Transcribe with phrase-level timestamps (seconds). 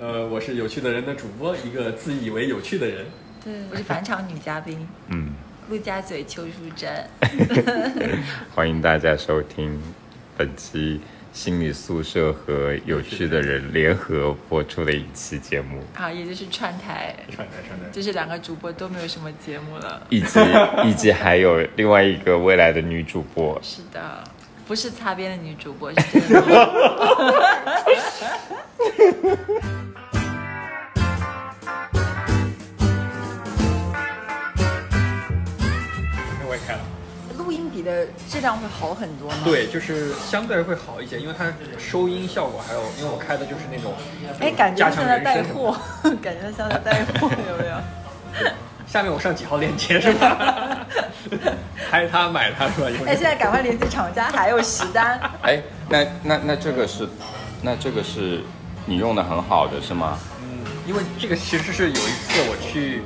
[0.00, 3.04] 呃，我是有趣的人的主播，一个自以为有趣的人。
[3.44, 5.32] 对，我是返场女嘉宾嗯，
[5.68, 6.88] 陆家嘴邱淑贞。
[8.54, 9.82] 欢迎大家收听
[10.36, 11.00] 本期
[11.32, 20.06] 心理宿舍和有趣的人联合播出的一期节目，啊，也就是串台，串台串台，就是两个主播都没有什么节目了。
[20.10, 20.38] 以及
[20.84, 24.22] 以及还有另外一个未来的女主播，是的，
[24.64, 26.68] 不是擦边的女主播，是真的。
[37.48, 43.94] 录音笔的质量会好很多吗？，对，就是相对会好一些，因为它收音效果还有，因为我开的就是那种，
[44.38, 45.74] 哎，感觉像在带货，
[46.20, 48.50] 感觉像在带货，有没有？
[48.86, 50.86] 下面我上几号链接是吧？
[51.90, 52.88] 拍他买它是吧？
[53.06, 55.18] 哎，现在赶快联系厂家，还有十单。
[55.40, 57.08] 哎，那那那这个是，
[57.62, 58.42] 那这个是
[58.84, 60.18] 你用的很好的是吗？
[60.42, 63.00] 嗯，因为这个其实是有一次我去，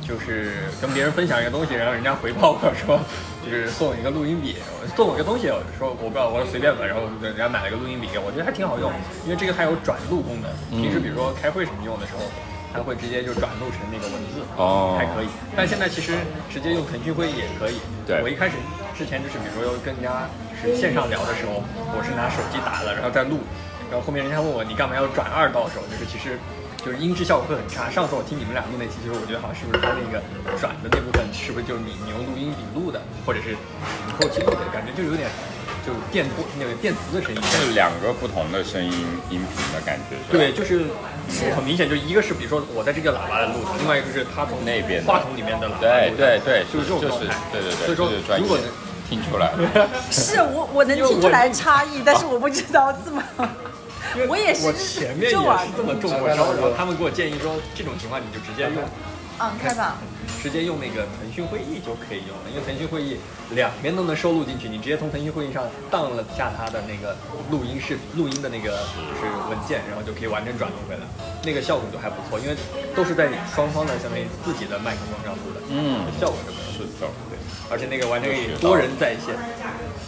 [0.00, 3.00] 就是跟别人分享一个东西，然后人家回报我说，
[3.44, 4.56] 就是送我一个录音笔，
[4.96, 8.90] 送我一个东西，我就说我不知道，我说随便吧，然后人家买了一个录音笔给我，我觉得还挺好用，
[9.24, 10.50] 因为这个它有转录功能，
[10.80, 12.22] 平时比如说开会什么用的时候。
[12.70, 15.26] 它会直接就转录成那个文字，哦还可以。
[15.56, 16.12] 但现在其实
[16.52, 17.80] 直接用腾讯会议也可以。
[18.06, 18.60] 对我一开始
[18.94, 21.64] 之前就是比如说要跟人家是线上聊的时候，
[21.96, 23.40] 我是拿手机打的，然后再录，
[23.90, 26.38] 然后后面人家问我你干嘛要转二到手，就是其实
[26.84, 27.90] 就是音质效果会很差。
[27.90, 30.22] 上次我听你们俩录那期，就是我觉得好像是不是他那个
[30.58, 35.28] 转的那部分是不是就是你你用录音笔录的，或者是你后期录的，感觉就有点
[35.84, 37.38] 就电波那个电磁的声音。
[37.42, 38.92] 是两个不同的声音
[39.28, 40.86] 音频的感觉，对，就是
[41.54, 47.34] 很明显，就一个是比如说我在这个喇叭的录的，另外一个是他从那边话筒里面的喇叭对对对，就是这种状态。
[47.52, 48.66] 对对对，所以说如果能
[49.10, 49.52] 听出来。
[50.10, 53.22] 是我我能听出来差异，但是我不知道这么。
[54.14, 58.82] 因为我也是我前面也是这么中过招，然后他们给我建议说，这种情况你就直接用，
[59.40, 59.98] 嗯，开吧。
[60.40, 63.18] 直接用那个腾讯会议就可以用了，因为腾讯会议
[63.56, 67.16] 两边都能收录进去，你直接从腾讯会议上当了下它的那个
[67.50, 71.02] 录音视录音的那个就是文件，然后就可以完整转录回来，
[71.42, 72.54] 那个效果就还不错，因为
[72.94, 76.70] 都是在双方的相当于自己的麦克风上录的，嗯效果就不错。
[76.78, 77.38] 是的，对，
[77.68, 79.34] 而且那个完全可以多人在线。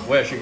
[0.06, 0.38] 我也是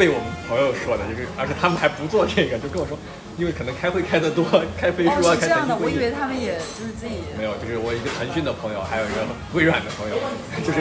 [0.00, 2.96] 被我们朋友说的，就是而且他们还不做这个，就跟我说，
[3.36, 4.48] 因为可能开会开得多，
[4.80, 5.92] 开飞书哦，啊，是这样的，我。
[5.92, 7.20] 以为他们也就是自己。
[7.36, 9.20] 没有，就是我一个腾讯的朋友，还有一个
[9.52, 10.16] 微软的朋友，
[10.64, 10.80] 就是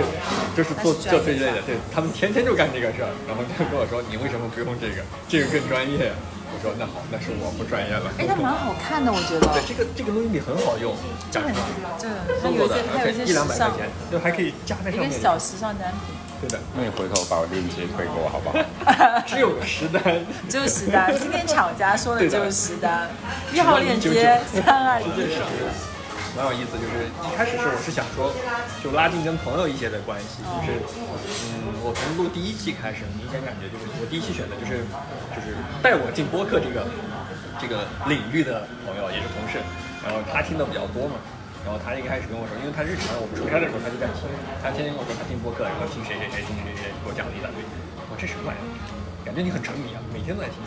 [0.55, 5.03] 就是做做这一类的，对他们天天就干这个事儿，然后就跟我说，你为什么不用这个？
[5.27, 6.15] 这个更专业。
[6.49, 8.09] 我说那好，那是我不专业了。
[8.17, 9.43] 哎，它蛮好看的，我觉得。
[9.53, 10.95] 对，这个这个录音笔很好用，
[11.29, 12.07] 这很讲实话，这
[12.41, 15.11] 它有一些，它有一些一两百块，钱，就还可以加在上面。
[15.11, 18.55] 一个小时尚单品，对的，那你回头把我链接推给我好不好？
[19.27, 20.01] 只有十单。
[20.47, 21.11] 只有十单。
[21.19, 23.09] 今天厂家说的就是十单，
[23.53, 25.33] 一号链接三二这件一。
[25.35, 25.41] 事
[26.37, 28.31] 蛮有意思，就是一开始是我是想说，
[28.83, 30.79] 就拉近跟朋友一些的关系，就是
[31.57, 34.85] 嗯，我从录第一期开始，明显感觉就是我第一期选的就是
[35.35, 36.85] 就是带我进播客这个
[37.59, 39.59] 这个领域的朋友，也是同事，
[40.05, 41.17] 然后他听的比较多嘛。
[41.65, 44.25] 然后他一开始跟我说，因为他日常我们出差的时候他就在听，
[44.63, 47.59] 他天天跟我说他听播客，然后听谁谁谁听谁谁谁，给我讲了一大堆。
[48.09, 48.63] 我这什么玩意儿？
[49.27, 50.57] 感觉你很沉迷啊，每天都在听。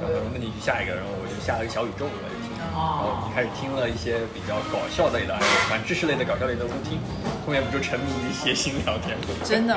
[0.00, 2.48] 然后他说那你去下一个，然后我就下了一个小宇宙，我就听。
[2.56, 5.36] 然后一开始听了一些比较搞笑类的，
[5.68, 6.98] 反正知识类的、搞笑类的我都听。
[7.44, 9.76] 后面不就沉迷于谐星聊天，真的，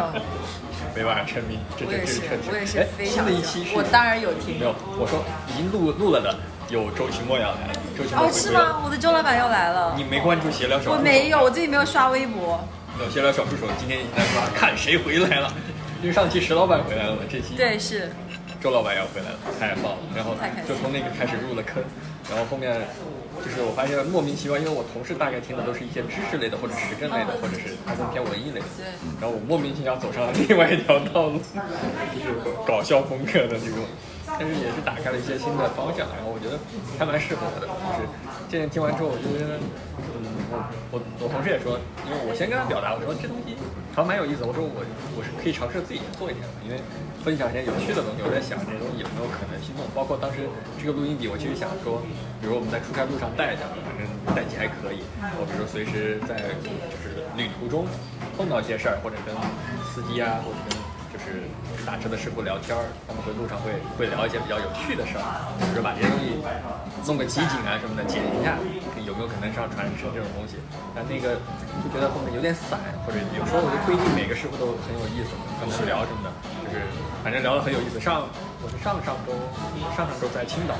[0.96, 4.66] 没办法沉迷，这这我也是这这，我也是哎非常新的一期是我当然有听没。
[4.66, 5.20] 有，我说
[5.52, 6.32] 已经录录了的
[6.74, 8.32] 有周奇墨要来了，周奇墨哦。
[8.34, 8.82] 是吗？
[8.84, 10.04] 我的周老板要来了你。
[10.04, 10.98] 没关注闲聊小助手？
[10.98, 12.60] 我没有，我最近没有刷微博。
[13.00, 15.54] 有闲聊小助手今天已经在刷，看谁回来了。
[16.02, 18.10] 因为上期石老板回来了嘛，这期对，是。
[18.60, 19.98] 周老板要回来了，太棒了。
[20.16, 20.36] 然后
[20.68, 21.84] 就从那个开始入了坑，
[22.30, 22.74] 然后后面
[23.44, 28.66] 就是我发现莫名其妙，因为我同事大概听的都是一些知识类的或者时政类的，或者是他更偏文艺类的。
[28.78, 28.86] 对
[29.22, 31.38] 然后我莫名其妙走上了另外一条道路，
[32.18, 32.34] 就是
[32.66, 33.84] 搞笑风格的这种，
[34.40, 36.08] 但是也是打开了一些新的方向。
[36.18, 36.60] 然后我觉得
[36.98, 37.68] 还蛮适合我的，
[37.98, 38.10] 就是
[38.50, 39.58] 这件听完之后，我就觉得，
[40.20, 40.56] 嗯，我
[40.92, 43.56] 我我同事也说，因为我先跟他表达，我说这东西
[43.94, 44.82] 好像蛮有意思，我说我
[45.18, 46.82] 我是可以尝试自己做一点的，因为
[47.24, 49.86] 分享一些有趣的东西，我在想这些东西有没有可能性弄。
[49.96, 50.50] 包括当时
[50.82, 52.02] 这个录音笔，我其实想说，
[52.42, 54.04] 比如我们在出差路上带着，反正
[54.36, 55.06] 带起还可以。
[55.40, 56.68] 我比如说随时在就
[57.00, 57.86] 是旅途中
[58.36, 59.32] 碰到一些事儿，或者跟
[59.88, 60.83] 司机啊，或者跟
[61.34, 65.26] 就是打车的师傅聊天儿，他们会路上会会聊一些比较有趣的事儿，
[65.58, 66.38] 比如说把这些东西
[67.10, 68.54] 弄个集锦啊什么的剪一下，
[69.02, 70.62] 有没有可能上传成这种东西？
[70.94, 71.42] 但那个
[71.82, 76.30] 就觉得后面有点散，或者有时候我就不一定每个师傅都很有意思，跟我们聊什么的，
[76.70, 76.86] 就是
[77.26, 77.98] 反正聊得很有意思。
[77.98, 78.30] 上
[78.62, 79.34] 我是上上周
[79.98, 80.78] 上上周在青岛。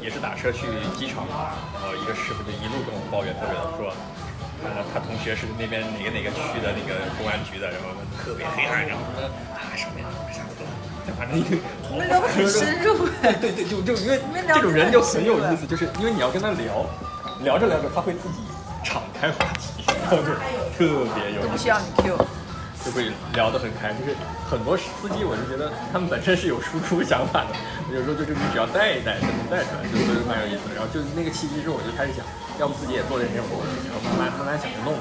[0.00, 0.64] 也 也是打车去
[0.96, 3.92] 机场嘛，然后一个师傅就一路跟我抱怨，特别的说，
[4.62, 7.88] 他他同学是那边哪个哪个区的那个公安局的，然后
[8.22, 9.24] 特别黑暗，然后说
[9.54, 10.66] 啊什么呀，差不多，
[11.16, 11.56] 反正一个
[11.96, 13.32] 那聊得很深入哎。
[13.40, 16.84] 对对，就就因为这种人就很有意思，就是因为你要跟他聊，
[17.42, 18.40] 聊着聊着他会自己
[18.84, 20.34] 敞开话题，然后就
[20.76, 21.68] 特别有意思不需。
[21.68, 22.16] 要你 Q。
[22.84, 24.14] 就会聊得很开，就是
[24.48, 27.52] 很多司机，我就觉得他们本身是有输出想法的，
[27.92, 30.78] 有时候就是你只要带一带，就能带出来，就就蛮有意思的。
[30.78, 32.24] 然后就那个契机之后，我就开始想，
[32.56, 34.94] 要不自己也做点这种东西，然后慢慢慢慢想着弄。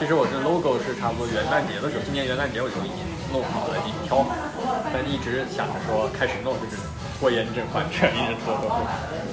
[0.00, 4.42] 其实我这 logo 是差不多元旦节的时候，今年元旦节我就已经弄好了，已经挑好了，
[4.90, 6.80] 但一直想着说开始弄，就是
[7.20, 8.80] 拖延症患者，一直拖拖拖，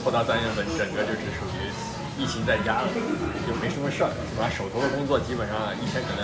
[0.04, 1.72] 拖到三月份，整个就是属于
[2.20, 2.88] 疫情在家了，
[3.48, 6.24] 就没什么事儿，把手头的工作基本上一天可能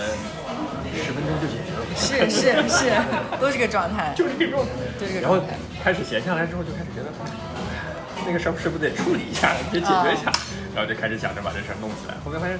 [1.00, 1.82] 十分钟就解决了。
[1.96, 2.92] 是是是，
[3.40, 4.12] 都是个状态。
[4.16, 4.66] 就是这种，
[4.98, 5.40] 就是这个然后
[5.82, 10.30] 开始闲下来之后，就开始觉得，哎那个事儿是不是得处理一下，得解决一下，
[10.76, 12.14] 然后就开始想着把这事儿弄起来。
[12.24, 12.54] 后面发现，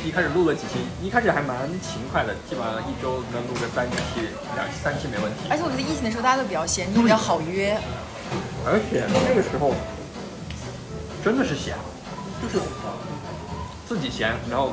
[0.00, 5.44] 一开始录了几期，一开始还蛮勤快的，基本上一周能录个三期、两、三期没问题。
[5.50, 7.76] 而且我觉得疫情的时候大家都比较闲，你比较好约。
[8.64, 9.76] 而且那个时候
[11.22, 11.76] 真的是闲，
[12.40, 12.56] 就是
[13.86, 14.72] 自己闲，然后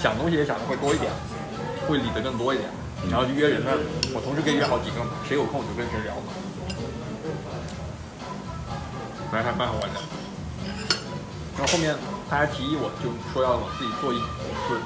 [0.00, 1.12] 想东西也想的会多一点，
[1.88, 2.68] 会理得更多一点，
[3.10, 3.70] 然后就约人呢，
[4.14, 6.32] 我同时可以约好几个嘛，谁有空就跟谁聊嘛，
[9.30, 10.00] 反正还蛮好玩的。
[11.56, 11.96] 然后后面
[12.28, 14.76] 他还提议我，就说要我自己做一次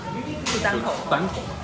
[0.47, 1.57] 做单口就单口嘛。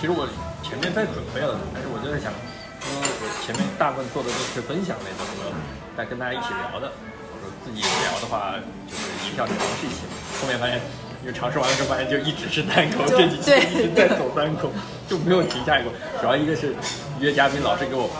[0.00, 0.24] 其实我
[0.64, 5.52] 前面在准备了，但是我就在想，因为我前面大部分做的都是分享类的，和
[5.96, 6.88] 在跟大家一起聊的。
[7.28, 8.56] 我说自己聊的话，
[8.88, 10.08] 就是一定要尝试一些。
[10.40, 10.80] 后面发现，
[11.24, 14.70] 因为尝试完了之后，发现就一直是单口，这几期一直在走单口，
[15.08, 15.90] 就没有停下来过。
[16.20, 16.76] 主要一个是
[17.18, 18.10] 约嘉宾老是给我。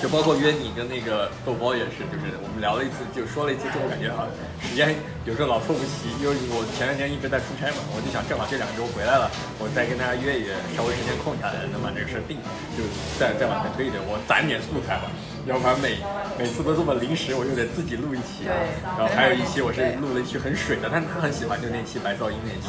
[0.00, 4.96] 就包括约你跟那个豆包也是，就是我们聊了一次，就说了一次之后，感觉好像时间
[5.28, 9.28] 有时候老凑不齐，因为我前两天一直在出差嘛，我就想正好这两周回来了，
[9.60, 12.40] 我再跟大家约一约，稍微时间空下来，能把这个事儿定，
[12.78, 12.80] 就
[13.20, 15.10] 再再往前推一推，我攒点素材吧，
[15.46, 15.98] 要不然每
[16.38, 18.44] 每次都这么临时，我就得自己录一期。
[18.44, 18.52] 对
[18.96, 22.68] 然后还有一期我是录了一期很水的，但他很喜欢，就那期白噪音那期，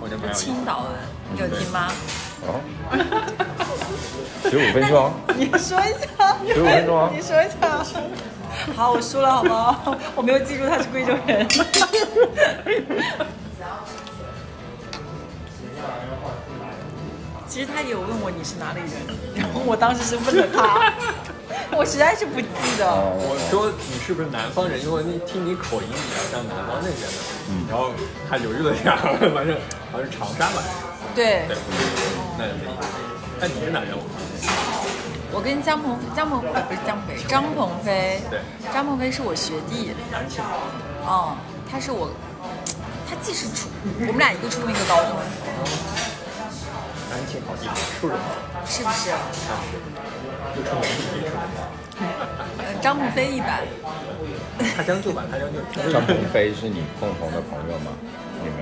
[0.00, 0.54] 我觉得蛮有意思的。
[0.54, 0.98] 青岛的，
[1.34, 1.88] 你有听吗？
[2.46, 2.60] 哦，
[4.50, 7.84] 十五分钟，你说一下，十五分钟啊你说一下。
[8.74, 9.96] 好，我输了，好不好？
[10.14, 11.46] 我没有记住他是贵州人。
[17.48, 18.90] 其实他也有问我你是哪里人，
[19.34, 20.92] 然后我当时是问了他，
[21.76, 22.48] 我实在是不记
[22.78, 22.86] 得。
[22.88, 24.82] 我说你是不是南方人？
[24.82, 27.18] 因为那听你口音比较像南方那边的。
[27.50, 27.66] 嗯。
[27.68, 27.90] 然后
[28.28, 28.96] 他犹豫了一下，
[29.34, 29.56] 反正
[29.92, 30.62] 好像是长沙吧。
[31.14, 31.56] 对对，，
[32.36, 32.88] 那就没意思。
[33.40, 33.96] 那你是哪人？
[35.32, 38.40] 我跟江鹏江鹏呃不是江鹏飞，张鹏飞，对，
[38.72, 40.42] 张鹏飞是我学弟，南庆。
[41.04, 41.36] 哦，
[41.70, 42.08] 他是我，
[43.08, 43.68] 他既是初，
[44.00, 45.16] 我们俩一个初中一个高中，
[47.16, 49.08] 南庆好地方，出人好，是不是？
[50.54, 51.32] 就出名没出名。
[52.58, 53.62] 呃，张鹏飞一般，
[54.76, 55.90] 他将就吧，他将就。
[55.90, 57.92] 张鹏飞是你共同的朋友吗？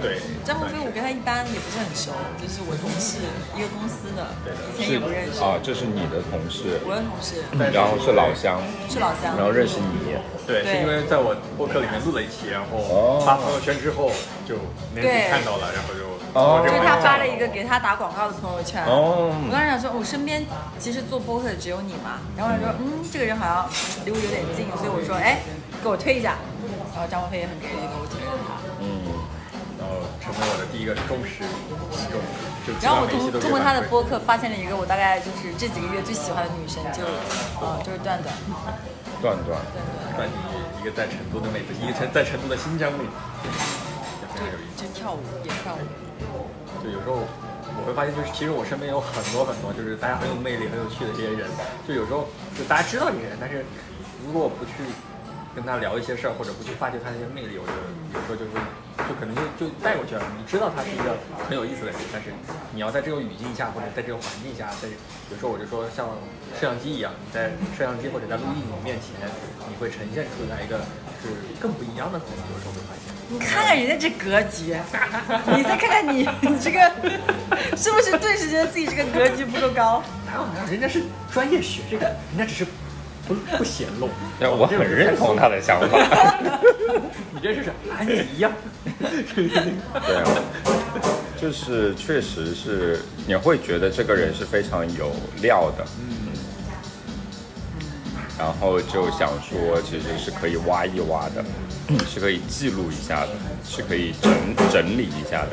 [0.00, 0.20] 对。
[0.44, 3.24] 张鹏飞我跟他一般也不是很熟，就是我同事
[3.56, 4.36] 一个公司的，
[4.76, 7.40] 以前也不认识，啊，这是你的同事，我的同事
[7.72, 10.12] 然后是老乡，是老乡然，后认识你，
[10.46, 14.12] 对，是因为在我播客里面录了一期，然后哦发朋友圈之后，
[14.44, 14.60] 就
[14.92, 16.04] 没人对看到了，然后就
[16.36, 18.84] 哦就是他发了一个给他打广告的朋友圈。
[18.84, 20.44] 哦我当时想说，我身边
[20.78, 23.64] 其实做播客的只有你嘛，然后他说，嗯，这个人好像
[24.04, 25.40] 离我有点近，所以我说，哎，
[25.82, 26.36] 给我推一下。
[26.94, 28.53] 然后张鹏飞也很给力，给我推了他。
[30.24, 31.44] 成为我的第一个忠实
[31.92, 32.16] 听众，
[32.64, 37.04] 就然后我通通过他的播客发现了一个我大概就是这几个月最喜欢的女生，就
[37.60, 38.32] 呃就是段段，
[39.20, 39.60] 段段，
[40.16, 40.24] 段段
[40.80, 43.12] 一个在成都的妹子，一个成在成都的新疆妹子，
[43.44, 44.80] 也非常有意思。
[44.80, 46.48] 就跳舞也跳舞，
[46.80, 47.20] 就有时候
[47.76, 51.44] 我会发现，就是其实我身边有很多很多，就是大家很有魅力、很有趣的这些人。
[51.84, 53.60] 就有时候就大家知道这个人，但是
[54.24, 54.88] 如果我不去
[55.54, 57.82] 跟他聊一些事儿，或者不去发掘他那些魅力，我觉得
[58.12, 58.50] 有时候就是
[59.06, 60.22] 就可能就就带过去了。
[60.36, 61.14] 你知道他是一个
[61.46, 62.34] 很有意思的人，但是
[62.74, 64.88] 你要在这种语境下，或者在这个环境下，在
[65.30, 66.18] 有时候我就说像
[66.58, 69.14] 摄像机一样，你在摄像机或者在录音你面前，
[69.70, 70.82] 你会呈现出来一个
[71.22, 71.30] 是
[71.62, 72.42] 更不一样的自己。
[72.50, 73.14] 有时候会发现。
[73.30, 74.76] 你看看人家这格局，
[75.56, 76.78] 你再看看你，你这个
[77.76, 80.02] 是不是顿时觉得自己这个格局不够高？
[80.26, 82.04] 哪有哪有，人家是专业学这个，
[82.36, 82.66] 人家只是
[83.26, 84.08] 不不显露。
[84.38, 86.38] 但我很认同他的想法。
[87.32, 88.52] 你这是安妮一样。
[89.34, 90.24] 对啊，
[91.40, 95.10] 就是确实是你会觉得这个人是非常有
[95.42, 96.32] 料的，嗯
[98.36, 101.44] 然后就想说，其实是可以挖一挖的，
[102.08, 103.28] 是可以记录一下的，
[103.64, 104.32] 是可以整
[104.72, 105.50] 整理一下的。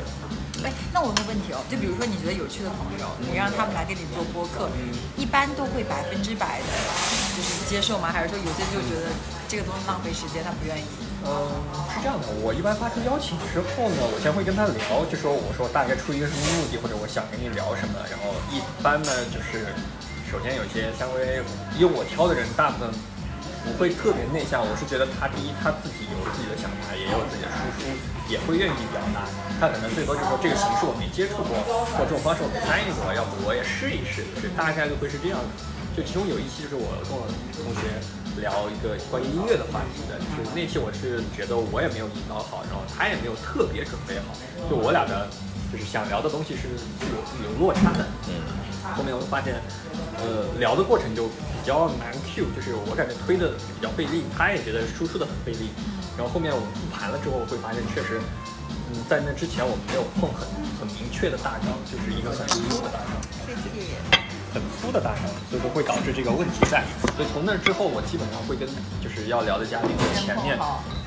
[0.64, 4.70] 哎，那我问个问题哦，就比如说你觉得有趣的朋友，你让他们来给你做播客，
[5.18, 6.70] 一般都会百分之百的，
[7.36, 8.12] 就是接受吗？
[8.14, 9.10] 还是说有些就觉得
[9.50, 10.86] 这个东西浪费时间，他不愿意？
[11.26, 11.50] 嗯，
[11.94, 19.70] 是这样的，我一般发出邀请之后呢，我先会跟他聊，就说我说大概出于一个什么目的，或者我想跟你聊什么，然后一般呢就是，
[20.30, 21.42] 首先有些稍微
[21.78, 22.90] 因为我挑的人大部分
[23.66, 27.86] 不会特别内向，我是觉得他第一他自己有自己的想法，也有自己的输出，
[28.32, 29.28] 也会愿意表达。
[29.60, 31.52] 他可能最多就是说这个形式我没接触过，
[31.92, 35.52] 或者这种方式我没参与过，要不我也试一试，就是大概率会是这样的。
[35.92, 38.00] 就其中有一期就是我跟我同学
[38.40, 44.32] 聊一个关于音乐的话题的，就是那期我是觉得我也没有引导好，然后他也没有特别准备好，
[44.72, 45.28] 就我俩的，
[45.68, 48.08] 就是想聊的东西是是有有落差的。
[48.32, 48.40] 嗯，
[48.96, 49.60] 后面我发现，
[50.16, 55.76] 呃，聊的过程就比较难 Q，就是我感觉推的比较费力，他也觉得输出的很费力。
[56.18, 58.20] 然后后面我们复盘了之后，会发现确实，
[58.92, 60.48] 嗯，在那之前我们没有碰很
[60.80, 63.22] 很明确的大纲，就是一个很粗的大纲。
[63.46, 64.31] 谢谢。
[64.54, 66.84] 很粗的大纲，所以说会导致这个问题在。
[67.16, 68.68] 所以从那之后，我基本上会跟
[69.00, 70.60] 就是要聊的嘉宾在前面，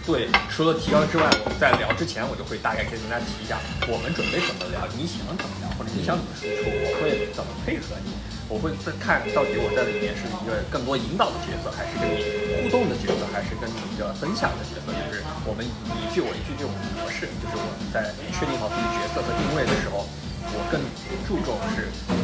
[0.05, 8.17] 对，除了提纲之外，我们在聊之前，我就会大概跟大家提一下，我们准备怎么聊，你想怎么聊，或者你想怎么输出，我会怎么配合你，
[8.49, 12.25] 我会再看到底我在里面是一个更多引导的角色，还是跟你
[12.65, 20.09] 互动的角色，还是跟你一个分享的角色，就是我们你一句我一句这种模式，就是我们在确定好自己角色和定位的时候，
[20.49, 20.81] 我更
[21.29, 22.24] 注重是你。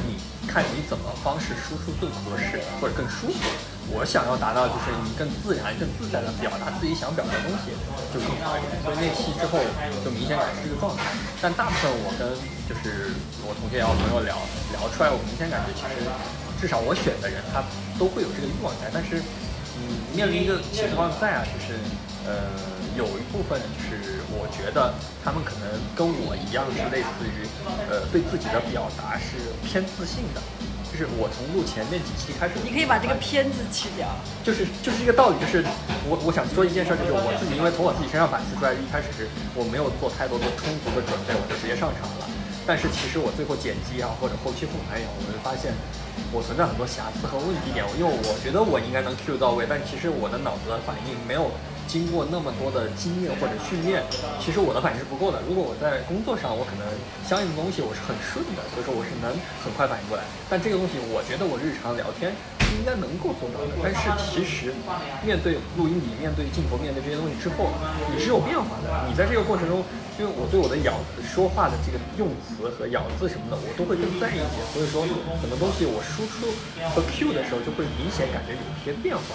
[0.50, 3.38] 看你怎么方式输出更合适或者更舒服。
[3.90, 7.74] 我想要达到就是你更自然、更自在的表达自己想表达的东西，
[8.14, 8.78] 就更好一点。
[8.82, 9.58] 所以那期之后
[10.02, 11.06] 就明显感是这个状态。
[11.42, 12.22] 但大部分我跟
[12.66, 13.14] 就是
[13.46, 14.34] 我同学也好朋友聊
[14.74, 16.06] 聊出来，我明显感觉其实
[16.58, 17.62] 至少我选的人他
[17.98, 19.18] 都会有这个欲望在，但是
[19.78, 19.82] 嗯，
[20.14, 21.74] 面临一个情况在啊，就是
[22.26, 22.46] 呃
[23.00, 24.92] 有一部分就是我觉得
[25.24, 27.48] 他们可能跟我一样是类似于
[27.88, 30.40] 呃对自己的表达是偏自信的，
[30.84, 34.04] 就是我从录前面几期开始，你可以把这个“片子去掉。
[34.44, 35.64] 就是就是一个道理，就是
[36.04, 39.24] 我我想说一件事，就是我自己因为从我自己身上反思出来，一开始是
[39.56, 42.28] 我没有做太多的充足的准备，我就直接上场了。
[42.68, 45.72] 但是其实我最后剪辑啊或者后期复盘也好，我会发现
[46.36, 51.48] 我存在很多瑕疵和问题点，因为我觉得我应该能 Q 到位，但其实我的脑子的反应没有。
[51.90, 53.98] 经过那么多的经验或者训练，
[54.38, 55.42] 其实我的反应是不够的。
[55.42, 56.86] 如果我在工作上，我可能
[57.26, 60.22] 相应的东西我是很顺的，所以说我是能很快反应过来。
[60.46, 62.30] 但这个东西，我觉得我日常聊天
[62.62, 63.74] 是应该能够做到的。
[63.82, 64.70] 但是其实
[65.26, 67.74] 面对录音笔、面对镜头、面对这些东西之后，
[68.14, 68.86] 你是有变化的。
[69.10, 69.82] 你在这个过程中，
[70.14, 70.94] 因为我对我的咬
[71.26, 74.62] 说话的这个用词和咬字什么的，我都会更在意一些。
[74.70, 75.02] 所以说，
[75.42, 76.54] 很多东西我输出
[76.94, 79.34] 和 Q 的时候，就会明显感觉有一些变化。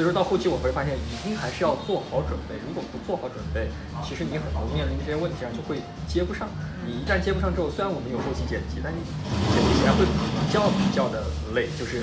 [0.00, 2.56] 所以说到后期我会发现，一定还是要做好准备。
[2.64, 3.68] 如果不做好准备，
[4.00, 5.76] 其实你很多面临这些问题上就会
[6.08, 6.48] 接不上。
[6.88, 8.96] 你一旦接不上之后，虽然我们有后期剪辑，但你
[9.52, 11.20] 剪辑起来会比较比较的
[11.52, 12.00] 累，就是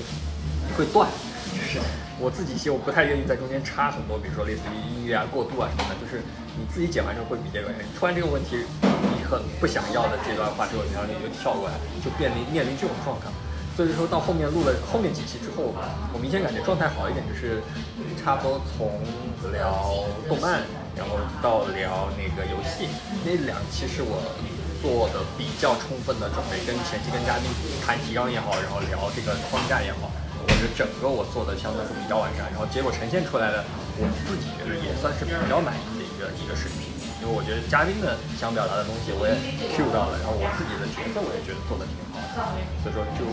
[0.77, 1.09] 会断。
[1.49, 1.81] 就是
[2.21, 5.97] 我自己其实我不太愿意在中间插很多，比如说类似于音乐啊、过渡啊什么的。
[5.97, 6.21] 就是
[6.53, 7.73] 你自己剪完之后会比较远。
[7.97, 8.61] 突然这个问题
[9.09, 11.73] 你很不想要的这段话之后，然后你就跳过来，
[12.05, 13.33] 就面临面临这种状况。
[13.77, 15.69] 所以说到后面录了后面几期之后，
[16.09, 17.61] 我明显感觉状态好一点，就是
[18.17, 18.89] 差不多从
[19.53, 20.65] 聊动漫，
[20.97, 22.89] 然后到聊那个游戏，
[23.21, 24.17] 那两期是我
[24.81, 27.45] 做的比较充分的准备，跟前期跟嘉宾
[27.85, 30.09] 谈提纲也好，然后聊这个框架也好，
[30.41, 33.61] 我觉得整个我做的相对是比较完善，然后结果呈现出来的，
[34.01, 36.86] 我自己觉得也算是比较满意的一个一个水平。
[37.29, 39.35] 我觉得嘉宾的想表达的东西我也
[39.75, 42.47] Q 到了，然后我自己的角色我也觉得做的挺好的，
[42.81, 43.27] 所以说就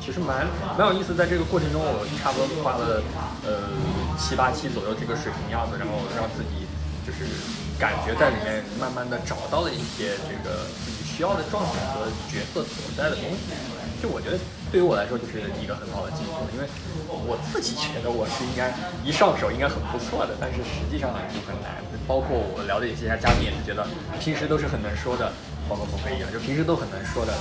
[0.00, 0.48] 其实蛮
[0.78, 1.14] 蛮有意思。
[1.14, 3.04] 在这个过程中，我差不多花了
[3.44, 3.68] 呃
[4.16, 6.64] 七八期左右这个水平样子，然后让自己
[7.04, 7.28] 就是
[7.76, 13.54] 感觉在里面慢慢的找到了一些这个自己需要的状态和角色所在的东西。
[14.02, 14.36] 就我觉得
[14.70, 16.68] 对于我来说就是一个很好的进步，因为
[17.08, 18.68] 我自己觉得我是应该
[19.00, 21.80] 一上手应该很不错的，但是实际上就很难。
[22.04, 23.86] 包括我聊的一些嘉宾也是觉得
[24.20, 25.32] 平时都是很能说的，
[25.70, 27.32] 包括鹏飞一样，就平时都很能说的，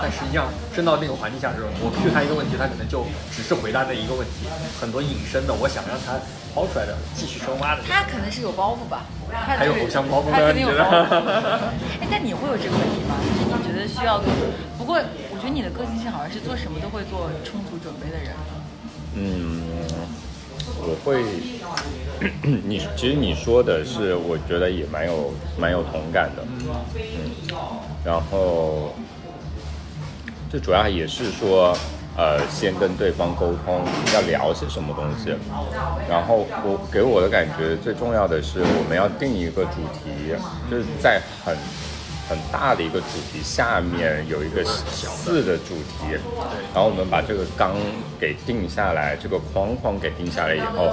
[0.00, 4.48] 但实际上真到那个环境下的时候，我 Q 他一个问题，他可能就只是回答那一个问题，
[4.80, 6.16] 很多引申的，我想让他
[6.56, 7.84] 抛出来的继续深挖的。
[7.84, 11.20] 他可能是有包袱吧，还有偶像包袱他的，肯定有包袱。
[12.00, 13.20] 哎，但你会有这个问题吗？
[13.20, 14.32] 就是你觉得需要做？
[14.78, 14.96] 不过
[15.30, 18.32] 我觉得你的个性性好像是做什么都会做充足准备的人。
[19.14, 19.62] 嗯，
[20.80, 21.22] 我会。
[22.64, 26.44] 你其实你说的是，我觉得也蛮有蛮有同感的，
[26.94, 27.56] 嗯，
[28.04, 28.94] 然后
[30.48, 31.76] 这主要也是说，
[32.16, 35.34] 呃，先跟对方沟通要聊些什么东西，
[36.08, 40.32] 然后我给我的感觉最重要的是我们要定一个主题，
[40.70, 41.56] 就是在很
[42.32, 46.16] 很大的一个主题下面有一个四的主题，
[46.72, 47.76] 然后我们把这个纲
[48.18, 50.90] 给定下来，这个框框给定下来以后，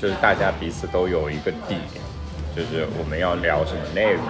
[0.00, 1.76] 就是大家彼此都有一个底，
[2.54, 4.22] 就是我们要聊什么内容。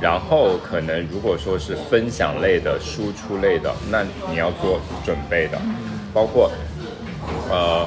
[0.00, 5.60] 然后可能如果说是分享类的、输出类的，那你要做准备的，
[6.14, 6.50] 包括
[7.50, 7.86] 呃，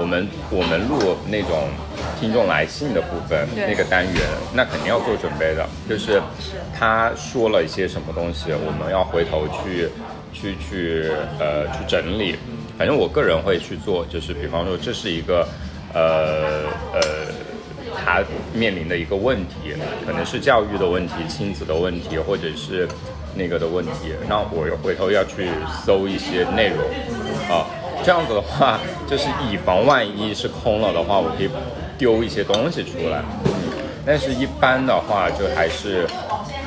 [0.00, 1.68] 我们我们录那种
[2.18, 4.22] 听众来信的部分那个单元，
[4.54, 6.20] 那肯定要做准备的，就是
[6.76, 9.90] 他说了一些什么东西，我们要回头去
[10.32, 12.36] 去去呃去整理。
[12.78, 15.46] 反正我个人会去做，就是比方说这是一个
[15.92, 16.64] 呃
[16.94, 17.00] 呃。
[18.02, 18.22] 他
[18.54, 19.74] 面临的一个问题，
[20.06, 22.88] 可能是教育的问题、亲子的问题，或者是
[23.34, 24.14] 那个的问题。
[24.28, 25.48] 那我又回头要去
[25.84, 26.78] 搜一些内容
[27.50, 27.66] 啊，
[28.02, 28.78] 这样子的话，
[29.08, 31.50] 就是以防万一是空了的话，我可以
[31.98, 33.22] 丢一些东西出来。
[33.44, 33.50] 嗯，
[34.06, 36.06] 但是一般的话，就还是，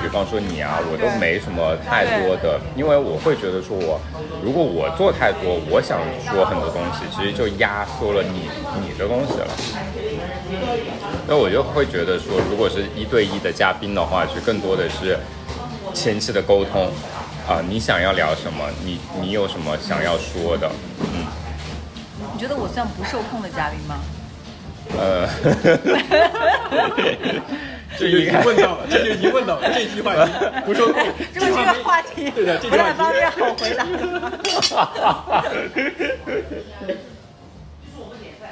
[0.02, 4.00] 比方说你啊，我都没什么太多的，因为我会觉得说我，
[4.44, 6.00] 如果我做太多，我想
[6.32, 8.50] 说很多东西，其实就压缩了你
[8.80, 9.48] 你的东西了。
[11.28, 15.18] 那我就会觉得说，如果是一对一的嘉宾的话，就更多的是
[15.94, 16.92] 前期的沟通
[17.48, 21.23] 啊，你想要聊什么，你你有什么想要说的，嗯，
[22.32, 23.96] 你觉得我算不受控的嘉宾吗？
[24.98, 25.26] 呃，
[27.98, 30.28] 这就已经问到了，这就已经问到了这句话已经
[30.66, 31.02] 不受控。
[31.34, 33.86] 如果这个话题对的，这不太方便好回答。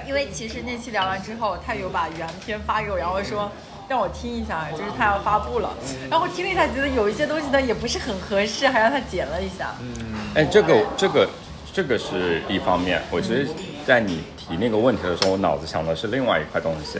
[0.07, 3.51] 因为其实那期聊完之后，他有把原片发给我，然后说
[3.87, 5.69] 让我听一下，就是他要发布了。
[6.09, 9.75] 然后我听了一下，觉得有一些东西呢也不是很合适，还让他剪了一下。
[9.81, 9.87] 嗯
[10.33, 11.29] 哎，这个这个
[11.73, 13.01] 这个是一方面。
[13.09, 13.47] 我其实，
[13.85, 16.99] 在你提那个问题的时候，我脑子想的是另外一块东西，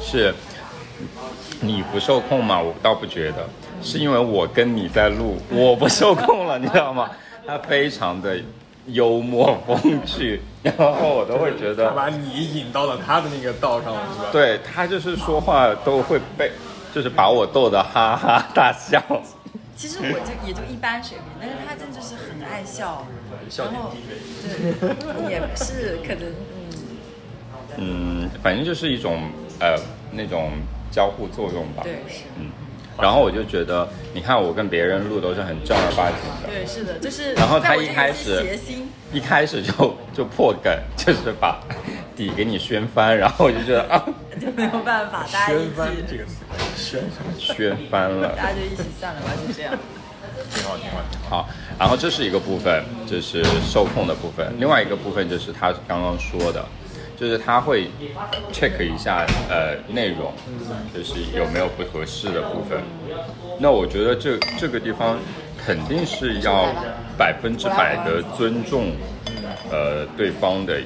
[0.00, 0.34] 是
[1.60, 2.60] 你不受控吗？
[2.60, 3.48] 我倒不觉得，
[3.82, 7.10] 是因为我跟你在录，我不受控了，你知道吗？
[7.46, 8.38] 他非常的
[8.86, 14.28] 幽默风趣，然后我都会觉得他，把你引到了他的那个道上了，是吧？
[14.32, 16.50] 对他就是说话都会被，
[16.94, 19.02] 就是把我逗得哈哈大笑。
[19.76, 23.06] 其实我就也就一般水平，但是他真的就是很爱笑，
[23.48, 23.98] 笑点然后低
[24.80, 26.32] 对，也不是可能
[27.76, 29.76] 嗯，嗯，反正就是一种呃
[30.12, 30.52] 那种
[30.90, 31.82] 交互作用吧。
[31.82, 32.24] 对是。
[32.38, 32.50] 嗯，
[33.00, 41.60] 然后我就觉得，你看我跟别人录都是很正儿八经的，对，是的，就是然后他一开始谐星，一开始就 就破梗， 就是把
[42.16, 44.04] 底给你掀翻，然后我就觉得啊，
[44.40, 46.24] 就没有办法，大家一宣翻这起，个
[46.76, 47.02] 词，
[47.38, 48.34] 宣翻，了。
[48.36, 49.72] 大家就一起散了吧，就这样。
[50.52, 51.42] 挺好，挺好，挺好。
[51.42, 51.48] 好，
[51.78, 54.52] 然后这是一个部分，就是受控的部分。
[54.58, 56.64] 另外一个部分就是他刚刚说的，
[57.16, 57.88] 就是他会
[58.52, 60.32] check 一下呃内容，
[60.92, 62.80] 就是有没有不合适的部分。
[63.60, 65.16] 那我觉得这这个地方
[65.64, 66.72] 肯定是要
[67.16, 68.92] 百分之百的尊重
[69.70, 70.80] 呃对方的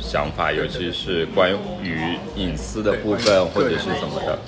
[0.00, 4.38] 想法，尤其是关于隐私的部分或者是怎么的。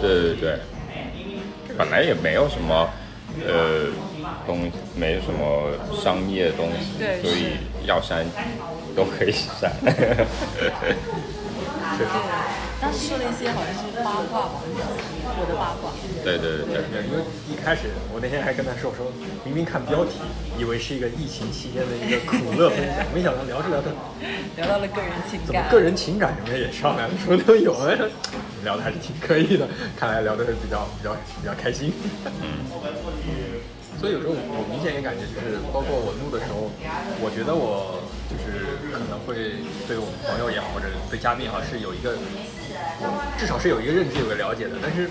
[0.00, 0.58] 对对对，
[1.76, 2.88] 本来也没有什么。
[3.46, 3.84] 呃，
[4.46, 5.70] 东没什么
[6.02, 8.24] 商业东西，所以要删
[8.94, 9.70] 都可以删。
[11.94, 12.06] 对，
[12.80, 14.60] 当时说了一些好像是八卦吧，
[15.38, 15.94] 我的八卦。
[16.24, 19.06] 对对对对，因为一开始我那天还跟他说，我说
[19.44, 20.18] 明明看标题，
[20.58, 22.70] 以为是一个疫情期间的一个苦乐。
[22.70, 23.94] 分享，没想到聊着聊着，
[24.56, 27.96] 聊到了个人情感，怎么个人情感什么也上来了，什么都有了，
[28.64, 31.92] 聊的还是挺可以的，看来聊的是比较比较比较开心。
[33.98, 36.68] 所以有时候我明显也感觉，就是包括我录的时候，
[37.18, 39.56] 我觉得我就是可能会
[39.88, 42.14] 对我们朋友也好，或者对嘉宾也好，是有一个
[43.40, 44.76] 至少是有一个认知、有个了解的。
[44.82, 45.08] 但是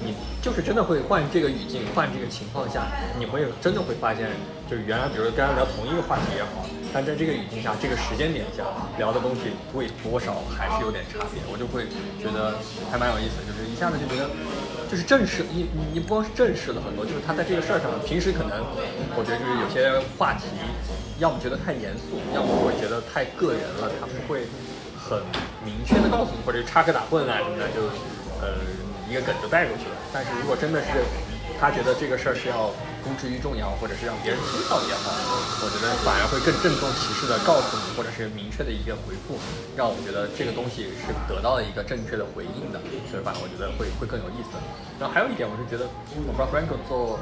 [0.00, 2.86] 你就是真的会换这个语境、换这个情况下，
[3.18, 4.30] 你会真的会发现，
[4.70, 6.62] 就是原来比如说跟他聊同一个话题也好，
[6.94, 8.62] 但在这个语境下、这个时间点下
[8.96, 11.90] 聊的东西会多少还是有点差别，我就会
[12.22, 12.54] 觉得
[12.86, 14.30] 还蛮有意思，就是一下子就觉得。
[14.90, 18.64] 就是正式你你你不光是正式的很多，就是他在这个事儿上，平时可能
[19.14, 20.48] 我觉得就是有些话题，
[21.18, 24.48] 要么觉得太严肃，要么会觉得太个人了，他不会
[24.96, 25.20] 很
[25.64, 27.84] 明确的告诉你，或者插科打诨啊什么的，就
[28.40, 28.56] 呃
[29.08, 29.96] 一个梗就带过去了。
[30.12, 30.88] 但是如果真的是
[31.60, 32.70] 他觉得这个事儿是要
[33.02, 35.10] 公之于众也好，或者是让别人知道也好，
[35.58, 39.34] 我觉得反而会更郑重其事的告诉你，或者是明确的一个回复，
[39.74, 42.78] 让我觉得这个东西是得到了一个正确的回应的，
[43.10, 44.54] 所以反而我觉得会会更有意思。
[45.02, 47.18] 然后还有一点，我是觉得，我不知道 Franco 做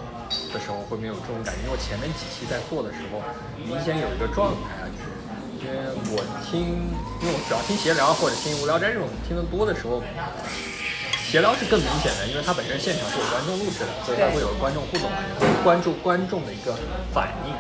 [0.52, 3.24] 的时候会没有这种感觉，因为我前面几期在做的时候，
[3.56, 5.16] 明显有一个状态啊，就是
[5.64, 5.76] 因为
[6.12, 10.04] 我听，因为我主要听闲聊或者听无聊斋这种听得多的时候。
[11.28, 16.72] 闲聊是更明显的，因为它本身现场是有观众录制的，所以它会有观众互动，会关注观众的一个
[17.12, 17.52] 反应。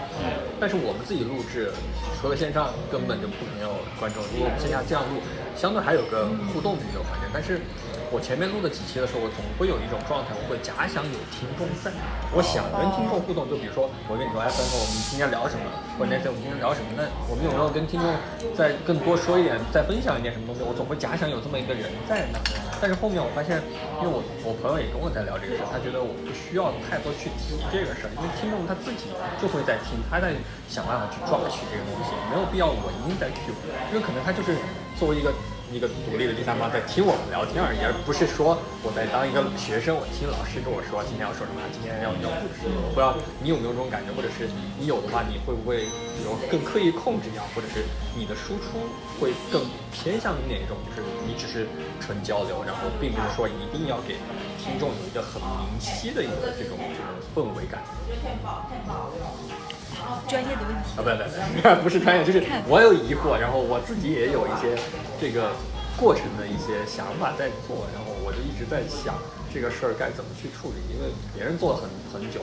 [0.58, 1.72] 但是我们自己录制，
[2.20, 4.22] 除了线上根本就不可能有观众。
[4.32, 5.20] 如果我们线下这样录，
[5.58, 7.26] 相对还有个互动的一个环节。
[7.34, 7.60] 但是
[8.10, 11.90] 我前面录的几期的时候，我总会有一种状态，我会假想有听众在，
[12.30, 13.50] 我想跟听众互动。
[13.50, 15.66] 就比如说，我跟你说，哎，三哥，我们今天聊什么？
[15.98, 16.94] 或者那天我们今天聊什么？
[16.94, 18.06] 那我们有没有跟听众
[18.54, 20.62] 再更多说一点，再分享一点什么东西？
[20.62, 22.38] 我总会假想有这么一个人在那。
[22.78, 23.58] 但是后面我发现，
[23.98, 29.10] 因为我我朋友也跟我在聊这个事，他觉得我不需要太多去提这个事儿，因为听众他自己
[29.42, 30.30] 就会在听，他在
[30.70, 33.50] 想办法去抓取这个东西，没有必要我一定在 Q，
[33.90, 34.54] 因为可能他就是
[34.94, 35.34] 作为一个。
[35.72, 42.30] 一个独立的第三方在听我们聊天而已，而不是说我在当一个学生，我听老师跟我说今天要说什么，今天要要。
[42.94, 44.48] 不知道你有没有这种感觉，或者是
[44.78, 45.90] 你有的话，你会不会
[46.24, 47.84] 有更刻意控制掉，或者是
[48.16, 48.78] 你的输出
[49.18, 50.78] 会更偏向于哪一种？
[50.86, 51.66] 就是你只是
[52.00, 54.16] 纯交流，然后并不是说一定要给
[54.62, 57.82] 听众有一个很明晰的一个这种这种氛围感。
[60.28, 64.76] 专业的问题啊，不不不， 不是专业，就是我有疑惑，然后我自己也有一些
[65.20, 65.52] 这个
[65.96, 69.14] 过程的一些想法在做，然后我就一直在想
[69.52, 72.40] 这个事儿该怎么去处理，因为别人做了很很久，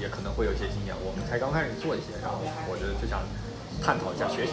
[0.00, 2.38] 也可能会有一些经验，我们才刚开始做一些，然后
[2.70, 3.20] 我觉得就想
[3.82, 4.52] 探讨一下学习。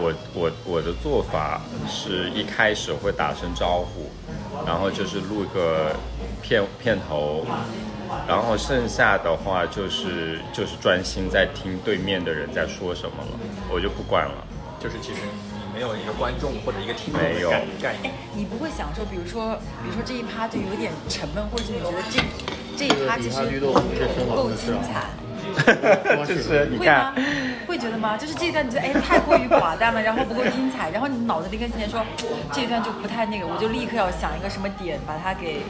[0.00, 4.10] 我我我的做法是一开始会打声招呼，
[4.66, 5.94] 然后就是录个
[6.42, 7.46] 片片头。
[8.26, 13.38] 然后剩下的话就是就是专心在听对面的人在说什么了，
[13.70, 14.44] 我就不管了。
[14.80, 17.50] 就是其实你没有一个观众或者一个听众没有
[17.82, 22.20] 概念，你不会享受，比如说比如说这一趴就有点沉闷，或者是你觉得这
[22.76, 25.10] 这一趴其实不够精彩。
[26.28, 27.12] 就是你看，
[27.66, 28.16] 会觉得吗？
[28.16, 32.04] 就是这一段你觉得哎太过于寡淡了，然后不够精彩，然后你脑子里跟今天说
[32.52, 35.62] 这一段就不太那个，我就立刻要想一个什么点把它给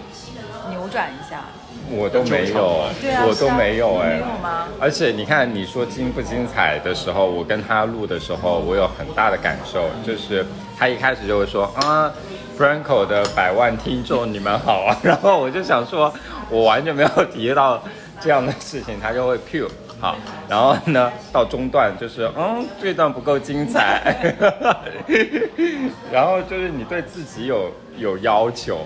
[0.68, 1.44] 扭转一下。
[1.90, 2.84] 我都没有，
[3.26, 4.68] 我都没有哎，没有吗？
[4.80, 10.44] 而且你看你说精不精彩的时候，我跟他录的时候，我有很大的感受，就是
[10.78, 12.12] 他一开始就会说啊
[12.58, 16.12] ，Franco 的百万听众你们好啊，然后我就想说，
[16.50, 17.82] 我完全没有提到。
[18.20, 19.70] 这样的事情他就会 Q
[20.00, 20.16] 好，
[20.48, 24.34] 然后呢到中段就是嗯这段不够精彩，
[26.10, 28.80] 然后就是你对自己有有要求，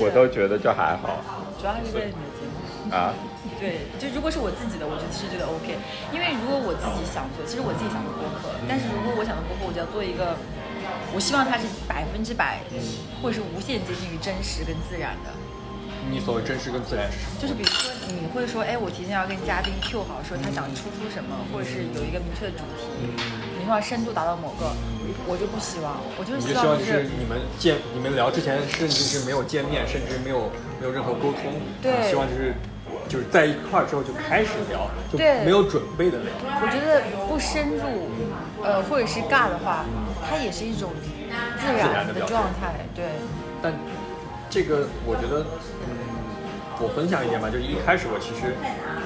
[0.00, 1.22] 我都觉得就还好。
[1.64, 3.16] 主要还是为了你的节目啊。
[3.56, 5.72] 对，就如果是我自己的，我就其实觉得 OK，
[6.12, 10.36] 因为如果我自己想做，其实我自己想做播客，但是如果我想做播客，我就要做一个，
[11.16, 12.60] 我希望它是百分之百，
[13.24, 15.32] 或者是无限接近于真实跟自然的。
[16.12, 17.40] 你所谓真实跟自然是什么？
[17.40, 22.84] 就是比如说，你会说，哎，我提前要跟嘉宾 Q 好，说他想出出什么，或者是有一个明确的主题，
[23.56, 24.68] 你说深度达到某个，
[25.24, 30.52] 我就不希望，我就是希望就是你们见你们聊之前，甚至是没有见面，甚至没有
[30.84, 31.40] 没有任何沟通，
[31.80, 32.52] 对，希望就是
[33.08, 36.28] 就是在一块儿之后就开始聊，就没有准备的聊。
[36.60, 39.86] 我觉得不深入，呃，或者是尬的话，
[40.28, 40.90] 它也是一种
[41.56, 43.06] 自然的状态，对。
[43.62, 43.72] 但
[44.50, 45.46] 这个我觉得，
[45.88, 45.96] 嗯，
[46.78, 48.52] 我分享一点吧，就是一开始我其实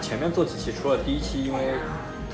[0.02, 1.74] 前面做几期，除了第一期因为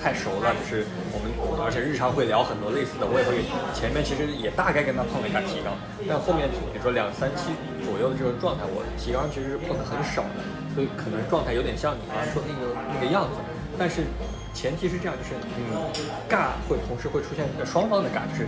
[0.04, 1.32] 太熟了，就是我们
[1.64, 3.40] 而且日常会聊很多类似的，我也会
[3.72, 5.72] 前面其实也大概跟他碰了一下提纲，
[6.04, 10.44] 但后面比如说两三期左右的这个状态，我提纲其实是碰的很少的，
[10.76, 13.40] 所以可能状态有点像你刚刚说那个那个样子，
[13.80, 14.04] 但是
[14.52, 15.88] 前提是这样，就是嗯，
[16.28, 18.44] 尬会同时会出现一个双方的尬，就是。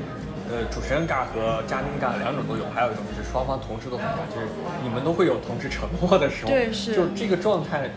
[0.47, 4.47] 呃，主持人尬和嘉宾尬两种都有，还有一种就是双方同时都很尬，就是
[4.81, 6.53] 你们都会有同时沉默的时候。
[6.53, 6.95] 对，是。
[6.95, 7.91] 就这个状态，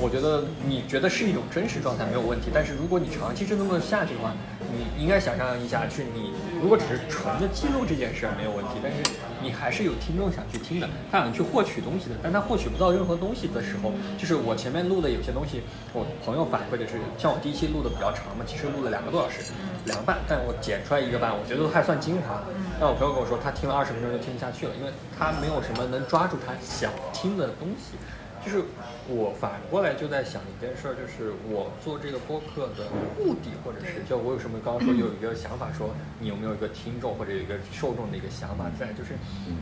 [0.00, 4.34] 我觉得你觉得是一种真实状态没有问题，但是如果你长期是这么下去的话，
[4.74, 8.98] 你应该想象一下，去你如果只是纯的记录这件事没有问题，但是
[9.40, 19.52] 你还是有听众想去听的，他想去获取东西的，但他获取不到任何东西的时候，就是我前面录的有些东西，我朋友反馈的是，像我第一期录的比较长嘛，其实录了两个多小时。
[19.86, 22.42] 两个半，但我剪出来一个半，我觉得都还算精华。
[22.80, 28.00] 但我朋友跟我说，他听了二十分钟就听不下去了，因为他没有什么能抓住他想听的东西。
[28.44, 28.62] 就是
[29.08, 32.86] 我反过来就在想一件事儿，就是我做这个播客的
[33.18, 39.16] 目的，或者是就我有什么刚刚说有一个想法，说你有没有一个听众或者有一个受众的一个想法在，就是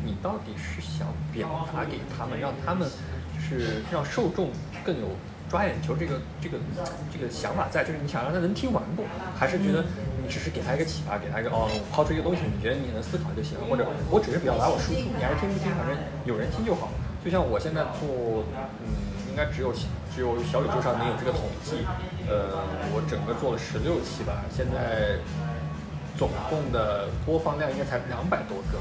[0.04, 2.88] 你到底是想表达给他们，让他们
[3.34, 4.50] 就是让受众
[4.84, 5.08] 更有。
[5.50, 6.56] 抓眼球这个这个
[7.12, 9.04] 这个想法在，就是你想让他能听完不？
[9.36, 9.84] 还是觉得
[10.16, 16.88] 你只是给他一个启发，给他一个哦，我抛出一个东西，你觉得你能思考就行了，或者我只是表达我输出，你爱听不听，反正有人听就好。
[17.24, 18.44] 就像我现在做，
[18.85, 19.12] 嗯。
[19.32, 19.72] 应该只有
[20.14, 21.87] 只有小宇宙上能有这个统计。
[22.28, 22.52] 呃，
[22.92, 25.16] 我整个做了十六期吧，现在
[26.18, 28.76] 总共的播放量应该才两百多个，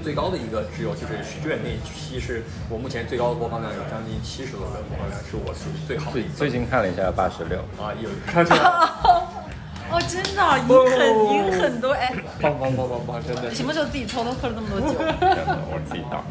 [0.00, 6.38] 最高的一个只有就是许愿那一期是我目前最高的播放量有将近七十多个播放量，是我属于最好的最一次。
[6.38, 8.94] 最近看了一下八十六，啊，有上去了，
[9.90, 10.38] 哦，真的
[10.70, 11.02] 赢很
[11.34, 12.14] 赢很多哎！
[12.40, 14.94] 棒棒棒棒棒，真的是什么时候自己偷偷喝了这么多酒？
[15.18, 16.22] 真 的我自己倒。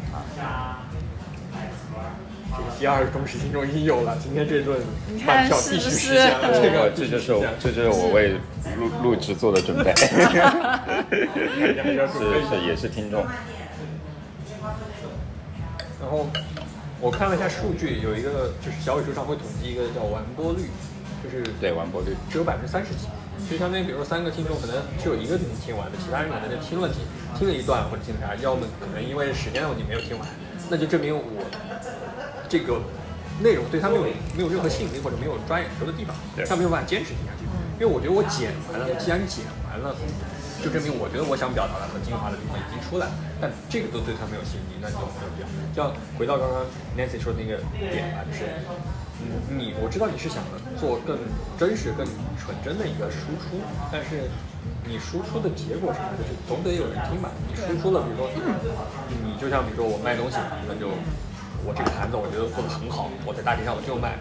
[2.80, 4.80] 这个第二忠实听众已经有了，今天这顿
[5.26, 8.32] 饭票必须实现了，这这个个这就是我这就是我为
[8.78, 10.08] 录录制做的准备， 是
[12.48, 13.22] 是也是听众，
[16.00, 16.26] 然后
[17.00, 20.70] 我看了一下数据，有一个就是小宇宙上会统计一个叫完播率，
[21.22, 22.16] 就是对完播率。
[22.30, 23.06] 只有百分之三十几，
[23.50, 27.04] 就相当于比如说三个听众可能只有一个能听完的，其他人可能就听了几
[27.38, 30.26] 听了一段或者听了啥，要么可能因为时间的问题没有听完，
[30.70, 31.22] 那就证明我
[32.50, 32.82] 这个
[33.40, 34.02] 内容对他没有
[34.36, 37.46] 没有任何吸引力或者没有抓眼球的地方对，他没有办法坚持听下去。
[37.78, 39.96] 因为我觉得我剪完了，既然剪完了，
[40.60, 45.48] 就证明我觉得我想表达的和精华的地方已经出来了，但这个都对他没有吸引力，那就没有必要。
[45.72, 45.88] 就像
[46.20, 48.44] 回到刚刚 Nancy 说的那个点吧，就是，
[49.24, 50.44] 嗯，你我知道你是想
[50.76, 51.16] 做更
[51.56, 52.04] 真实、更
[52.36, 53.56] 纯真的一个输出，
[53.88, 54.28] 但是
[54.84, 56.20] 你输出的结果是什么？
[56.20, 57.32] 就是总得有人听吧。
[57.48, 58.28] 你输出了，比如说，
[59.24, 60.36] 你就像比如说我卖东西，
[60.68, 60.92] 那就
[61.64, 64.18] 我这个盘子我觉得做的很好，我在大街上我就卖。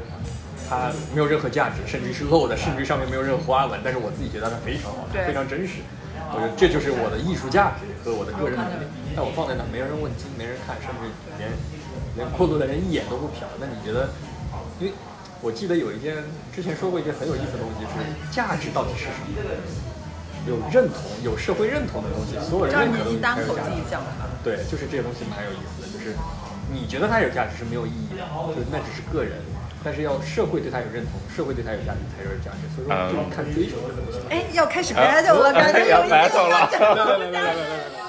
[0.69, 5.82] 它没有任何价值，甚至于是漏的，甚至于上面没有任何花纹，但是我自己觉得它非常好，非常真实。
[6.30, 8.86] 我觉得这就是我的艺术价值和我的个人能力。
[9.17, 11.10] 但我放在那，没人问津，没人看，甚至
[11.41, 11.49] 连
[12.13, 13.49] 连过路的人一眼都不瞟。
[13.58, 14.13] 那你觉得？
[14.78, 14.93] 因为
[15.41, 16.21] 我记得有一件
[16.54, 19.41] 之前说过一件很有意思的东西，是价值到底是什么？
[20.45, 24.21] 有认同，有社会认同的东西，所有人认可的东西单口自己才有价值。
[24.21, 24.30] 讲？
[24.45, 26.13] 对，就是这些东西蛮有意思的，就是
[26.72, 29.34] 你觉得它有价值是没有意义的，就是那只是个人，
[29.84, 34.20] 但是要社会对它有认同，社会对它有价值才有价值，所以说就是看追求这个东西。
[34.30, 36.70] 哎，要开始 battle 了，感觉要 battle 了。
[36.72, 38.00] 来来来来来来来，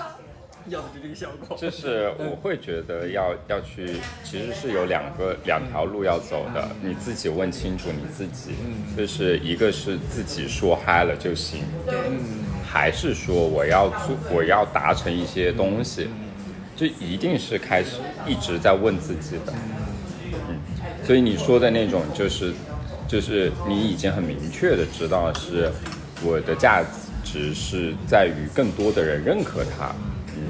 [0.66, 1.56] 要的就这个效果。
[1.56, 8.54] 就是我会觉得要要去，其实是有两个两条路要走的，你自己问清楚你自己，
[8.96, 11.64] 就是一个是自己说嗨了就行，
[12.64, 16.08] 还是说我要做我要达成一些东西，
[16.80, 19.52] 就一定是开始一直在问自己的，
[20.48, 20.56] 嗯，
[21.04, 22.54] 所以你说的那种就是
[23.06, 25.70] 就是你已经很明确的知道是
[26.24, 26.82] 我的价
[27.22, 29.94] 值是在于更多的人认可它，
[30.34, 30.40] 嗯，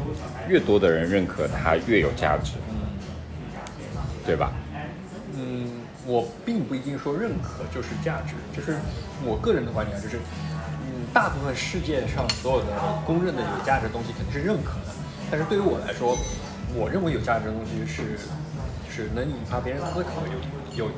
[0.49, 2.53] 越多的人认可它越有价值，
[4.25, 4.53] 对吧？
[5.35, 5.69] 嗯，
[6.07, 8.79] 我并不一定说认可就是价值，就是
[9.25, 10.19] 我个人的观点，就是，
[10.87, 12.67] 嗯，大部分世界上所有的
[13.05, 14.90] 公认的有价值的东西肯定是认可的，
[15.31, 16.19] 但是对于我来说，
[16.75, 18.19] 我认为有价值的东西是，
[18.91, 20.23] 是能引发别人思考，
[20.75, 20.91] 有有，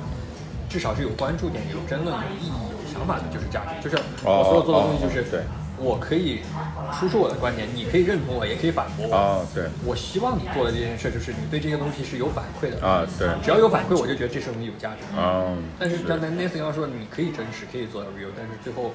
[0.69, 3.89] 至少是有关注点、有争论、有意义、有想法的，就是价值。
[3.89, 5.45] 就是我所有做的东西，就是、
[5.77, 6.41] 我可以
[6.99, 9.15] 输出我的观点，你可以认同我，也可以反驳我。
[9.15, 15.05] 啊，对，我希望你做的这件事，就是你对这些东西是有反馈的啊对只要有反馈，我就觉得这东西有价值。
[15.13, 18.93] 嗯，但是刚才 Nathan 刚说，你可以真实，可以做到 real，但是最后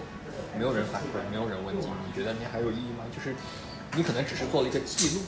[0.58, 3.06] 没有人反馈，没有人问津，你觉得你还有意义吗？
[3.13, 3.36] 就是
[3.98, 5.22] 你可能只是做了一个记录，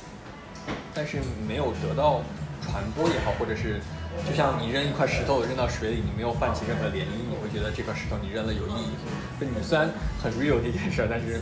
[0.94, 2.22] 但是没有得到
[2.62, 3.82] 传播也好，或者是
[4.30, 8.94] 就像你扔一块石头扔到水里，你没有泛起任何涟漪，你会觉得这块石头你扔了有意义。
[9.40, 9.90] 就你虽然
[10.22, 11.42] 很 real 这件事儿，但是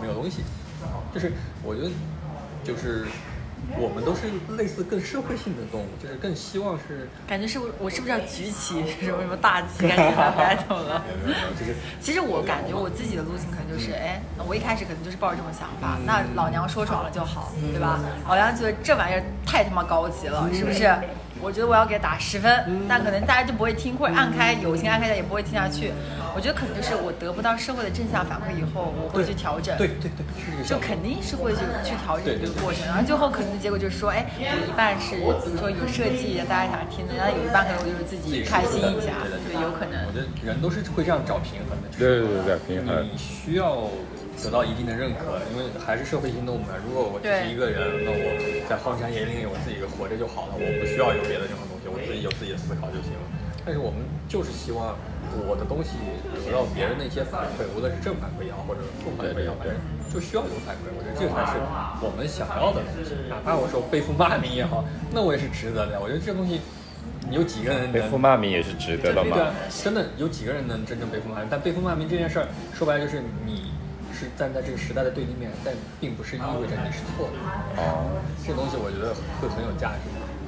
[0.00, 0.44] 没有东西。
[1.12, 1.32] 就是
[1.64, 1.90] 我觉得，
[2.62, 3.06] 就是
[3.78, 4.22] 我们都是
[4.56, 7.08] 类似更社会性的动物，就是更希望是。
[7.26, 11.04] 感觉是不是我是不是要举起什么什么大旗，赶紧来 battle 了？
[11.24, 18.00] 没有没有，就是其实我感觉我自己的路径可能就是，哎，我一开始可能就是抱着这种想法，那老娘说爽了就好，对吧？
[18.28, 20.90] 老娘觉得这玩意儿太他妈高级了，是不是？
[21.42, 25.92] 我觉得我要给它打十分，那可能大家就不会听，或者按开有心按开的也不会听下去。
[26.34, 29.76] 我觉得可能就是我得不到社会的正向反馈以后，我会去调整。
[29.76, 30.64] 对对对，是这个。
[30.64, 40.12] 就肯定是会去去调整这个过程，然后最后可能的结果就是说，哎，有一半是比如说有设计大家想听的，然后有一半可能我就是自己开心一下，对有可能我。
[40.14, 41.90] 觉得人都是会这样找平衡的。
[41.98, 43.90] 对对对对平衡你需要
[44.42, 46.74] 得到一定的认可，因为还是社会性动物嘛。
[46.84, 48.26] 如果我只是一个人，那我
[48.68, 53.24] 在荒山野岭里我自己活着就好了，我不需要有别的任何东西，我自己有自己的思考就行了。
[53.64, 54.98] 但是我们就是希望
[55.46, 55.94] 我的东西
[56.34, 59.78] 得到别人的一些反馈，无论是正反馈也好，或者负反馈也好，反正
[60.10, 60.90] 就需要有反馈。
[60.90, 61.62] 我觉得这才是
[62.02, 63.14] 我们想要的东西。
[63.30, 64.82] 哪怕我说背负骂名也好，
[65.14, 66.00] 那我也是值得的。
[66.02, 66.60] 我觉得这东西。
[67.30, 69.42] 有几个人能被负骂名也是值得的嘛对。
[69.42, 71.46] 啊，真的有几个人能真正背负骂名？
[71.48, 73.70] 但背负骂名这件事儿，说白了就是你
[74.22, 77.36] 是站在这个时代的对立面，但并不是意味着你是错的。
[77.82, 78.14] 哦，
[78.46, 80.06] 这东西我觉得会很有价值，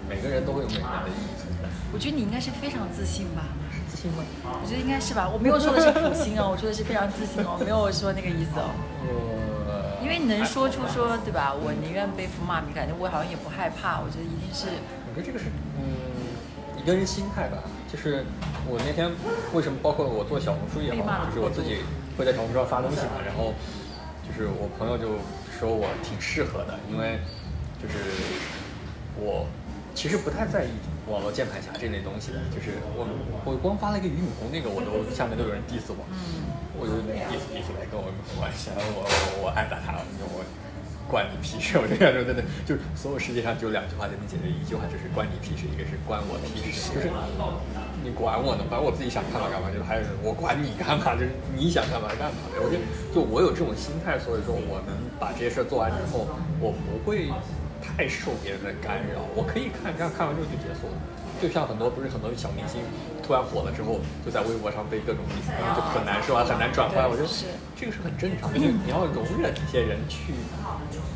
[0.08, 1.66] 每个人都会有每个人的意义存在。
[1.90, 3.50] 我觉得你应该是非常自信吧？
[3.90, 4.22] 自信吗？
[4.46, 5.26] 我觉得应该是吧。
[5.26, 8.70] 我没有说的是普信哦，我说的是非常自信哦，没有说那个意思哦。
[9.66, 11.50] 呃，因为你能说出说对吧？
[11.50, 13.98] 我宁愿背负骂名，感觉我好像也不害怕。
[13.98, 14.70] 我觉得一定是
[15.10, 15.50] 我觉得这个是，
[15.82, 17.58] 嗯，一个人心态吧。
[17.90, 18.26] 就是
[18.66, 19.10] 我那天
[19.52, 21.78] 为什么，包括我做小红书也好就是我自己
[22.16, 23.54] 会在小红书上发东西嘛，然后
[24.26, 25.18] 就是我朋友就
[25.58, 27.18] 说我挺适合的，因为
[27.82, 27.94] 就是
[29.16, 29.46] 我
[29.94, 30.70] 其实不太在意
[31.06, 33.06] 网络键盘侠这类东西的，就是我
[33.44, 36.02] 我光发了一个俞敏洪那个，我都下面都有人 diss 我，
[36.78, 39.98] 我就 diss diss 来跟我没关系，我我我爱打他，
[40.32, 40.44] 我
[41.06, 41.76] 关你屁事！
[41.76, 46.88] 我这样说真的，就所有世界上只有两句话就能解决，一句话就是关你屁事，一个是关我屁事。
[46.96, 47.12] 就是
[48.04, 52.36] 你管我呢，反正我自己想干嘛干嘛，就是还有人我管你干嘛，就是你想干嘛干嘛。
[52.60, 56.28] 我觉得就我有这种心态，所以说我能把这些事做完之后，
[56.60, 57.32] 我不会
[57.80, 60.96] 太受别人的干扰，我可以看，这样看完之后就结束了。
[61.40, 62.80] 就像很多不是很多小明星
[63.24, 67.08] 突然火了之后，就在微博上被各种 diss，就很难受啊，很难转换。
[67.08, 70.36] 我觉得是这个是很正常的，就是你要容忍这些人去。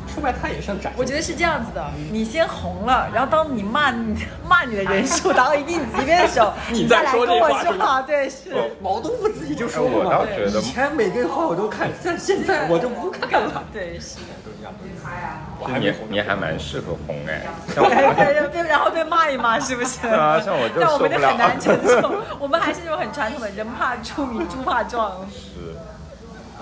[0.09, 0.93] 说白，他也是要展现。
[0.97, 4.15] 我觉得是这样子的，你先红了，然后当你骂你
[4.47, 8.01] 骂你的人数达到一定级别的时候， 你再来再说这跟我说话。
[8.07, 8.51] 对，是。
[8.81, 13.63] 毛豆腐自己就说过我嘛，倒觉得以前每个话我都看，但现在我就不看了。
[13.71, 14.17] 对，是。
[14.43, 15.39] 都一样，都一样。
[15.59, 17.41] 我就你还没红你还蛮适合红哎，
[17.75, 19.99] 像我对对对，然后被骂一骂，是不是？
[20.01, 25.27] 对啊像我就但我们就很难承受，我们还是那种很传统的人怕出名，猪怕壮。
[25.29, 25.75] 是，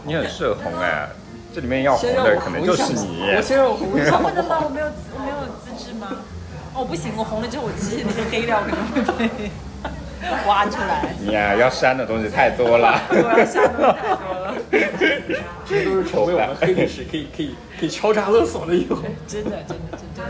[0.04, 1.08] 你很适合红哎，
[1.58, 3.34] 这里面要红的可能就是你。
[3.36, 4.62] 我先让我红一下，不不能吗？
[4.64, 6.08] 我没有我没有资质吗？
[6.76, 9.50] 哦，不行，我红了之后，我机器那些黑料可能会被
[10.46, 11.16] 挖出来。
[11.20, 13.02] 你呀、要删的东西太多了。
[13.10, 14.54] 我要下东西太多了。
[15.66, 18.98] 这都是成为我们黑历史可以可以可以敲诈勒索的以后。
[19.26, 20.30] 真的，真的，真的，真的。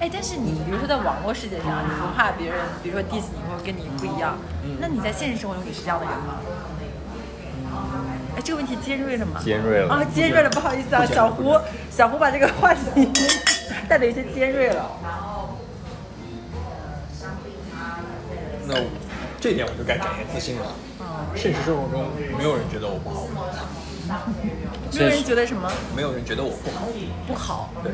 [0.00, 4.36] 哎，但是你比如说在网络世界上，你不怕别人，比如说 diss 你或者跟你不一样，
[4.78, 6.44] 那你在现实生活中你是这样的人吗？
[8.36, 9.40] 哎，这个问题尖锐了吗？
[9.42, 11.56] 尖锐了啊，尖锐了，不好意思啊，小胡，
[11.90, 13.08] 小胡把这个话题
[13.88, 14.90] 带的有些尖锐了。
[18.68, 18.74] 那
[19.40, 20.66] 这点我就该展现自信了。
[21.34, 23.26] 现实生活中没有人觉得我不好，
[24.92, 26.88] 没有人觉得什么没有人觉得我不好，
[27.26, 27.92] 不好，对，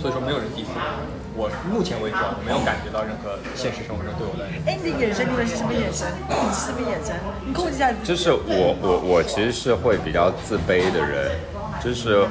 [0.00, 0.66] 所以说没有人 diss
[1.36, 1.50] 我。
[1.70, 6.08] 目前为止啊，我没有感觉到任何现实生活中对我的哎，你的眼神，你的是什么眼神？
[6.28, 7.14] 你是什么眼神？
[7.46, 8.06] 你控制一下自己。
[8.06, 11.30] 就是我我我其实是会比较自卑的人，
[11.82, 12.26] 就是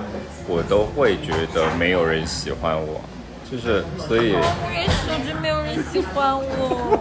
[0.48, 3.02] 我都会觉得没有人喜欢我，
[3.50, 7.00] 就是所以我也是，我觉得没有人喜欢我。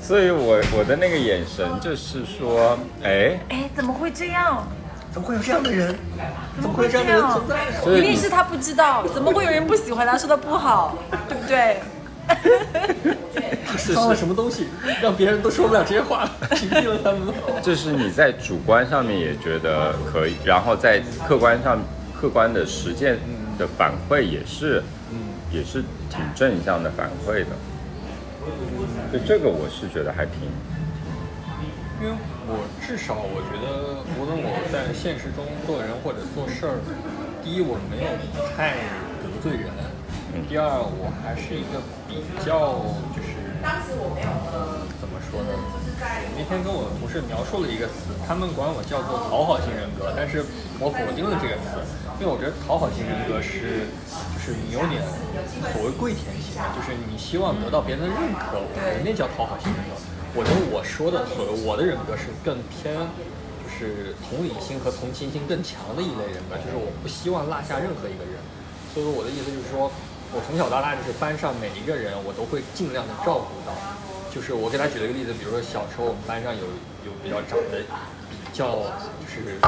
[0.02, 4.66] 所以我我的那个眼神就是说，哎，哎，怎么会这样？
[5.12, 5.94] 怎么会有这样的人？
[6.60, 7.98] 怎么会这这样的人存在呢？
[7.98, 10.96] 一定是他不知道，怎么会有人不喜欢他，说他不好，
[11.28, 11.80] 对不对？
[13.94, 14.68] 放了什么东西，
[15.02, 17.22] 让别人都说不了这些话， 屏蔽了他们。
[17.62, 21.78] 就是你在主观上面也觉得可以，然后在客观上
[22.18, 23.18] 客观的实践
[23.58, 25.18] 的反馈也是，嗯，
[25.50, 27.46] 也是挺正向的反馈的。
[29.10, 30.34] 所以这个我是觉得还挺
[32.00, 32.16] 因为
[32.48, 36.80] 我至少我觉得，无论我在现实中做人或者做事儿，
[37.44, 38.10] 第一我没有
[38.56, 38.72] 太
[39.20, 39.68] 得罪人，
[40.48, 41.76] 第二我还是一个
[42.08, 42.80] 比较
[43.12, 43.36] 就是
[44.96, 45.52] 怎么说呢？
[46.32, 50.40] 那天跟我同事描述了一个词，他们管我叫做讨好型人格，但是
[50.80, 51.84] 我否定了这个词，
[52.16, 53.84] 因为我觉得讨好型人格是
[54.32, 55.04] 就是你有点
[55.76, 60.00] 所谓跪舔型，就是你希望得到别人的认可，我觉得那叫讨好型人格。
[60.32, 62.94] 我觉得我说的所谓我的人格是更偏，
[63.58, 68.38] 就是同理心和同情心更强的一类人格，就是我不希望落下任何一个人。
[68.94, 69.90] 所以说我的意思就是说，
[70.30, 73.74] 我从小到大就是班上每一个人我都会尽量的照顾到。
[74.30, 76.62] 就是我给他举了一个例子，比如说小时候我们班上有
[77.02, 77.82] 有比较长得
[78.30, 78.86] 比较
[79.18, 79.58] 就是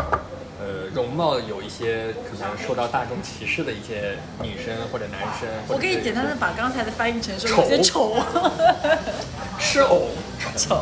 [0.62, 8.16] 呃容貌有一些可能受到大众歧视的一些女生或者男生，我可以简单的把刚才的翻译成说有些丑。
[9.58, 10.08] 是偶
[10.56, 10.74] 丑，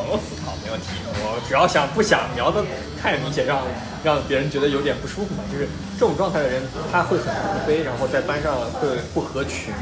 [0.45, 0.87] 好，没问题。
[1.05, 2.65] 我主要想不想描的
[3.00, 3.63] 太明显，让
[4.02, 5.44] 让别人觉得有点不舒服嘛。
[5.52, 9.73] 就是这种状态的人，他会很自卑，然后在班上会不合群。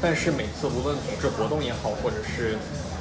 [0.00, 2.56] 但是每次无论组织活动也好，或者是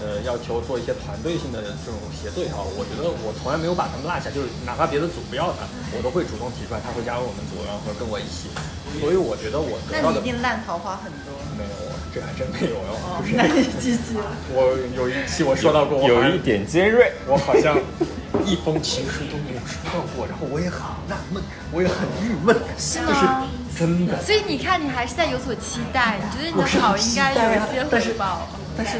[0.06, 5.66] 呃要求做一些团队性的这种协作也好，我觉得我从来没有把他们落下，就是哪怕别的组不要他，
[5.98, 8.54] 我都会主动提出来，他会加入我们组，然后跟我一起。
[9.02, 11.34] 所以我觉得我得那到的你一定烂桃花很多。
[11.58, 11.70] 没有，
[12.14, 12.92] 这还真没有哟。
[13.02, 14.16] 哦不，是那你继续。
[14.54, 17.12] 我有一期我说到过，有一点尖锐。
[17.28, 17.76] 我好像
[18.46, 20.80] 一封情书都没有收到过，然后我也很
[21.10, 21.42] 纳闷，
[21.74, 23.48] 我也很郁闷，是就是吗
[23.78, 24.22] 真的。
[24.24, 28.48] 所以你看，你还是在有所期待，你觉得你的好应该有一些啊但是回报。
[28.78, 29.00] 但是，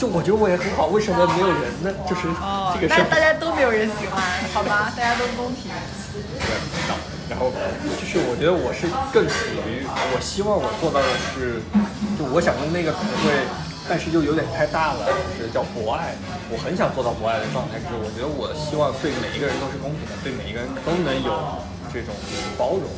[0.00, 1.92] 就我觉得我也很好，为什么没有人呢？
[2.08, 3.04] 就是哦这，个事儿。
[3.04, 4.16] 但是大家都没有人喜欢，
[4.56, 4.88] 好吧？
[4.96, 5.68] 大家都公平。
[6.16, 6.56] 对，
[7.28, 7.52] 然后
[8.00, 11.60] 就是我觉得我是更属于，我希望我做到的是，
[12.16, 13.28] 就我想用那个词汇，
[13.84, 15.04] 但是又有点太大了，
[15.36, 16.16] 就是叫博爱。
[16.48, 21.60] 我很想做到博爱的状态，就是我觉得我希望对每一个人都是公平的，对每一个人都能有
[21.92, 22.16] 这种
[22.56, 22.88] 包容。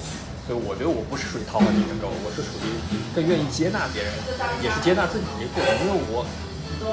[0.47, 2.71] 所以我觉得我不是属于讨好型人格，我是属于
[3.11, 4.11] 更愿意接纳别人，
[4.63, 5.71] 也是接纳自己的一个过程。
[5.83, 6.27] 因为我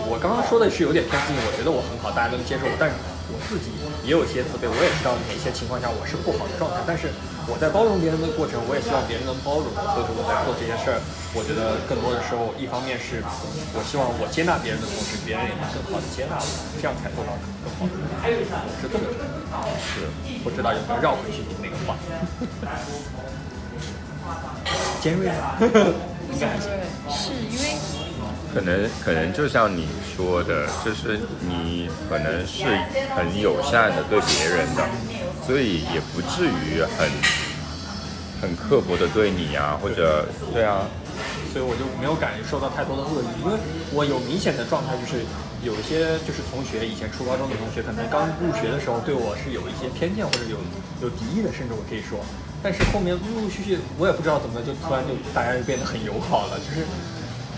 [0.08, 2.96] 我刚刚说的是有点偏激，我觉得我很好，大家都能接受我，但是
[3.30, 3.72] 我自己
[4.04, 7.14] 也有一些自卑，我也知道哪些情况下我是不好的状态，但是
[7.50, 10.98] 我在包容别人的过程，我也希望别人能包容我，所以说我在做这些事儿，
[11.34, 13.22] 我觉得更多的时候，一方面是
[13.74, 17.94] 我希望我接纳别人的同时，别人也能更好的接纳我，这样才做到更好的。
[18.26, 18.30] 我
[18.82, 19.26] 是这么觉得，
[19.78, 20.06] 是
[20.46, 21.98] 不知道有没有绕回去你那个话，
[25.02, 25.58] 尖锐吗？
[26.32, 26.70] 应该还行。
[27.10, 27.74] 是因为
[28.54, 32.66] 可能可能就像你说的，就是你可能是
[33.16, 34.84] 很友善的对别人的，
[35.46, 37.10] 所以也不至于很
[38.42, 40.88] 很刻薄的对你啊，或者对啊，
[41.54, 43.58] 所以我就没有感受到太多的恶意，因为
[43.94, 45.22] 我有明显的状态，就是
[45.62, 50.58] 有一些就是同学，以前初高中的同学，可能刚入学的时候对我是有一些偏见或者有
[51.06, 52.18] 有敌意的，甚至我可以说，
[52.64, 56.82] 但是后面陆陆续续，我也不知道怎么就突然就大家就变得很友好了，就是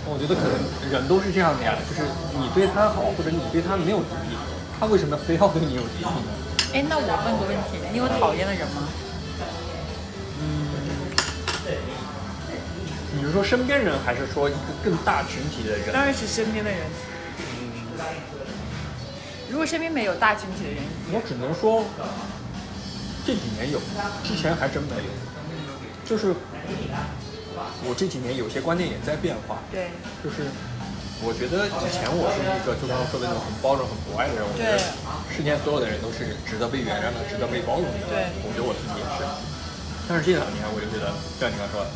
[0.06, 0.58] 我觉得可能
[0.92, 2.02] 人都是这样的呀，就是
[2.38, 4.36] 你对他好或者你对他没有敌意，
[4.80, 6.30] 他为什么非要对你有敌意呢？
[6.74, 8.88] 哎，那我问个问题，你有讨厌的人吗？
[10.42, 10.68] 嗯
[13.14, 15.92] 你是说身边人，还是说一个更大群体的人？
[15.94, 16.80] 当然是身边的人。
[19.50, 20.82] 如果身边没有大群体的人，
[21.12, 21.84] 我只能说
[23.28, 23.80] 这几年有，
[24.24, 25.12] 之前还真没有。
[26.06, 26.34] 就是
[27.84, 29.90] 我这几年有些观念也在变化，对
[30.24, 30.50] 就是
[31.22, 38.10] 我觉得以前我是一个就刚刚说的那种很包容、很博爱的人，我觉得对世间所有的人都是值得被原谅的、值得被包容的。
[38.10, 39.26] 对我觉得我自己也是。
[40.10, 41.90] 但是这两年我就觉得，就像你刚说的，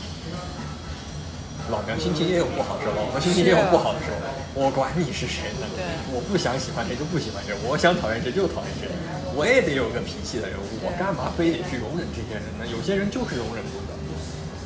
[1.73, 4.21] 老娘心情也有不好的时候，老婆心情也有不好的时候，
[4.53, 5.65] 我管你是谁呢？
[5.73, 5.81] 对
[6.13, 8.87] 我不想喜欢谁就不喜欢谁，我想讨厌谁就讨厌谁，
[9.33, 10.55] 我也得有个脾气的人，
[10.85, 12.63] 我干嘛非得去容忍这些人呢？
[12.69, 13.84] 有些人就是容忍不了，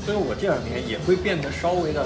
[0.05, 2.05] 所以我这两年也会变得稍微的，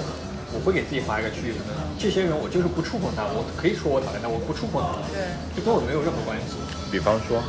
[0.51, 5.23] 我会给自己划一个区域，可能这些人我就是不触碰他，我可以说我讨厌他，我不触碰他，对
[5.55, 6.57] 这跟我没有任何关系。
[6.91, 7.41] 比方说，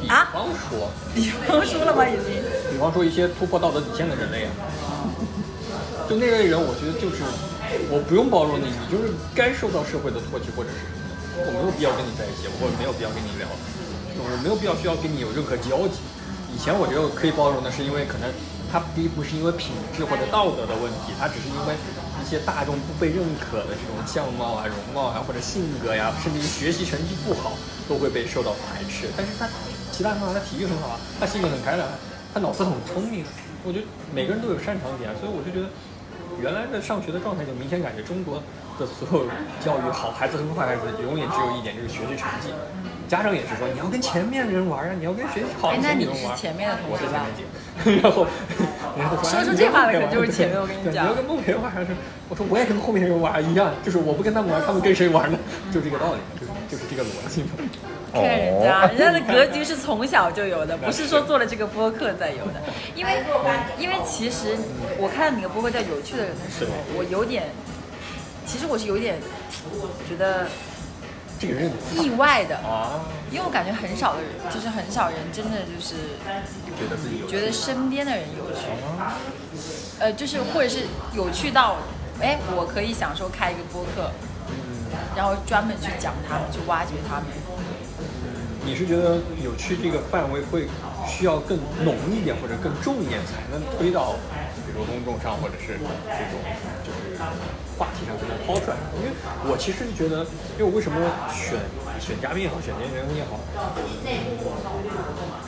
[0.00, 2.06] 比啊方说，比方说了吗？
[2.06, 2.38] 已经。
[2.70, 4.50] 比方说一些突破道德底线的人类啊，
[6.08, 7.22] 就那类人，我觉得就是
[7.90, 13.44] 我不用包容你，你就是该受到社会的唾弃或者是什么的，我没有必要跟你在一起，或者没有必要跟你聊，
[14.14, 15.98] 就我没有必要需要跟你有任何交集。
[16.54, 18.28] 以前我觉得可以包容的是因为可能
[18.72, 21.76] 他第一不是因为品质或者道德的问题，他只是因为
[22.22, 27.52] 一些大众不被认可的这种相貌啊、容貌啊或者性格呀，甚至于学习成绩不好
[27.86, 29.12] 都会被受到排斥。
[29.14, 29.46] 但是他
[29.92, 31.86] 其他方面他体育很好啊，他性格很开朗，
[32.32, 33.26] 他脑子很聪明。
[33.62, 35.68] 我觉得每个人都有擅长点，所以我就觉得
[36.40, 38.42] 原来的上学的状态就明显感觉中国
[38.80, 39.28] 的所有
[39.62, 42.48] 教育好孩子和坏孩子永远只有一点就是学习成绩。
[43.06, 46.34] 家长也是说你要跟前面的人玩啊，你要跟学习好的哎那你前面人玩。
[46.34, 47.51] 是前面的同我学吧是前面几个，
[48.98, 51.88] 然后说出这话来跟后面玩可能就是前面 我跟你讲你要跟后面玩还是
[52.28, 55.38] 我说我也跟后面人玩一样，就是我不跟他们玩，他们跟谁玩呢？
[55.72, 57.48] 就这个道理，就是就是这个逻辑嘛。
[58.12, 62.60] 看人家，人家的格局是从小就有的，不是说做了这个播客再有的。
[62.94, 63.22] 因为，
[63.78, 64.54] 因为其实
[64.98, 67.44] 我看你的播客叫《有趣的人》的时候，我有点，
[68.44, 69.16] 其实我是有点
[70.06, 70.46] 觉得
[71.42, 71.68] 这个人
[71.98, 76.14] 意外的，啊，因为我感觉很少的人，就是很少人真的就是
[76.78, 78.70] 觉得自己有觉得身边的人有趣，
[79.98, 81.78] 呃，就是或者是有趣到，
[82.20, 84.12] 哎，我可以享受开一个播客，
[85.16, 87.26] 然后专门去讲他们，去挖掘他们。
[88.64, 90.68] 你是觉得有趣这个范围会
[91.08, 94.12] 需要更浓一点或者更重一点，才能推到
[94.62, 96.38] 比如说公众上，或者是这种
[96.86, 97.01] 就是
[97.78, 98.76] 话题上跟他抛出来？
[99.00, 99.10] 因为
[99.48, 100.22] 我其实觉得，
[100.54, 101.00] 因为我为什么
[101.32, 101.58] 选
[101.98, 103.40] 选嘉宾也好，选年轻人也好，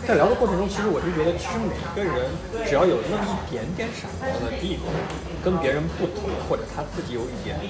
[0.07, 2.33] 在聊的过程中，其实我就觉得，其实每个人
[2.66, 4.89] 只要有那么一点点闪光的地方，
[5.45, 7.61] 跟别人不同，或者他自己有一点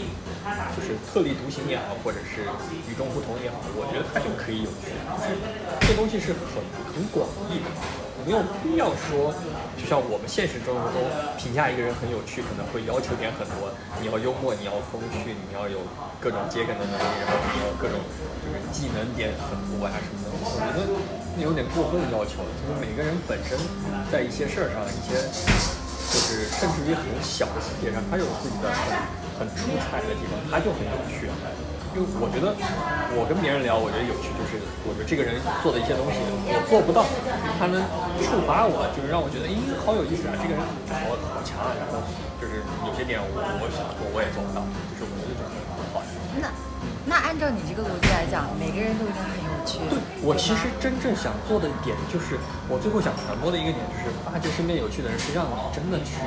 [0.72, 2.46] 就是特立独行也好，或者是
[2.88, 4.94] 与众不同也好，我觉得他就可以有趣。
[5.18, 5.34] 就是
[5.82, 6.62] 这东西是很
[6.94, 7.68] 很广义的，
[8.24, 9.32] 没有必要说，
[9.76, 10.96] 就像我们现实生活中
[11.36, 13.68] 评价一个人很有趣，可能会要求点很多，
[14.00, 15.84] 你要幽默，你要风趣，你要有
[16.16, 18.00] 各种接梗的能力，然后你要各种
[18.40, 20.32] 就是技能点很多啊什么的。
[20.40, 20.88] 我觉得
[21.36, 23.60] 那有点过分要求了，就是每个人本身
[24.08, 28.72] 在一些事儿上，一些就就是甚至于很小的细节上，他有自己的
[29.36, 31.28] 很很出彩的地方，他就很有趣。
[31.94, 32.50] 因为我觉得
[33.14, 36.18] 我跟别人聊，我觉得有趣就是我觉得这个人做的一些东西
[36.50, 37.06] 我做不到，
[37.54, 37.78] 他能
[38.18, 39.54] 触发我，就是让我觉得咦
[39.86, 42.02] 好有意思啊，这个人好好强啊，然后
[42.42, 46.02] 就是有些点我我想做我也做不到，就是我觉得这种很好。
[46.42, 46.50] 那
[47.06, 49.78] 那按照你这个逻辑来讲，每个人都应该很有趣。
[49.86, 52.34] 对我其实真正想做的点，就是
[52.66, 56.18] 我最后想传播的一个点，就是发掘身边有趣的人，是让你真的去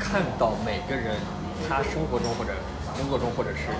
[0.00, 1.20] 看到每个人
[1.68, 2.56] 他生活中或者
[2.98, 3.70] 工作中，或者是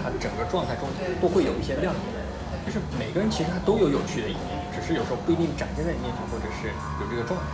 [0.00, 0.88] 他整个状态中
[1.20, 2.24] 都会有一些亮点。
[2.64, 7.46] 就是每个人其实他都有有趣的一面，只是有时候不一定展现在你面前，或者是有这个状态。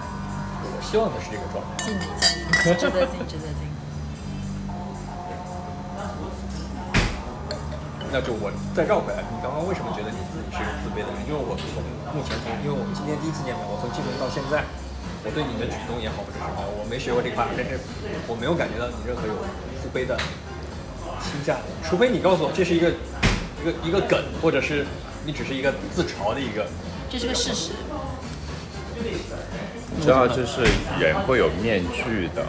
[0.64, 1.76] 我希望的是这个状态。
[1.84, 3.68] 敬你敬你，值得敬值得敬。
[8.12, 11.20] 那就我再绕回来，你刚刚为什么觉得你自己是个自卑的人？
[11.28, 11.64] 因为我从
[12.12, 14.64] 目前从，因为我们今天第一次见面，我从进门到现在，
[15.24, 17.80] 我对你的举动也好或者什么，我没学过这个话，但是
[18.28, 19.32] 我没有感觉到你任何有
[19.80, 20.16] 自卑的
[21.23, 24.85] 倾向，除非你告诉我这是一个一个一个梗，或者是
[25.25, 26.66] 你只是一个自嘲的一个。
[27.09, 27.70] 这是个事实。
[29.95, 30.62] 你知道，就是
[30.99, 32.45] 人会有面具的。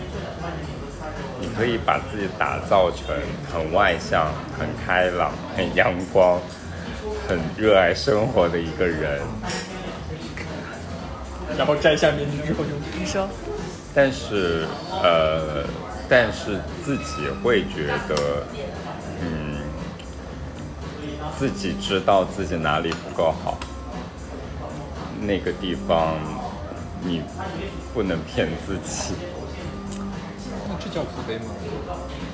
[1.42, 3.08] 你可以把自己打造成
[3.52, 6.40] 很外向、很开朗、很阳光、
[7.28, 9.22] 很热爱生活的一个人，
[11.58, 13.28] 然后摘下面具之后就你说，
[13.94, 14.66] 但是
[15.04, 15.66] 呃，
[16.10, 18.46] 但是自己会觉得，
[19.22, 19.58] 嗯，
[21.40, 23.58] 自己知道自己哪里不够好，
[25.22, 26.16] 那个地方
[27.02, 27.24] 你
[27.94, 29.16] 不能骗自己。
[30.68, 31.46] 那这叫自卑吗？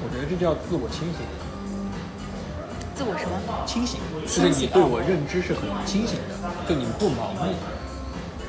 [0.04, 1.22] 我觉得这叫自我清醒。
[2.96, 3.66] 自我什么？
[3.66, 6.36] 清醒，就是你对我认知是很清醒的，
[6.68, 7.54] 就你不盲目，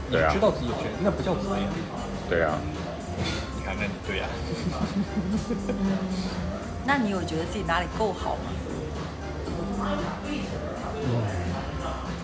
[0.08, 1.60] 你知道自己有缺点，那不叫自卑。
[2.28, 2.58] 对啊。
[4.06, 4.26] 对呀。
[6.86, 8.52] 那你有觉得自己哪里够好吗？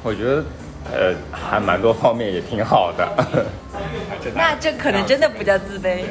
[0.02, 0.44] 我觉得，
[0.92, 3.08] 呃，还蛮多方面也挺好的。
[4.34, 6.04] 那这可能真的不叫自卑。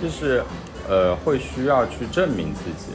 [0.00, 0.44] 就是，
[0.88, 2.92] 呃，会需要去证明自己。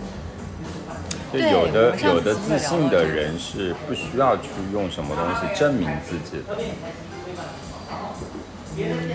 [1.33, 6.57] 就有的有的自信的人是不需要去用什么东西证明自己的。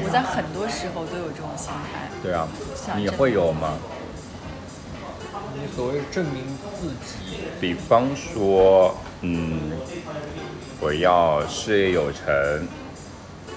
[0.05, 2.09] 我在很多时候都有这种心态。
[2.23, 2.49] 对啊，
[2.97, 3.75] 你会有吗？
[5.55, 6.45] 你所谓证明
[6.79, 9.73] 自己，比方说，嗯，
[10.81, 12.69] 我要事业有成，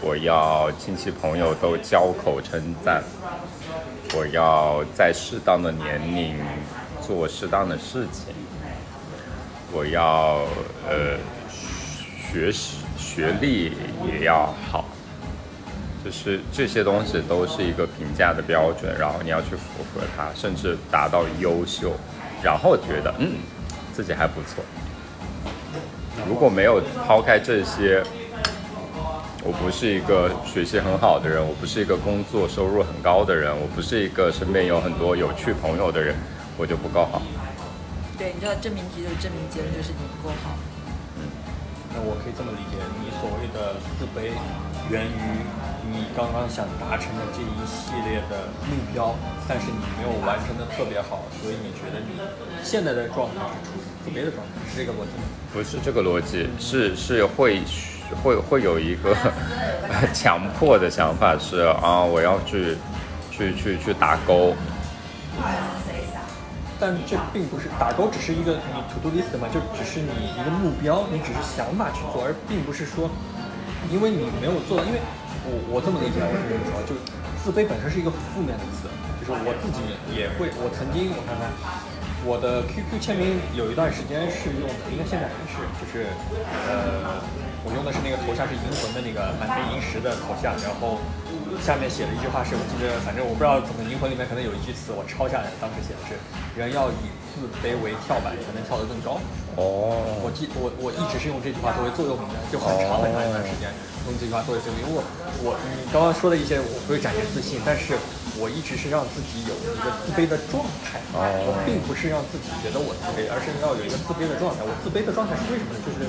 [0.01, 3.03] 我要亲戚朋友都交口称赞。
[4.15, 6.35] 我要在适当的年龄
[7.01, 8.33] 做适当的事情。
[9.71, 10.47] 我要
[10.87, 11.17] 呃
[12.31, 13.73] 学习学历
[14.07, 14.85] 也要好，
[16.09, 21.93] 就是这些东西都是一个评价的标准，然后你要去符合它，甚至达到优秀，
[22.41, 23.33] 然后觉得嗯
[23.93, 24.63] 自己还不错。
[26.27, 28.03] 如果没有抛开这些。
[29.41, 36.13] 我不是一个学习很好的人，我不是一个工作收入很高的人，我不是一个身边有很多有趣朋友的人，
[36.57, 37.21] 我就不够好。
[38.17, 40.59] 对，你知道证明题就是证明结论就是你不够好。
[41.15, 41.23] 嗯，
[41.95, 44.35] 那我可以这么理解，你所谓的自卑
[44.91, 45.39] 源于
[45.99, 49.13] 你刚刚想达成的这一系列的目标，
[49.47, 52.15] 但是你没有完成的特别好，所以你觉得你
[52.63, 55.27] 现在的状态是处于特别的状态，是这个逻辑吗？
[55.51, 57.61] 不是这个逻辑，是是会。
[58.23, 59.15] 会会有一个
[60.11, 62.75] 强迫的想法是啊，我要去
[63.29, 64.55] 去去去打勾。
[66.79, 73.11] 但这并不是打勾，只是一个你 to do list 嘛，就只是你一个目标，你只是想法去做，而并不是说
[73.91, 74.81] 因为你没有做。
[74.81, 74.97] 因为
[75.49, 76.93] 我我这么理解，我跟你说，就
[77.41, 78.85] 自卑本身是一个负面的词，
[79.17, 79.81] 就是我自己
[80.13, 81.49] 也会，我曾经我看看
[82.21, 86.07] 我的 QQ 签名有一段时间是用的，应该现在还是，就是
[86.69, 87.19] 呃。
[87.59, 90.95] 我用的是那个头像是银魂的那个满天银石的头像，然后
[91.59, 96.15] 下面写了一句话，是我记得，反正我不知道怎么银魂里面可能有一句词，我抄下来，当时写的是
[96.55, 99.19] 人要以自卑为跳板，才能跳得更高。
[99.59, 103.67] 哦，我记我我一直是用这句话作为座右铭的，就很长很长一段时间
[104.07, 104.87] 用这句话作为座右铭。
[104.87, 105.03] 因为我
[105.43, 107.99] 我你刚刚说的一些，我不会展现自信，但是
[108.39, 111.03] 我一直是让自己有一个自卑的状态。
[111.11, 114.63] 我并不是让自己觉得我自卑，而是要有一个自卑的状态。
[114.63, 115.79] 我自卑的状态是为什么呢？
[115.83, 116.07] 就是。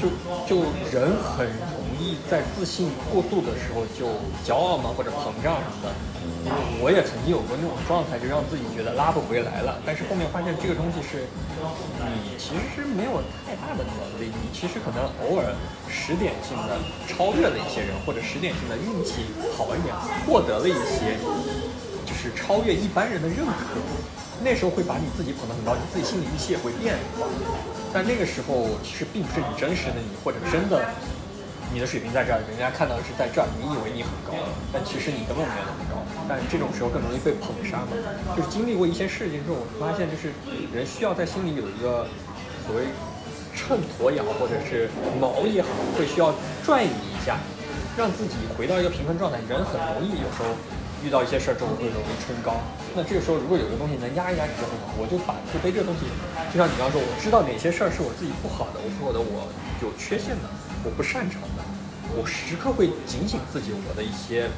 [0.00, 0.08] 就
[0.48, 4.08] 就人很容易在自信过度的时候就
[4.42, 5.92] 骄傲嘛，或者膨胀什么的。
[6.40, 9.76] 因为我也曾经有过那种状态，就让自己觉得拉不回来了。
[9.84, 11.28] 但是后面发现这个东西是，
[12.00, 15.52] 你其实是没有太大的能力，你其实可能偶尔
[15.84, 19.92] 时点性的超越了一些人，或者时点性的运气好一点，
[20.24, 21.20] 获得了一些
[22.08, 23.76] 就是超越一般人的认可。
[24.40, 27.28] 那时候会把你自己捧得很高，你自己心理预期也会变化。
[27.92, 30.80] 但那个时候其实并不是你真实的你，或者真的
[31.72, 34.34] 你的水平在这儿，人家看到的是在这儿，你以为你很高，
[34.72, 36.02] 但其实你根本没有那么高。
[36.28, 37.94] 但这种时候更容易被捧杀嘛。
[38.36, 40.34] 就是经历过一些事情之后，我发现就是
[40.74, 42.06] 人需要在心里有一个
[42.66, 42.90] 所谓
[43.54, 44.90] 秤砣也好或者是
[45.22, 46.34] 锚也好，会需要
[46.66, 47.38] 转移一下，
[47.96, 49.38] 让自己回到一个平衡状态。
[49.48, 50.50] 人很容易有时候
[51.06, 52.58] 遇到一些事儿之后会容易冲高。
[52.98, 54.90] 那这个时候如果有个东西能压一压你就很好。
[54.98, 56.04] 我就把自卑这个东西，
[56.52, 59.48] 就像你刚刚说，我知道哪些事儿是我自己不好的，我是我的我
[59.80, 60.46] 有缺陷的，
[60.84, 61.59] 我不擅长的，
[62.16, 64.50] 我时刻会警醒自己我的一些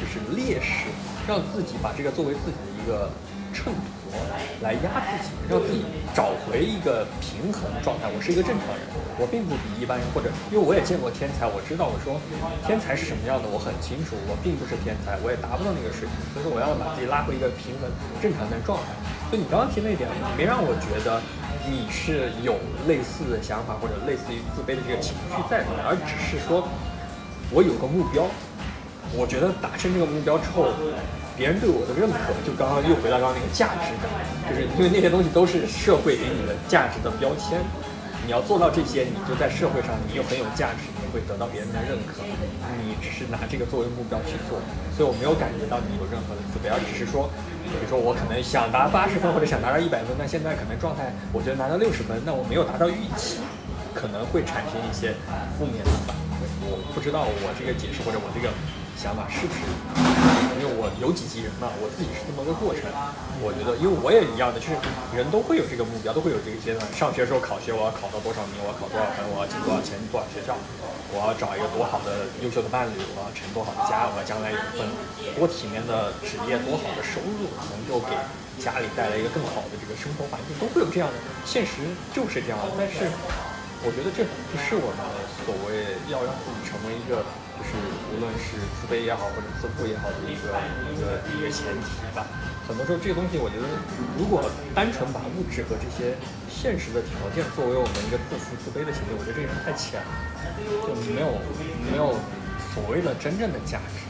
[0.00, 0.88] 就是劣势，
[1.28, 3.10] 让自己把这个作为自己的一个
[3.52, 4.18] 秤砣
[4.62, 5.84] 来压自己，让自己
[6.14, 8.10] 找回一个平衡状态。
[8.10, 8.82] 我是一个正常人，
[9.18, 12.18] 我并不比一般人，或者因为我也见过天才，我知道我说
[12.66, 17.86] 天才是什么样的，我很清楚，我并不是天才，我也达不到那个水平，所以说我要把自己拉回一个平衡
[18.18, 18.90] 正常的状态。
[19.30, 21.22] 所以你刚刚提那一点，没让我觉得
[21.66, 26.66] 你是有类似的想法或者类似于自卑的这个情绪在的，而只是说
[27.54, 28.26] 我有个目标，
[29.14, 30.74] 我觉得达成这个目标之后，
[31.38, 34.10] 别人对我的认可，就刚刚又回到刚刚那个价值感，
[34.50, 37.62] 就是因为那些东西都是社会给你的价值的标签，
[38.26, 42.26] 你要做到这些，你就在社会上你又很有价值，你会得到别人的认可，
[42.82, 44.58] 你只是拿这个作为目标去做，
[44.90, 47.30] 所以我没有感觉到你有任何的自卑，而只是说，
[47.70, 53.38] 比如说我可能想达八十分或者想达到一百分，但现在可能状态我觉得拿到六十分，那我没有达到预期，
[53.94, 55.14] 可能会产生一些
[55.54, 55.90] 负面的
[56.64, 58.52] 我不知道我这个解释或者我这个
[58.94, 59.60] 想法是不是，
[60.56, 62.86] 因为我有几级人嘛，我自己是这么个过程。
[63.42, 64.78] 我觉得，因为我也一样的，就是
[65.10, 66.80] 人都会有这个目标，都会有这个阶段。
[66.94, 70.54] 上学时候考学，我要考到多少名，我要考多少分，我要进多少钱，多少学校，
[71.10, 74.86] 我要找一个多好的优秀的伴侣，我要成多好的家，我要将来有一份
[75.34, 78.14] 多体面的职业，多好的收入，能够给
[78.62, 81.18] 家里带来一个更好的这个生活环境，都会有这样的。
[81.42, 81.82] 现实
[82.14, 83.10] 就是这样，但是
[83.84, 85.04] 我觉得这不是我们
[85.44, 87.20] 所谓要让自己成为一个，
[87.60, 87.76] 就是
[88.08, 90.56] 无论是自卑也好，或者自负也好的一个
[90.88, 92.24] 一个一个前提吧。
[92.64, 93.68] 很多时候这个东西，我觉得
[94.16, 94.40] 如果
[94.72, 96.16] 单纯把物质和这些
[96.48, 100.08] 现实的条件作为我们一个自负自卑的前提，我觉得这个是太浅了，
[100.88, 101.36] 就没有
[101.92, 102.16] 没有
[102.72, 104.00] 所谓的真正的价值。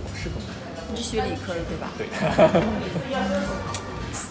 [0.00, 0.88] 我是这么觉得。
[0.88, 1.92] 你是学理科的对吧？
[2.00, 2.08] 对，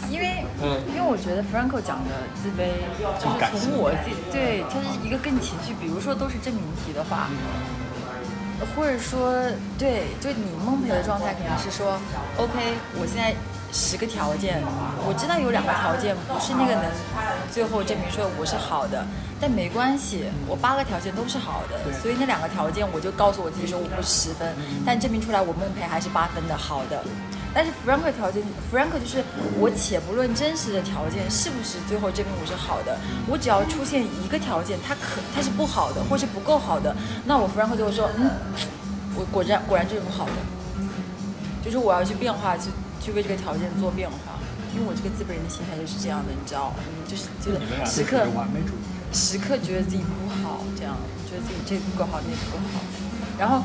[0.09, 0.81] 因为，嗯。
[0.89, 2.81] 因为我觉得 Franco 讲的自卑，
[3.19, 7.29] 就是从我自己对，它是一个更情绪，比如说都是证明题的话，
[8.75, 9.33] 或者说
[9.77, 11.99] 对，就你梦培的状态可能是说
[12.37, 12.53] ，OK，
[12.99, 13.35] 我现在
[13.73, 14.63] 十个条件，
[15.05, 16.85] 我知道有两个条件不是那个能
[17.51, 19.05] 最后证明说我是好的，
[19.39, 24.55] 但没关系，我八个条件都是好的，所以那两个条件我就告诉我自己说我不是十分，
[24.85, 27.03] 但证明出来我梦培还是八分的好的。
[27.55, 29.23] 但是 Frank 的条件，Frank 就是
[29.57, 32.99] 我且不论真实的条件是不是最后证明我是好的，
[33.31, 36.93] 我只要出现一个条件，它可它是不好的，或是不够好的，
[37.23, 38.29] 那我 Frank 就会说，嗯，
[39.15, 40.33] 我果然果然就是不好的，
[41.63, 42.67] 就是我要去变化，去
[42.99, 44.35] 去为这个条件做变化，
[44.75, 47.55] 因为我这个资本人的心态就是这样的，你知道，嗯，就是就
[47.87, 48.83] 时刻完美主义。
[49.15, 52.83] 时刻觉得自己不好，这样觉得自己这不够好，那个不够好，
[53.39, 53.63] 然后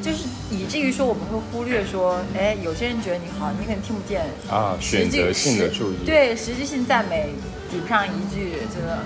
[0.00, 7.34] 就是以至于说我们会忽略说，哎，有些人觉得你好，你可能听不见啊选择性的注意对实际性赞美
[7.70, 8.98] 抵不上一句，真的，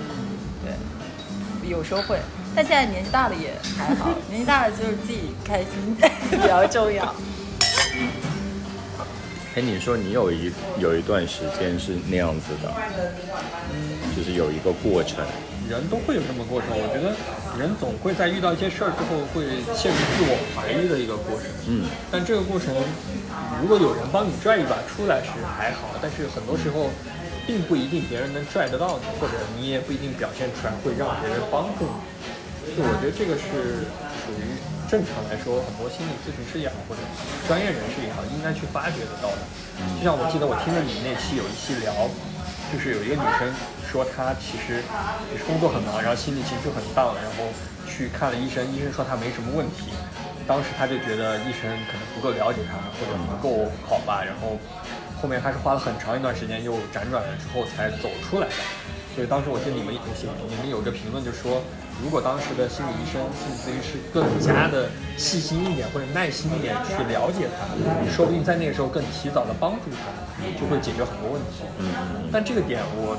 [0.63, 2.17] 对，有时候会，
[2.55, 5.97] 但现在年纪大了也还好， 年纪大了就是自己开心
[6.31, 7.13] 比较重要。
[9.55, 12.73] 哎，你说你有一有一段时间是那样子的，
[14.15, 15.23] 就是有一个过程，
[15.69, 17.15] 人都会有这么过程，我觉得
[17.57, 21.47] 人总会在遇到一些事儿之后会陷入自我怀疑的一个过程。
[21.67, 22.75] 嗯，但这个过程，
[23.61, 26.91] 如果有人帮你拽一把出来是还好，但是很多时候，
[27.47, 32.75] 并不一定别人能拽得到你，或者你也不一定表现出来会让别人帮助你。
[32.75, 33.87] 就我觉得这个是
[34.23, 34.55] 属于
[34.87, 37.01] 正常来说，很多心理咨询师也好，或者
[37.47, 39.41] 专业人士也好，应该去发掘得到的。
[39.99, 41.91] 就像我记得我听了你那期有一期聊，
[42.71, 43.47] 就是有一个女生
[43.93, 44.81] 说他其实
[45.31, 47.45] 也是工作很忙，然后心理情绪很荡，然后
[47.87, 49.93] 去看了医生，医生说他没什么问题。
[50.47, 54.57] 当时他就觉得医生可能不够了解他，或者不够好吧，然后
[55.21, 58.53] 后面还是花了很长一段时间，又辗转了之后才走出来的。
[59.13, 61.61] 所以当时我记得你们有些你们有个评论就说，
[62.01, 67.69] 如果当时的心理医生、心理咨询师更加的细心一点或者耐心一点去了解他，
[68.09, 70.09] 说不定在那个时候更提早的帮助他，
[70.57, 71.61] 就会解决很多问题。
[71.77, 71.85] 嗯
[72.33, 73.13] 但这个点我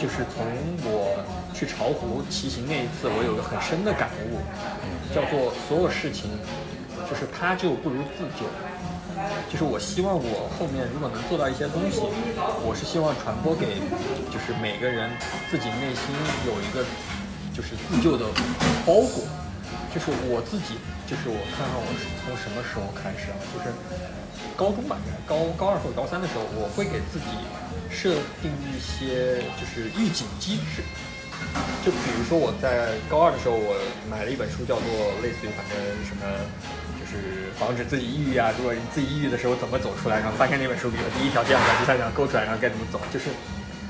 [0.00, 0.40] 就是从
[0.88, 1.12] 我
[1.52, 4.40] 去巢湖骑行那一次，我有个很深的感悟，
[5.12, 6.30] 叫做所有事情
[7.04, 8.48] 就是他救不如自救。
[9.50, 12.00] 就是我希望我后面如果能做到一些东西，
[12.62, 13.80] 我是希望传播给
[14.30, 15.10] 就是每个人
[15.50, 16.14] 自己内心
[16.46, 16.84] 有一个
[17.54, 18.26] 就是自救的
[18.86, 19.24] 包裹。
[19.88, 20.76] 就是我自己，
[21.08, 23.72] 就是我看看我是从什么时候开始啊，就是
[24.54, 27.32] 高中吧，应该高高二或者高三的时候，我会给自己
[27.88, 28.12] 设
[28.44, 30.84] 定一些就是预警机制。
[31.82, 33.80] 就比如说我在高二的时候，我
[34.12, 34.86] 买了一本书，叫做
[35.24, 36.22] 类似于反正什么，
[37.08, 38.52] 是防止自己抑郁啊。
[38.58, 43.30] 如果你自己抑郁的时候怎么走出来，然后发现那本书，比如第一条第二条，第三条勾出来，然后该怎么走，就是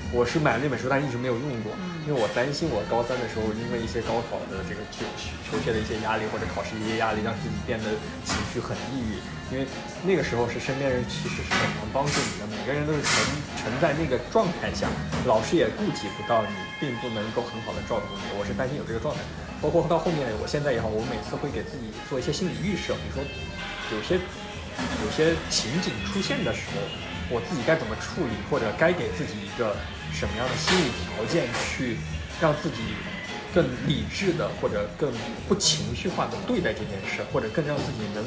[0.09, 1.69] 我是买了那本书，但一直没有用过，
[2.09, 5.05] 因为我担心我高三的时候因为一些高考的这个求
[5.45, 7.93] 求学的一些压力或者考试一些压力，让自己变得
[8.25, 9.21] 情绪很抑郁。
[9.53, 9.69] 因为
[10.05, 13.21] 那个时候是身边人其实是很能帮助你的，每个人都是沉
[13.61, 14.89] 沉在那个状态下，
[15.29, 18.33] 老师也顾及不到你，并不能够很好的照顾你。
[18.41, 19.21] 我是担心有这个状态，
[19.61, 23.21] 包括到后面我现在也好，我每次会给自己做一些心理预设，比如说
[23.93, 24.17] 有些
[25.05, 26.81] 有些情景出现的时候，
[27.31, 29.77] 我自己该怎么处理，或者该给自己一个
[30.13, 31.97] 什么样的心理条件去
[32.41, 32.97] 让自己
[33.53, 35.13] 更理智的或者更
[35.47, 38.25] 不情绪化的对待这件事，或者更让自己能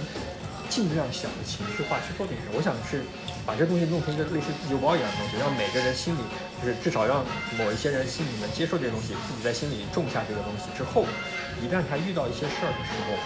[0.69, 2.49] 尽量想的情绪化去做这件事。
[2.53, 3.01] 我想是
[3.45, 6.21] 把这东西弄成一个类似自救包一样的东西，让每个人心里
[6.61, 7.25] 就是至少让
[7.57, 11.05] 某一些人心里能接受这些东西，自己在心里种下这个东西之后，
[11.57, 13.17] 一旦他遇到一些事儿的时候，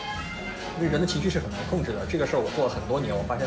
[0.80, 2.06] 因为人的情绪是很难控制的。
[2.08, 3.46] 这个事儿我做了很多年，我发现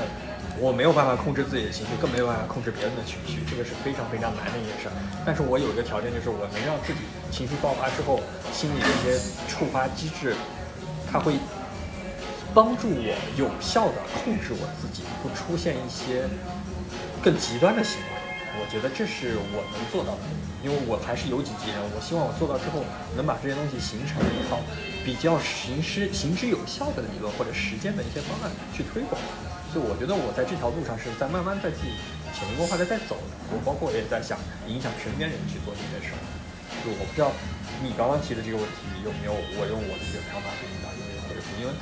[0.61, 4.93] 我没有办法控制自己的情绪，更没有办法控制别人的情绪，这个是非常非常难的一件事儿。
[5.25, 8.19] 但是我有一个条件，就是我能让自己情绪爆发之后，
[8.51, 9.15] 心里的一些
[9.47, 10.35] 触发机制，
[11.07, 11.39] 它会
[12.51, 16.27] 帮助我有效的控制我自己，不出现一些
[17.23, 18.19] 更极端的行为。
[18.59, 20.27] 我觉得这是我能做到的，
[20.67, 21.79] 因为我还是有己及人。
[21.95, 22.83] 我希望我做到之后，
[23.15, 24.59] 能把这些东西形成一套
[25.07, 29.15] 比较行之行之有效的理论或者实践的一些方案去推广。
[29.69, 31.93] 所以我觉得我在这条路上是在慢慢在自己
[32.33, 33.33] 潜移默化的在走的。
[33.53, 36.21] 我包括也在想影响身边人去做这件事儿。
[36.85, 37.33] 就我不知道
[37.85, 41.73] 你刚刚提的这个问题有没有我用我的这个想法给你打一个或者因为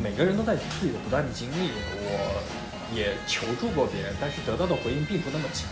[0.00, 2.40] 每个人都在自己的不断的经历，我
[2.92, 5.64] 也求助过别人，但是得到的回应并不那么强。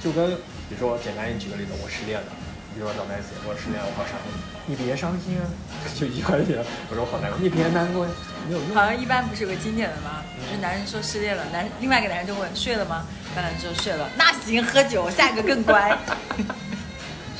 [0.00, 0.36] 就跟
[0.68, 2.28] 比如说简单一举个例子，我失恋了，
[2.76, 4.36] 比如说找 Nancy，我失恋了，我好伤心，
[4.68, 5.48] 你别伤心啊，
[5.96, 6.62] 就一句话就行了。
[6.90, 8.12] 我说我好难过，你别难过呀，
[8.46, 8.76] 没有用。
[8.76, 10.20] 好像一般不是有个经典的吗？
[10.36, 13.06] 就是男人说失恋了，男另外一个男人就问睡了吗？
[13.34, 15.96] 那男人说睡了，那行喝酒，下一个更乖。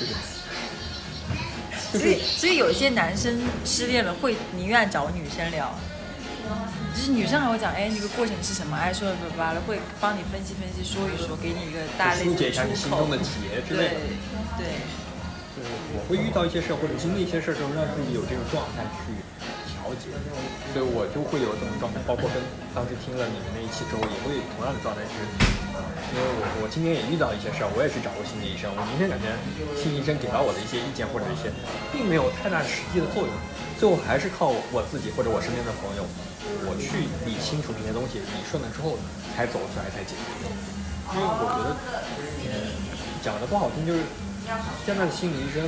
[1.93, 5.69] 所以， 所以有些男生失恋了会宁愿找女生聊，
[6.95, 8.75] 就是女生还会讲，哎，那个过程是什么？
[8.75, 13.19] 哎，说了叭叭了，会帮你分析分析，说一说，给你一个大类似的疏解一下你心中的。
[13.19, 14.01] 结之类对的。
[14.57, 15.06] 对，就是
[15.95, 19.15] 我会遇到一些事儿或者经历一些事儿之后，让自己有这种状态去
[19.67, 20.11] 调节，
[20.73, 22.01] 所以我就会有这种状态。
[22.07, 22.39] 包括跟
[22.75, 25.23] 当时听了你们那一期之后，也会同样的状态是，
[26.11, 29.31] 因为我我今天也遇到一些事儿，我也去找过心理医生，我明显感觉
[29.79, 31.51] 心理医生给到我的一些意见或者一些，
[31.95, 33.33] 并没有太大实际的作用，
[33.79, 36.03] 最后还是靠我自己或者我身边的朋友，
[36.67, 38.99] 我去理清楚这些东西，理顺了之后
[39.35, 40.47] 才走出来才解决。
[41.15, 42.03] 因为我觉得，
[42.51, 42.75] 嗯，
[43.23, 44.03] 讲的不好听就是
[44.87, 45.67] 现在的心理医生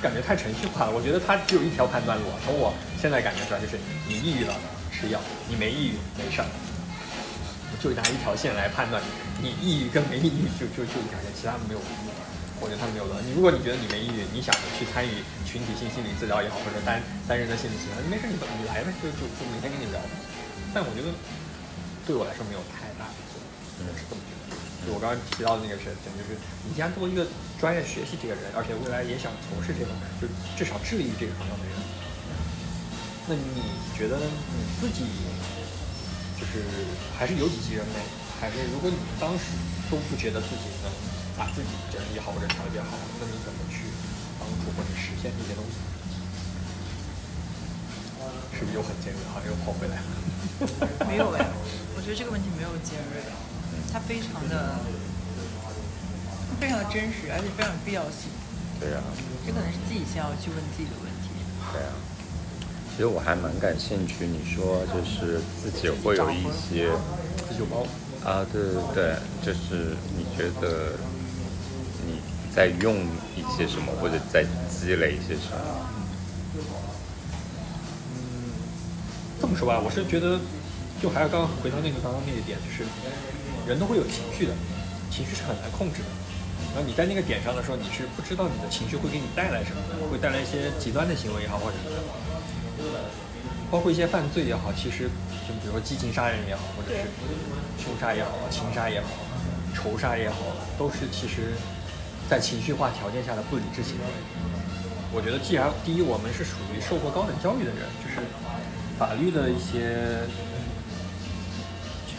[0.00, 2.24] 感觉太程序化了，我觉得他只有一条判断路。
[2.46, 3.74] 从我现在感觉出来，就是
[4.06, 4.54] 你抑郁了
[4.94, 5.18] 吃药，
[5.50, 6.46] 你没抑郁没事儿，
[7.82, 9.02] 就拿一条线来判断
[9.42, 11.80] 你，抑郁跟没抑郁就就就一条线，其他的没有。
[12.62, 13.18] 我觉得他没有了。
[13.26, 19.98] 你如果你觉得你没抑郁，你想去参与群体性心理治疗也好，或者单单人的心理治疗，没事你你来呗，就就就每天跟你聊。
[20.70, 21.10] 但我觉得
[22.06, 23.42] 对我来说没有太大的作
[23.82, 24.61] 用，我是这么觉得。
[24.84, 26.34] 就我刚刚提到的那个事情，就是
[26.66, 27.26] 你既然作为一个
[27.58, 30.26] 专业学习这个人，而且未来也想从事这种，就
[30.58, 31.74] 至少致力于这个行当的人，
[33.30, 35.06] 那你觉得你自己
[36.34, 36.66] 就是
[37.14, 38.02] 还是有几级人没？
[38.42, 39.54] 还是如果你当时
[39.86, 40.90] 都不觉得自己能
[41.38, 43.86] 把自己整理好或者调节好，那你怎么去
[44.42, 45.78] 帮助或者实现这些东西？
[48.58, 49.22] 是不是又很尖锐？
[49.30, 50.10] 好像又跑回来了。
[51.06, 51.46] 没有哎，
[51.94, 53.30] 我觉得这个问题没有尖锐的，
[53.92, 54.78] 它非常的
[56.58, 58.30] 非常的真实，而且非常有必要性。
[58.80, 58.98] 对呀、
[59.46, 61.28] 这可能是自己先要去问自己的问题。
[61.72, 61.88] 对呀、
[62.90, 66.90] 其实我还蛮感兴趣，你说就是自己会有一些
[67.46, 67.86] 自救包，
[68.24, 70.96] 啊，对对对，就是你觉得
[72.06, 72.18] 你
[72.54, 72.96] 在用
[73.36, 75.90] 一些什么，或者在积累一些什么？
[79.40, 80.40] 这么说吧，我是觉得，
[81.00, 82.84] 就还是刚刚回到那个刚刚那个点，就是
[83.66, 84.52] 人都会有情绪的，
[85.10, 86.10] 情绪是很难控制的。
[86.74, 93.10] 然后你在那个点上的时候，你是不知道你的情绪会给你带来什么的，会带来一些极端的行为也好，或者什么的，
[93.70, 95.10] 包括一些犯罪也好，其实
[95.46, 97.04] 就比如说激情杀人也好，或者是
[97.82, 99.08] 凶杀也好、情杀也好、
[99.74, 100.36] 仇杀也好，
[100.78, 101.52] 都是其实
[102.30, 104.04] 在情绪化条件下的不理智行为。
[105.12, 108.16] 我觉得，既然第一，我们是属于受过高等教育的人，就是
[108.98, 110.24] 法律的一些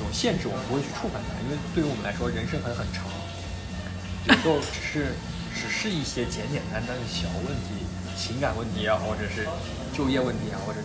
[0.03, 3.07] 种限制，我们不会去触犯它，因为对于我们来说，人生还很长，
[4.27, 5.15] 有时候只是
[5.55, 7.87] 只是一些简简单单的小问题，
[8.19, 9.47] 情感问题啊，或者是
[9.95, 10.83] 就业问题啊，或者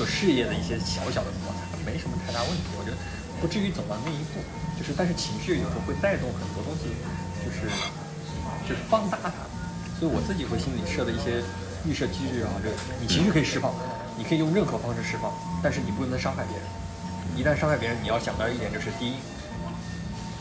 [0.00, 2.96] 个事业的一些小小的摩擦，没什么太大问题，我觉得
[3.40, 4.40] 不至于走到那一步。
[4.80, 6.88] 就是，但是情绪有时候会带动很多东西，
[7.44, 7.68] 就是
[8.64, 9.30] 就是放大它。
[10.00, 11.44] 所以我自己会心里设的一些
[11.84, 13.74] 预设机制啊，就是你情绪可以释放，
[14.16, 15.28] 你可以用任何方式释放，
[15.62, 16.64] 但是你不能伤害别人。
[17.36, 19.14] 一旦伤害别人，你要想到一点就是：第一，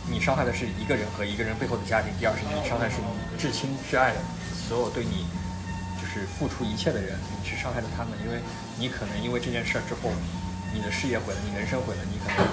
[0.10, 4.20] 你伤害的是一个人和一个人背后的家庭；第二是你伤害是你至亲至爱的
[4.68, 5.26] 所有对你
[6.02, 8.40] 就是付出一切的人，你去伤害了他们，因为
[8.78, 10.12] 你可能因为这件事儿之后，
[10.74, 12.44] 你的事业毁了，你人生毁了，你可能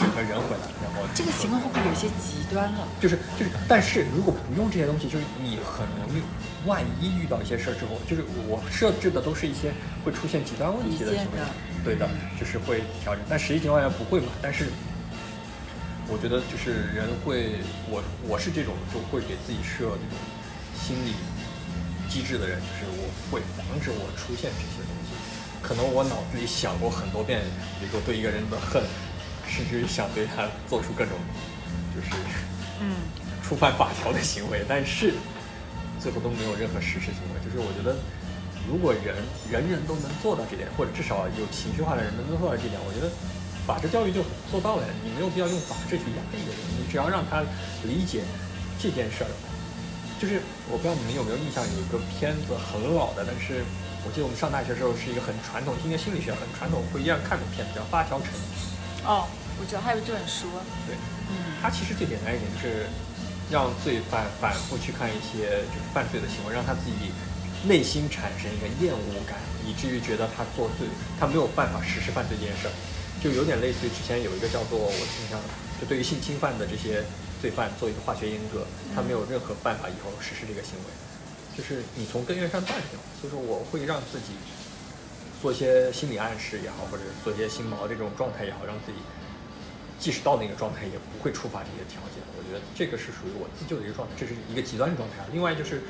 [0.00, 2.88] 整个人毁了，然后这个情况会不会有些极端了？
[3.00, 6.22] 就是就是，但是如果不用这些东西，就是你很容易，
[6.66, 9.72] 万一遇到一些事儿之后，就是我设置的都是一些
[10.04, 11.48] 会出现极端问题的行为离间的，
[11.84, 12.08] 对的，
[12.38, 13.24] 就是会调整。
[13.28, 14.28] 但实际情况下不会嘛？
[14.40, 14.66] 但是
[16.08, 20.18] 我觉得就是人会，我我是这种就会给自己设这种
[20.74, 21.14] 心理
[22.08, 25.14] 机制的人，就是我会防止我出现这些东西。
[25.62, 27.42] 可能我脑子里想过很多遍，
[27.78, 28.82] 比如说对一个人的恨，
[29.46, 31.14] 甚至于想对他做出各种
[31.94, 32.08] 就是
[32.80, 32.96] 嗯，
[33.42, 35.14] 触犯法条的行为，但是
[36.00, 37.38] 最后都没有任何实施行为。
[37.44, 37.94] 就是我觉得，
[38.70, 39.18] 如果人
[39.50, 43.10] 人人都能做到这点，或者至少有情绪化的人能做到这点，我觉得
[43.66, 44.86] 法治教育就做到了。
[45.02, 47.42] 你没有必要用法治去压抑一个人，你只要让他
[47.82, 48.22] 理解
[48.78, 49.30] 这件事儿。
[50.22, 50.38] 就是
[50.70, 53.66] 我不知道你们有没有印象，有一个片子很老的，但是
[54.06, 58.30] 我记得我们上大学的时候是一个很传统，今天心理学很传统会一样看的片子，叫《发条城》。
[59.02, 59.26] 哦，
[59.58, 60.46] 我知道还有这本书，
[60.86, 60.94] 对，
[61.32, 62.86] 嗯，它其实最简单一点就是
[63.50, 67.10] 让罪犯反复去看一些就是犯罪的行为，让他自己
[67.66, 70.86] 内心产生一个厌恶感，以至于觉得他做罪，
[71.18, 72.72] 他没有办法实施犯罪这件事儿，
[73.22, 75.38] 就有点类似于之前有一个叫做我印象，
[75.80, 77.04] 就对于性侵犯的这些
[77.40, 80.88] 罪犯做一个化学阉割，他没有任何办法以后实施这个行为，
[81.56, 82.98] 就是你从根源上断掉。
[83.20, 84.32] 所以说我会让自己
[85.42, 88.98] 做一些心理暗示也好，或者做一些心锚这种状态也好，让自己
[89.98, 92.24] 即使到那个状态也不会触发这些条件。
[92.36, 95.24] 我觉得这个是属于我自救的一个状态，这是一个极端状态。
[95.30, 95.82] 另外就是，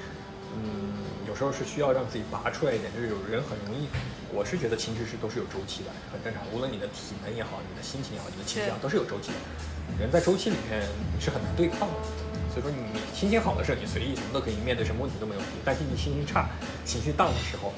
[0.55, 3.87] 嗯，有时候是需要让自己拔出来一点，就是有人很容易，
[4.35, 6.43] 我是觉得情绪是都是有周期的，很正常。
[6.51, 9.39] 无论你的体能也好，你的心情也好，你的情绪也好，都是有周期的。
[10.03, 10.83] 人在周期里面
[11.15, 11.95] 你是很难对抗的。
[12.51, 12.83] 所以说你
[13.15, 15.55] 心情好的时候，你随意什么都可以面对，什么问题都没有问题。
[15.63, 16.51] 但是你心情差、
[16.85, 17.71] 情绪荡的时候，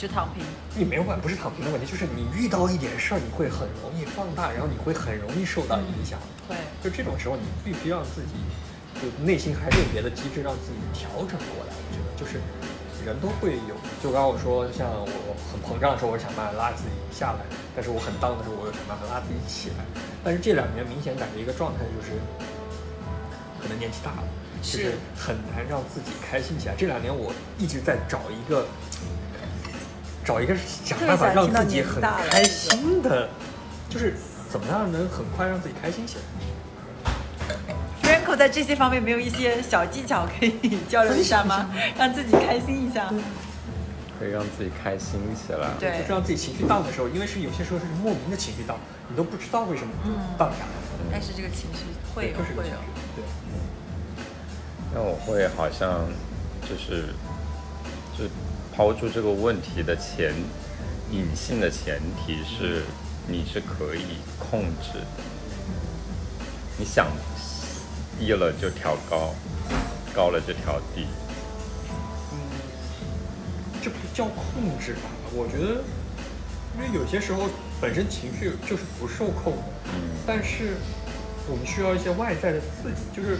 [0.00, 0.40] 就躺平。
[0.72, 6.16] 你没有办法，不是躺平的问题，就是你遇到一点事儿，你会很容易放大，然后你会很容易受到影响。
[6.48, 8.40] 对，就这种时候，你必须让自己，
[8.96, 11.63] 就内心还是有别的机制让自己调整过来。
[12.24, 12.40] 就是
[13.04, 17.44] 人都会有，就刚刚我说，像我很膨胀的时候，我想办法拉自己下来；
[17.76, 19.84] 但是我很荡的时候，我又想办法拉自己起来。
[20.24, 22.16] 但是这两年明显感觉一个状态就是，
[23.60, 24.28] 可能年纪大了，
[24.62, 26.74] 就是是很难让自己开心起来。
[26.74, 28.64] 这两年我一直在找一个。
[30.24, 33.28] 找一个想办法让自己很开心的，
[33.90, 34.14] 就是
[34.50, 36.22] 怎么样能很快让自己开心起来。
[38.36, 41.70] 在这些方面没有一些小技巧可以交流一下吗？
[41.98, 43.12] 让自己开心一下。
[44.16, 45.70] 可以让自己开心起来。
[45.80, 49.92] 对就是让自己情绪荡的时候，因为是有些时候是莫名的情绪荡，你都不知道为什么
[50.38, 50.70] 荡下来。
[51.10, 51.80] 但是这个情绪
[52.14, 52.76] 会有就是会有，
[53.16, 53.24] 对，
[54.94, 56.06] 那我会好像
[56.62, 57.08] 就是
[58.16, 58.24] 就
[58.74, 60.32] 抛出这个问题的前
[61.10, 62.84] 隐性的前提是
[63.26, 65.06] 你是可以控制的，
[66.78, 67.08] 你想
[68.18, 69.34] 低了就调高，
[70.14, 71.06] 高了就调低。
[72.32, 72.38] 嗯
[73.82, 75.10] 这不叫控制吧？
[75.32, 75.84] 我觉得，
[76.76, 77.48] 因为有些时候
[77.80, 79.62] 本身情绪就是不受控的，
[79.92, 80.76] 嗯但是
[81.48, 83.04] 我们需要一些外在的刺激。
[83.14, 83.38] 就是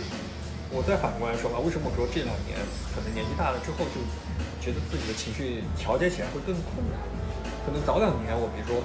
[0.71, 2.59] 我再反过来说吧，为什么我说这两年
[2.93, 4.03] 可能年纪大了之后，就
[4.61, 7.01] 觉得自己的情绪调节起来会更困难？
[7.65, 8.85] 可能早两年我比如说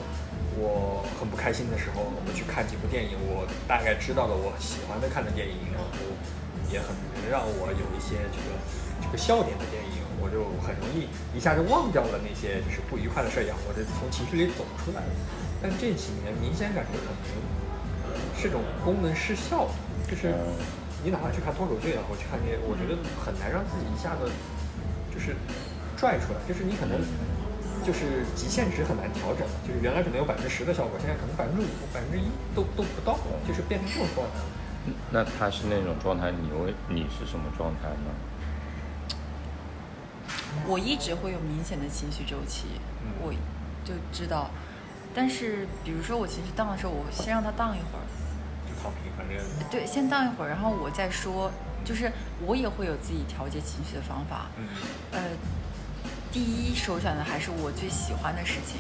[0.60, 5.88] 我我很不开心的时候，我们去看几部电影，我大概知道了我喜欢的看的电影，然后
[6.72, 8.60] 也很能让我有一些这个
[9.00, 15.12] 这个笑点的电影，我就很容易一下就忘掉了那些就是不愉快的事儿，我就从情绪里走出来了。
[15.64, 17.16] 但这几年明显感觉可能
[18.36, 19.68] 是种功能失效，
[20.08, 20.36] 就是
[21.04, 24.28] 你哪怕去看脱口秀也好，去看这些，我觉得很难让自己一下子
[25.12, 25.36] 就是
[25.96, 27.00] 拽出来，就是你可能。
[27.90, 33.18] 就是极限值很难调整，就是原来可能有百分之十的效果，现在可能百分之五、百分之一都都不到，
[33.48, 34.34] 就是变成这种状态。
[35.10, 38.14] 那他是那种状态，你为你是什么状态呢？
[40.68, 42.68] 我一直会有明显的情绪周期，
[43.24, 43.34] 我
[43.84, 44.52] 就知道。
[45.16, 48.06] 但是比如说我情绪荡的时候，我先让它荡一会儿，
[48.70, 49.36] 就躺平，反正
[49.72, 51.52] 对，先荡一会儿，然后我再说。
[51.84, 52.12] 就是
[52.46, 54.46] 我也会有自己调节情绪的方法，
[55.12, 55.20] 呃。
[56.32, 58.78] 第一首选的还是我最喜欢的事情，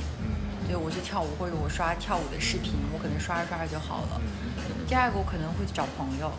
[0.67, 4.21] 对我去跳舞或者我刷跳舞的视频，我可能刷着刷着就好了。
[4.87, 6.31] 第二个我可能会去找朋友，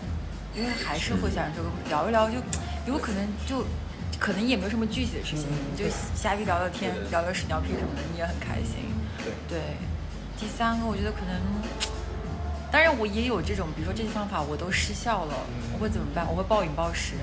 [0.55, 2.37] 因为还是会想这个聊一聊，就
[2.87, 3.67] 有可能就
[4.21, 5.47] 可能也没有什么具体的事情，
[5.77, 5.85] 就
[6.15, 8.95] 瞎逼聊聊天，聊聊屎尿屁什么的，你也很开心。
[9.49, 9.59] 对。
[10.39, 11.37] 第三个我觉得可能，
[12.71, 15.35] 当然我也有这种，比如说这些方法我都失效了，
[15.75, 16.25] 我会怎么办？
[16.31, 17.15] 我会暴饮暴食，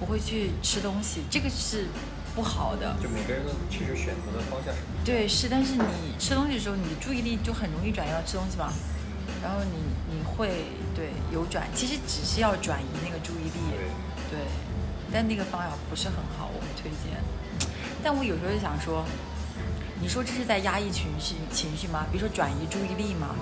[0.00, 1.88] 我会去吃东西，这个是。
[2.36, 8.70] 不好的，就每个人的其实选择的方向是对，是，但是你吃东西的时候，你的注意力就很容易转移到吃东西嘛，
[9.42, 9.80] 然后你
[10.14, 13.58] 你会对有转，其实只是要转移那个注意力，
[14.30, 14.38] 对，
[15.10, 17.16] 但那个方法不是很好，我不推荐。
[18.04, 19.02] 但我有时候就想说，
[20.02, 22.04] 你说这是在压抑情绪情绪吗？
[22.12, 23.34] 比如说转移注意力吗？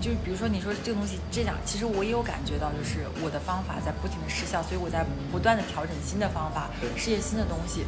[0.00, 7.84] 就是比如说，你说这个东西这样，其实我也有感觉到，就是我的方法在不停的失效，所以我在不断的调整新的方法，试验新的东西。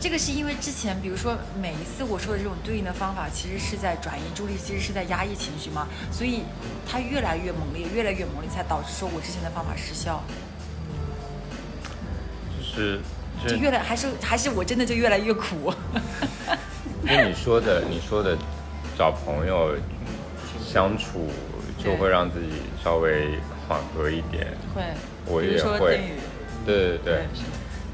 [0.00, 6.42] 这个是因为之前，比如说每一次我说的这种对应的方法，其实是在转移注意力，其实是在压抑情绪嘛，所以
[6.84, 10.20] 它越来越猛烈，越来越猛烈，才导致说我之前的方法失效。
[12.58, 13.00] 就是
[13.46, 15.72] 就越来还是还是我真的就越来越苦。
[17.06, 18.36] 跟你说的，你说的。
[18.98, 19.74] 找朋友
[20.64, 21.28] 相处
[21.78, 22.48] 就会让自己
[22.82, 23.38] 稍微
[23.68, 24.46] 缓和一点。
[24.74, 24.82] 会，
[25.26, 26.00] 我也会。
[26.64, 27.26] 对对对，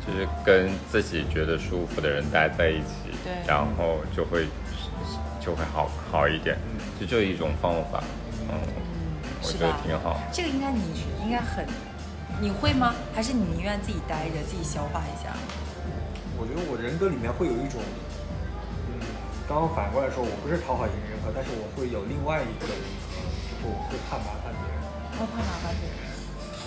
[0.06, 3.10] 就是跟自己觉得舒服的人待在一起，
[3.46, 4.46] 然后就会
[5.40, 6.58] 就会好好一点。
[7.00, 8.04] 就这一种方法，
[8.50, 8.58] 嗯，
[9.40, 10.20] 我觉得挺好。
[10.32, 10.82] 这个应该你
[11.24, 11.64] 应该很，
[12.40, 12.94] 你会吗？
[13.14, 15.32] 还是你宁愿自己待着，自己消化一下？
[16.36, 17.80] 我觉得我人格里面会有一种。
[19.48, 24.76] 刚刚反过来说，我不是讨好型人格，但是我会有另外一个人格，就是我会怕麻烦别人。
[25.16, 25.96] 我怕麻烦别人。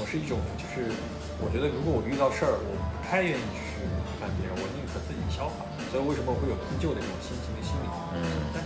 [0.02, 0.90] 我是一种，就是
[1.38, 5.62] 我觉得如果我遇到事儿，我不太愿意去麻烦别人，我宁可自己消化。
[5.94, 7.88] 所以为什么会有自救的这种心情的心理？
[8.18, 8.50] 嗯。
[8.50, 8.66] 但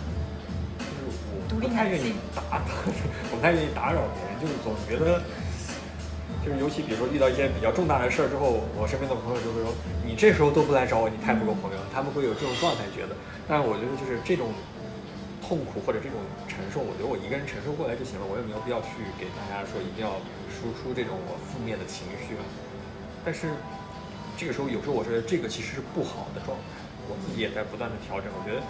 [0.79, 5.19] 就是我不太愿意打， 我不太愿意打扰别人，就是总觉得。
[6.45, 9.73] 就是尤其比如说遇到一些比较重大的事儿之后，我身边的朋友就会说
[10.05, 13.17] ：“你这时候都不来找我，你太不够朋友了。”他们会有这种状态，觉得。
[13.49, 14.53] 但是我觉得就是这种
[15.41, 20.21] 痛苦或者这种承受，我觉得我一个人承受过来就行了，我也没有必要去给大家说一定要
[20.53, 22.37] 输出这种我负面的情绪。
[23.25, 23.49] 但是
[24.37, 28.29] 这个时候，有时候我觉得这个其实是不好的状态，我自己也在不断的调整。
[28.29, 28.61] 我觉得，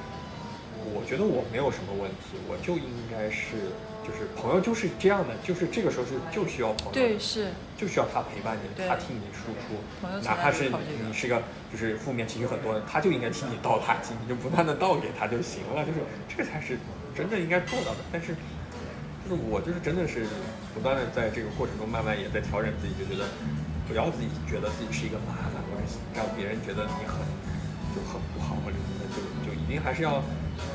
[0.96, 3.76] 我觉得我没有什么问题，我就应该是。
[4.06, 9.82] 就是朋友就是这样的，就是这个时候是就需要朋友，对，是就需要他陪伴你，他替你输出，
[10.22, 11.42] 哪怕是你是个
[11.72, 16.78] 就是负面情绪很多，他就应该替你倒垃圾，你就不断的倒给他就行了，就是这才是
[17.18, 18.06] 真正应该做到的。
[18.14, 18.36] 但是，
[19.26, 20.28] 就是我就是真的是
[20.76, 23.26] 不断的在这个过程中慢慢也在调整自己，就觉得
[23.88, 25.84] 不要自己觉得自己是一个麻烦，或者
[26.14, 27.18] 让别人觉得你很
[27.90, 28.78] 就很不好，或者
[29.10, 30.22] 就就一定还是要。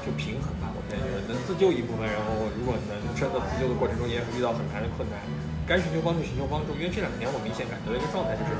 [0.04, 5.20] 就平衡吧，我现在觉得能自救一部分，然后如果能真的自救的过程中也遇到很难的困难，
[5.68, 6.72] 该寻求帮助寻求帮助。
[6.76, 8.52] 因为这两年我明显感觉到一个状态，就是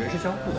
[0.00, 0.58] 人是相互的。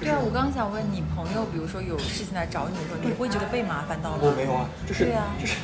[0.00, 4.20] 对啊，我刚刚想问你，朋友比如说有事情来找你的时候，你会觉得被麻烦到吗？
[4.22, 5.56] 我没有啊，就是对啊就是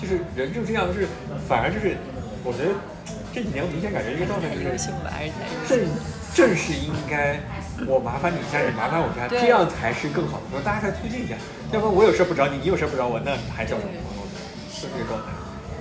[0.00, 1.08] 就是人就是这样，就是
[1.48, 1.96] 反而就是
[2.44, 2.76] 我觉得
[3.32, 4.76] 这几年我明显感觉一个状态就是
[5.66, 5.80] 正
[6.36, 7.40] 正是应该。
[7.86, 10.44] 我麻烦你一下，你麻烦我一下，这样才是更好的。
[10.52, 11.34] 说大家再促进一下，
[11.72, 14.36] 要不然我有事不找你，你有事不找我，那还叫什么朋友呢？
[14.68, 15.32] 是这个状态。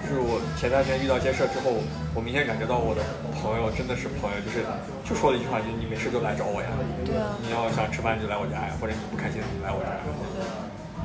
[0.08, 1.70] 就是我前段时间遇到一些事之后，
[2.16, 3.04] 我明显感觉到我的
[3.38, 4.66] 朋友真的是朋友，就是
[5.06, 6.70] 就说了一句话，就是你没事就来找我呀。
[7.06, 7.38] 对啊。
[7.44, 9.94] 你要想吃饭就来我家呀，或者你不开心你来我家。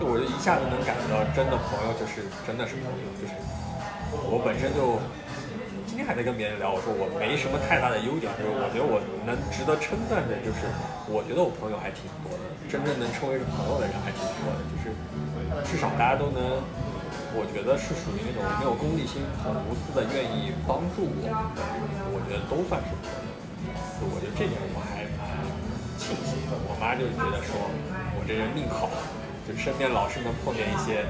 [0.01, 3.33] 就我就一下子能感觉到，真的朋友就是真的是朋友，就是
[4.31, 4.97] 我本身就。
[5.95, 10.67] 今天还在跟别人聊，我说我没什么太大的优点，就是我觉得我能值得称赞的，就是
[11.07, 14.91] 我觉得我朋友还挺多的，真正能称为是朋友的人还挺多的，就是
[15.63, 16.59] 至少大家都能，
[17.39, 23.31] 我觉得是属于那种没有功利心、很无私的愿意帮助我的人，我觉得都算是朋友。
[24.11, 25.31] 我觉得这点我还蛮
[25.95, 26.59] 庆幸的。
[26.67, 27.55] 我妈就觉得说
[28.19, 28.91] 我这人命好，
[29.47, 31.07] 就身边老是能碰见一些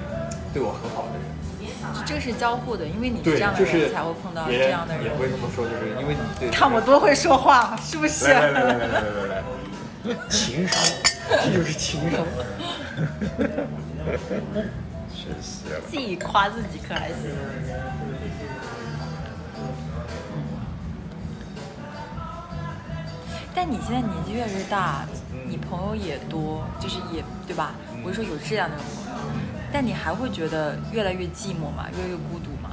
[0.53, 1.25] 对我很好的人。
[2.07, 5.05] 这个是交互的，因为你是这样的人才会碰到这样的人。
[5.05, 6.51] 也,会这么说，就是因为你。
[6.51, 8.29] 看我多会说话，是不是？
[8.29, 9.43] 来来来来来
[10.05, 10.83] 来，情商，
[11.45, 12.21] 这就是情商。
[15.11, 15.81] 确实。
[15.91, 17.31] 自己夸自己可还行。
[23.57, 25.07] 但你现在年纪越来越大，
[25.47, 27.73] 你朋友也多，就是也对吧？
[28.05, 29.04] 我就说有质量的朋友。
[29.75, 31.89] 但你还会觉得越来越寂寞吗？
[31.97, 32.71] 越来越孤独吗？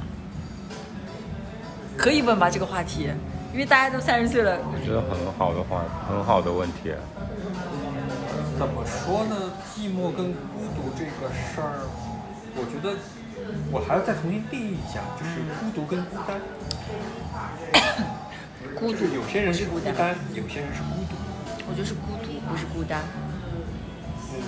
[1.96, 3.10] 可以问吧这个话题，
[3.52, 6.94] 因为大家都三十岁了，我觉得很好的话，很好的问题。
[8.56, 9.34] 怎么说呢？
[9.74, 11.82] 寂寞跟孤独这个事儿，
[12.54, 12.96] 我觉得
[13.72, 16.38] 我还要再重新定义一下，就是孤独跟孤单。
[18.78, 21.18] 孤独就是有些人是孤不是孤单，有些人是孤独。
[21.68, 23.02] 我觉得是孤独，不是孤单。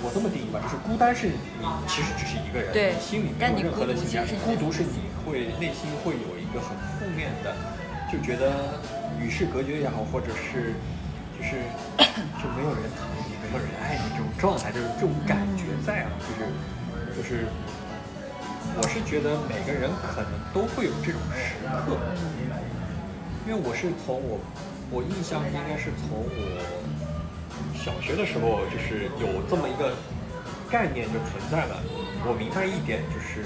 [0.05, 4.21] 嗯我这么定义吧，就是孤单是你其实只是一个人，对你心里没有任何的情感。
[4.45, 7.49] 孤独是你会内心会有一个很负面的，
[8.13, 8.77] 就觉得
[9.17, 10.77] 与世隔绝也好，或者是
[11.33, 11.57] 就是
[12.37, 16.45] 就没有人疼你，没有人爱你这种状态，就是这种感觉在啊，就是
[17.17, 17.49] 就是，
[18.77, 21.97] 我是觉得每个人可能都会有这种时刻，
[23.49, 24.37] 因为我是从我
[24.93, 26.61] 我印象应该是从我
[27.85, 29.93] 小学的时候，就是有这么一个
[30.73, 31.77] 概念就存在了。
[32.25, 33.45] 我明白一点，就是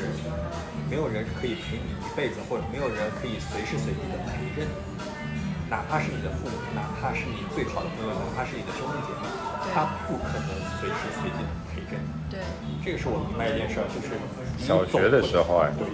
[0.87, 4.71] 没有人可以陪你一辈子，或者没有人可以随时随地的陪着你，
[5.67, 9.27] 哪怕是你的父母，哪怕是你最好的朋友，哪怕是你的兄弟姐妹，
[9.75, 11.43] 他不可能随时随地
[12.29, 12.39] 对，
[12.85, 14.13] 这个是我明白一件事儿，就是
[14.61, 15.87] 小学的时候哎对，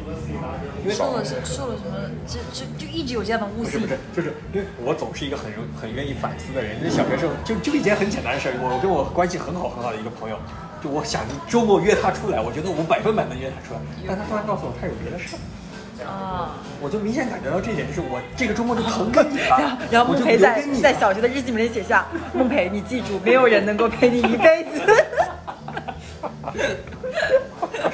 [0.83, 1.95] 因为受了受了什么？
[2.27, 3.87] 这这就一直有这样的误信不是不。
[3.87, 6.81] 是，就是因为我总是一个很容很愿意反思的人。
[6.83, 10.37] 就是小学时候就就一件很简单的事儿，我跟我关系很好很好的一个朋友，
[10.83, 24.81] 就我想周末约他出来，我觉得我百分百能约他出来，但他突然告诉我他有别的事儿，啊，我就明显感觉到这一点，就是我这个周末就腾给你了，然后我就孟培在在小学的日记本里写下：孟培，你记住，没有人能够陪你一辈子。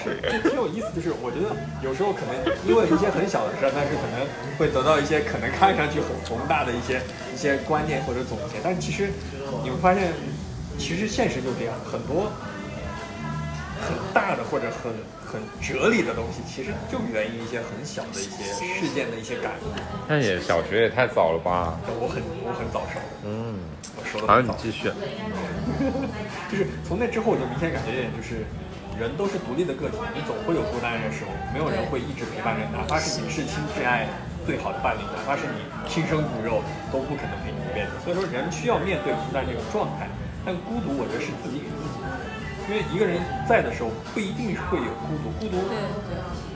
[0.02, 0.88] 是，这挺有意思。
[0.96, 2.36] 就是我觉得有时候可能
[2.68, 4.28] 因为一些很小的事儿，但是可能
[4.58, 7.02] 会得到一些可能看上去很宏大的一些
[7.34, 9.10] 一些观念或者总结，但其实
[9.64, 10.12] 你会发现，
[10.78, 12.32] 其实现实就这样，很多
[13.80, 14.92] 很大的或者很
[15.26, 18.44] 很哲理的东西，其实就源于一些很小的一些
[18.76, 19.72] 事件的一些感悟。
[20.08, 21.80] 那也小学也太早了吧？
[22.00, 23.60] 我很我很早熟，嗯，
[24.02, 24.90] 我熟的好，你继续。
[26.50, 28.44] 就是从那之后，我就明显感觉一点，就是
[28.98, 34.10] 人都是独立的个体，你总会有孤单的时候，没有人会一直陪伴着你，哪怕是你至亲至爱
[34.46, 37.94] 最好的伴侣，哪怕是你亲生骨肉，都不可能陪你一辈子。
[38.04, 40.10] 所以说，人需要面对孤单这个状态，
[40.44, 42.10] 但孤独，我觉得是自己给自己的，
[42.68, 45.56] 因为一个人在的时候，不一定会有孤独，孤独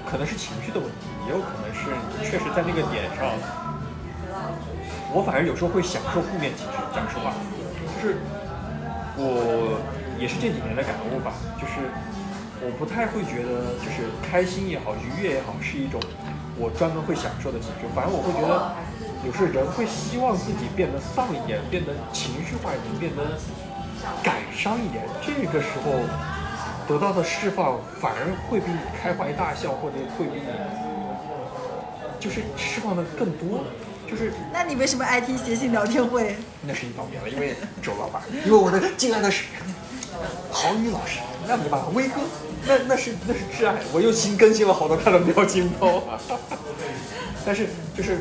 [0.03, 1.87] 可能是情绪的问题，也有可能是
[2.19, 3.31] 你确实在那个点上，
[5.15, 6.75] 我反而有时候会享受负面情绪。
[6.91, 7.31] 讲实话，
[7.95, 8.19] 就是
[9.15, 9.79] 我
[10.19, 11.87] 也是这几年的感悟吧，就是
[12.59, 16.03] 我不太会觉得就是开心也好，愉悦也好，是一种
[16.59, 17.87] 我专门会享受的情绪。
[17.95, 18.75] 反而我会觉得，
[19.23, 23.39] 有时候人会希望自己变得丧一点，变得情绪化一点，变得
[24.19, 25.07] 感伤一点。
[25.23, 25.95] 这个时候
[26.91, 30.51] 得到的释放，反而会比你开怀大笑，或者会比你
[32.19, 33.63] 就是释放的更多。
[34.09, 36.35] 就是那你为什么爱听谐星聊天会？
[36.67, 39.45] 那是一方面了，因为周老板，因为我的敬爱的是
[40.51, 42.21] 郝宇老师，那没办法，威哥，
[42.65, 46.03] 那那是那是挚爱，我又新更新了好多他的表情包。
[47.45, 48.19] 但是就是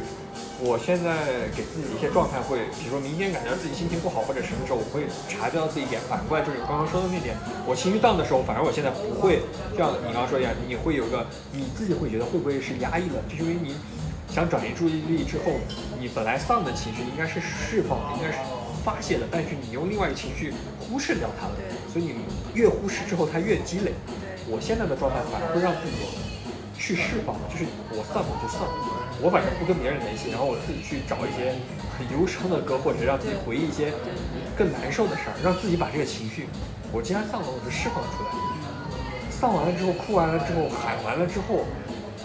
[0.61, 6.01] 我现在给自己一些状态会，比如说明天感觉自己心情不好或者什么时候，我会察觉到自己一点。
[6.09, 7.37] 反过来就是我刚刚说的那点，
[7.67, 9.41] 我情绪荡的时候，反而我现在不会
[9.77, 13.77] 像你刚刚说一样，你会有个你自己会觉得会不会是压抑了，就是因为你。
[14.31, 15.53] 想转移注意力之后，
[16.01, 18.39] 你本来丧的情绪应该是释放的，应该是
[18.85, 21.55] 发泄的，但是你用另外一个情绪忽视掉它了，
[21.93, 22.15] 所以你
[22.55, 23.93] 越忽视之后，它越积累。
[24.47, 26.05] 我现在的状态反而会让自己
[26.77, 28.67] 去释放，就是我丧我就丧，
[29.23, 31.55] 我反正不跟别人联系，然后我自己去找一些
[31.97, 33.95] 很忧伤的歌，或者让自己回忆一些
[34.59, 36.45] 更难受的事儿，让自己把这个情绪，
[36.93, 38.29] 我既然丧了，我就释放出来。
[39.31, 41.65] 丧完了之后，哭完了之后，喊完了之后，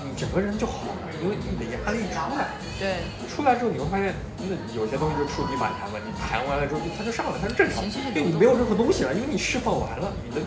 [0.03, 1.08] 你整个人就好了。
[1.21, 2.47] 因为你的压力出来，
[2.79, 10.41] 对，出来之后你会发现，那有些东西就触底反弹嘛，你弹完了之后就它就上来，它是正常因为你没有任何东西了，因为你释放完了，你的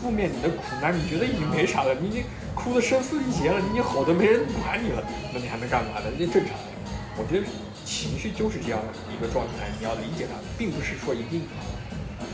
[0.00, 2.24] 负面、你的苦难，你觉得已经没啥了，你已经
[2.54, 5.02] 哭得声嘶力竭了，你已经吼得没人管你了，
[5.32, 6.10] 那你还能干嘛呢？
[6.18, 6.68] 这正常的。
[7.16, 7.46] 我觉得
[7.84, 8.80] 情绪就是这样
[9.12, 11.46] 一个状态，你要理解它，并不是说一定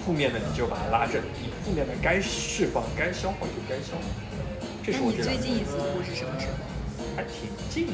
[0.07, 4.09] 负面的你就把它拉正，你负面的该释放、该消耗就该消耗。
[4.83, 6.68] 这那是我觉得你最近一次哭是什么时候？
[7.19, 7.93] 还挺近的，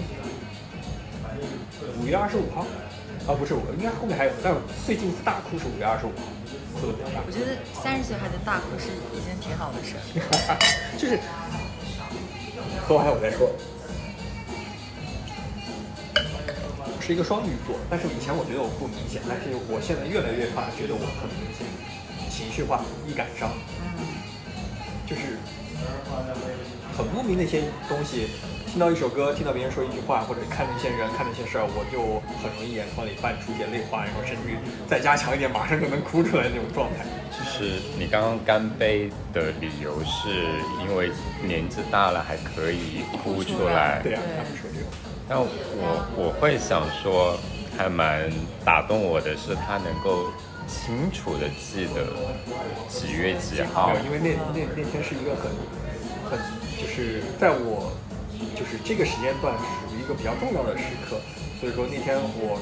[1.99, 2.61] 五月二十五号，
[3.27, 6.29] 啊不是我，应该后面还有，但是最近一次大哭是五月二十五号，
[6.77, 10.05] 哭的比较大我，觉得三十岁还能大哭是一件挺好的事儿。
[11.01, 11.17] 就是
[12.85, 13.49] 喝完我再说。
[17.01, 21.65] 是一个双鱼座，但是以前我觉得我不明显，但是我现在越来越发觉得我很明显，
[22.29, 23.49] 情绪化、易感伤，
[25.09, 25.41] 就是
[26.93, 28.29] 很莫名的一些东西，
[28.75, 37.07] 听到一首歌，听到别人说一句话，或者看那些人、看那些事儿，我就很容易眼眶里泛出一些泪花，然后甚至于再加强一点，马上就能哭出来那种状态。
[37.31, 41.13] 就是你刚刚干杯的理由是因为
[41.47, 44.91] 年纪大了还可以哭出来，对啊，对他们说这种。
[45.29, 45.47] 但我
[46.19, 47.39] 我会想说，
[47.79, 48.29] 还蛮
[48.65, 50.33] 打动我的是他能够
[50.67, 52.11] 清楚的记得
[52.89, 55.47] 几月几号没有，因为那那那天是一个很
[56.29, 56.41] 很
[56.77, 57.93] 就是在我
[58.55, 61.21] 就是这个时间段属于一个比较重要的时刻，
[61.61, 62.61] 所以说那天我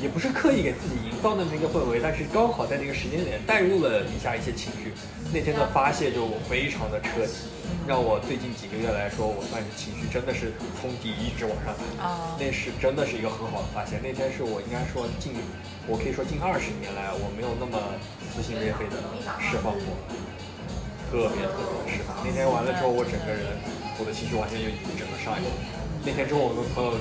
[0.00, 4.90] 也不是刻意给自己营造的那个氛围，但是刚好在那个时间点带入了一下一些情绪，
[5.32, 7.46] 那天的发泄就非常的彻底，
[7.86, 10.50] 让我最近几个月来说，我算是情绪真的是
[10.80, 12.02] 从底一直往上抬。
[12.02, 14.00] 啊那是真的是一个很好的发泄。
[14.02, 15.38] 那天是我应该说近，
[15.86, 17.78] 我可以说近二十年来，我没有那么
[18.34, 18.98] 撕心裂肺的
[19.38, 19.86] 释放过，
[21.06, 22.18] 特别特别的释放。
[22.26, 23.54] 那天完了之后，我整个人，
[24.02, 24.66] 我的情绪完全就
[24.98, 25.54] 整个上瘾了。
[26.02, 26.98] 那天之后，我跟朋友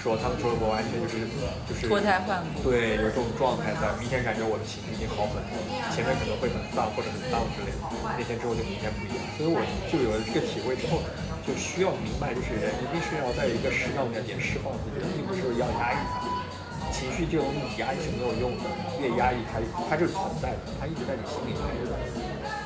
[0.00, 1.28] 说，他们说我完全就是
[1.68, 3.92] 就是脱胎换骨对，有这种状态在。
[4.00, 5.60] 明显感觉我的情绪已经好很多，
[5.92, 7.84] 前面可能会很丧或者很荡之类的，
[8.16, 9.20] 那天之后就明显不一样。
[9.36, 9.60] 所以我
[9.92, 11.04] 就有了这个体会之后，
[11.44, 16.24] 就需要明白，就是人一定是要在一个适当的点释放自己，并不是要压抑它。
[16.88, 18.64] 情绪这种东西压抑是没有用的，
[19.04, 21.60] 越压抑它它就是存在的，它一直在你心里面。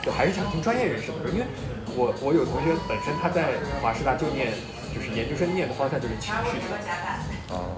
[0.07, 1.47] 就还是想听专业人士的，因为
[1.97, 4.53] 我我有同学本身他在华师大就念，
[4.95, 6.67] 就是研究生念的方向就是情绪学，
[7.51, 7.75] 哦，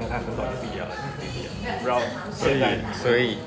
[0.00, 2.00] 那他很早就毕业了，没毕业，不知道
[2.32, 3.38] 所以现在所以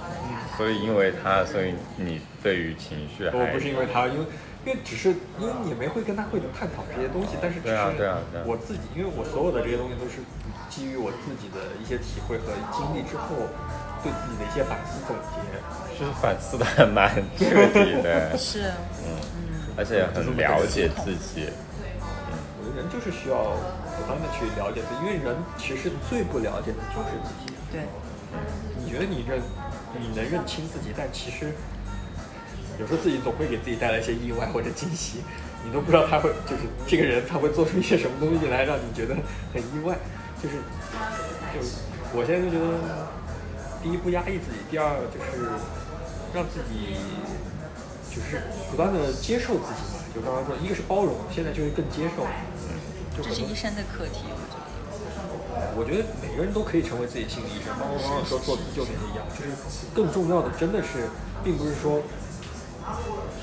[0.58, 4.26] 所以因为他，所以你对于情绪还我不是因为他，因为
[4.66, 5.10] 因为只是
[5.40, 8.44] 因为你没会跟他会探讨这些东西，但是只对啊是对啊对啊。
[8.46, 10.20] 我自己，因为我所有的这些东西都是
[10.70, 13.48] 基于我自己的一些体会和经历之后，
[14.04, 15.38] 对自己的一些反思总结。
[16.00, 18.72] 就是反思的还蛮彻底的， 是，
[19.78, 21.50] 而且很了解自己。
[22.60, 23.56] 我觉得人就是需要
[23.98, 27.54] 不断的去了解自己，因为人其实最不了解的就是自己。
[27.72, 27.82] 对，
[28.78, 29.42] 你觉得你认
[30.00, 31.54] 你能认清自己，但其实
[32.80, 35.24] 有时候自己总会给自己带来一些意外或者惊喜，
[35.66, 39.16] 你都不知道他会就是这个人他会做出一些什么东西来让你觉得
[39.54, 39.96] 很意外，
[40.42, 40.56] 就是
[41.54, 41.60] 就
[42.14, 43.08] 我现在就觉得，
[43.84, 45.48] 第一不压抑自己，第二就是
[46.34, 46.98] 让自己
[48.10, 52.26] 就是不断的接受自己嘛，就刚刚说，一个是包容，现在就是更接受，
[53.16, 54.70] 就可能这是一生的课题，我觉得。
[55.76, 59.52] 我觉得每个人都可以成为自己心理医生，包括刚刚说做自救的也一样，就是
[59.94, 61.10] 更重要的真的是，
[61.44, 62.00] 并不是说，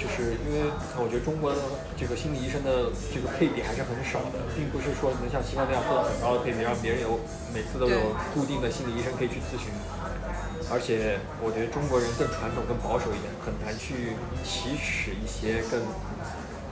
[0.00, 1.60] 就是因为我觉得中国的
[1.96, 7.20] 这个心理医生的这个配比还是很少的，并不是说能像西方那样做到很高的配比，让别人有
[7.52, 9.68] 每次都有固定的心理医生可以去咨询。
[10.66, 15.78] 而且我觉得中国人更传统、更保守一点，很难去启齿一些更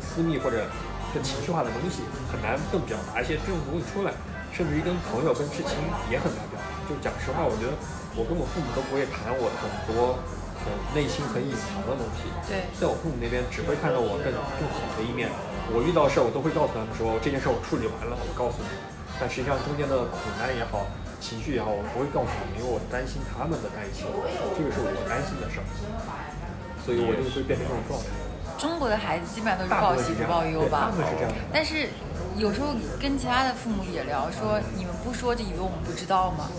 [0.03, 0.66] 私密或者
[1.15, 4.11] 更情绪化的东西，很难更表达一些这种东西出来，
[4.51, 5.79] 甚至于跟朋友、跟至亲
[6.11, 6.66] 也很难表达。
[6.91, 7.73] 就讲实话，我觉得
[8.19, 10.19] 我跟我父母都不会谈我很多
[10.59, 12.27] 很内心很隐藏的东西。
[12.51, 15.31] 对在我父母那边只会看到我更更好的一面。
[15.71, 18.69] 我遇到事儿，我都会告诉他们说这件事儿我处理完了，我告诉你。
[19.20, 20.86] 但实际上中间的苦难也好，
[21.20, 24.05] 情绪也好，我不会告诉他们，因为我担心他们的担心，
[24.57, 25.66] 这个是我担心的事儿，
[26.85, 28.07] 所以我就会变成这种状态。
[28.59, 31.36] 中国的孩子基本上都是报喜不报忧吧大部分是这样的。
[31.53, 31.89] 但是
[32.39, 36.51] 有时候跟其他的父母也聊，说你们不说就以为我们不知道吗？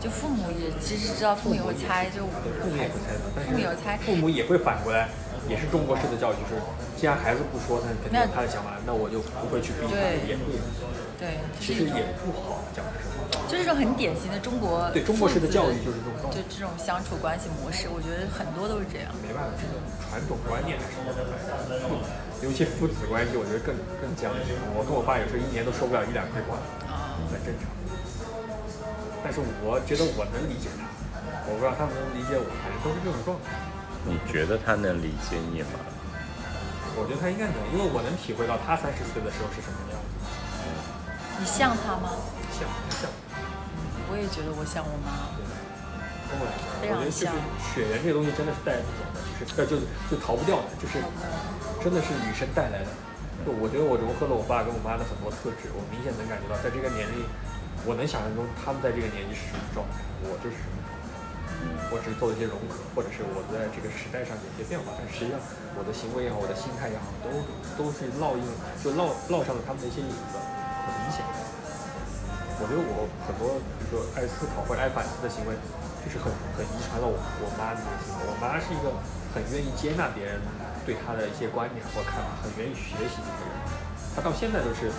[0.00, 5.10] 就父母也其实知道，父母也会猜，就父母也会猜的，但是父母有猜，父母也会反过来，
[5.46, 6.56] 也是中国式的教育，就是
[6.96, 10.56] 既然孩子不说，那肯定有他的想法，那我就不会去逼他，也会，
[11.20, 13.44] 对，其实也不好，讲实话。
[13.44, 19.12] 就是这种很典型的中国对中国式的教育就是这种状态就这种相处关系模式，我觉得很多都是这样。
[19.20, 21.28] 没办法，这种传统观念还是没办法。
[21.84, 22.00] 父
[22.40, 24.48] 尤其父子关系，我觉得更更僵硬。
[24.72, 26.56] 我跟我爸有时候一年都说不了一两句话，
[26.88, 27.68] 啊，很正常。
[29.20, 30.88] 但是我觉得我能理解他，
[31.44, 33.52] 我不知道他们能理解我，反正都是这种状态。
[34.08, 35.76] 你觉得他能理解你吗？
[36.96, 39.99] 我觉得他应该能，因为我能体会到他三十岁的时候是什么样子。
[41.40, 42.20] 你像他吗？
[42.52, 42.68] 像
[43.00, 43.08] 像，
[44.12, 45.32] 我也觉得我像我妈。
[46.28, 46.52] 跟我很
[46.84, 47.32] 非常像。
[47.32, 49.72] 我觉得就是血缘这个东西真的是带不走的，就是呃就
[50.12, 51.00] 就逃不掉的，就是
[51.80, 52.92] 真的是女生带来的。
[53.40, 57.24] 就我觉得我融合了我爸跟我妈的很多特质，我明显能感觉到，在这个年龄，
[57.88, 61.08] 我能想象中他们在这个年纪是什么状态，我就是什么状态。
[61.90, 65.40] 我只是做了一些融合，或者是我在这个时代上有一些变化，但实际上
[65.74, 67.32] 我的行为也好，我的心态也好，都
[67.74, 68.44] 都是烙印，
[68.80, 70.49] 就烙烙上了他们的一些影子，很
[70.98, 71.22] 明显。
[72.60, 75.56] 我觉得我很多，比如说爱思考或者爱反思的行为，
[76.04, 78.28] 就是很很遗传了我我妈的那个行为。
[78.28, 78.92] 我妈是一个
[79.32, 80.36] 很愿意接纳别人
[80.84, 83.54] 对她的一些观点或看法，很愿意学习的一个人。
[84.12, 84.92] 她到现在都是，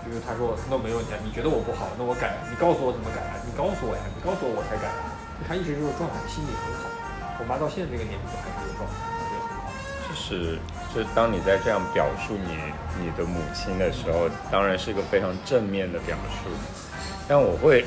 [0.00, 4.88] 比如她说那没问题啊，你觉得我不好，那我改，你告诉我怎么改啊，你告诉我呀，你告诉我我才改。
[5.44, 6.88] 她一直这种状态，心理很好。
[7.36, 8.96] 我妈到现在这个年龄都还是这个状态，
[10.26, 10.58] 是
[10.94, 12.56] 就是当你在这样表述你
[12.98, 16.48] 你的母亲的时候，当然是一个非常正面的表述，
[17.28, 17.84] 但我会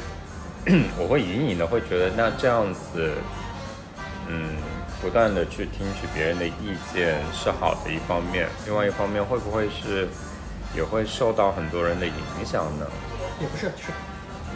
[1.00, 3.14] 我会隐隐的会觉得，那这样子，
[4.28, 4.56] 嗯，
[5.02, 10.08] 不断的去听取别人的意见是好的一方面，另外一方面会不会是
[10.76, 12.86] 也会受到很多人的影响呢？
[13.40, 13.92] 也不是，就是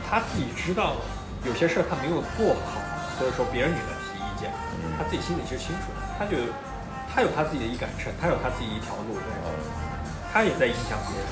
[0.07, 0.97] 他自己知道
[1.45, 2.77] 有些事儿他没有做好，
[3.17, 4.51] 所以说别人给他提意见，
[4.97, 6.37] 他自己心里是清楚的，他就
[7.13, 9.27] 他有他自己的一杆秤，他有他自己一条路，对？
[10.31, 11.27] 他也在影响别人。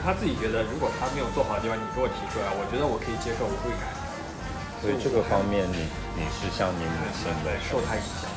[0.00, 3.84] 他自己觉得，如果他没有做好的地方，你给我提出来，我觉得我可以接受，我会改。
[4.80, 5.84] 所以这个方面你
[6.16, 8.30] 你是像你母亲在受他影响。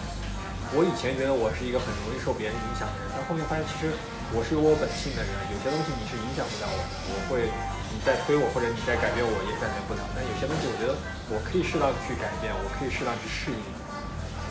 [0.76, 3.94] 我以前觉得我是一个很容易受别人影响的人，但后面发现其实
[4.34, 7.48] 我是有我本性的人，有些东西你是影响不了我的，我会
[7.94, 10.02] 你在推我或者你在改变我也改变不了。
[10.12, 10.98] 但有些东西我觉得
[11.30, 13.62] 我可以适当去改变，我可以适当去适应，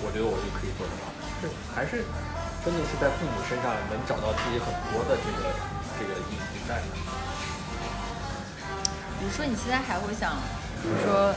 [0.07, 1.11] 我觉得我就可以做得到。
[1.41, 2.05] 这还是
[2.65, 5.51] 真的是在父母身上能找到自己很多的这个
[5.99, 6.91] 这个影子在呢。
[9.19, 10.37] 比如说你现在还会想，
[10.83, 11.35] 比如说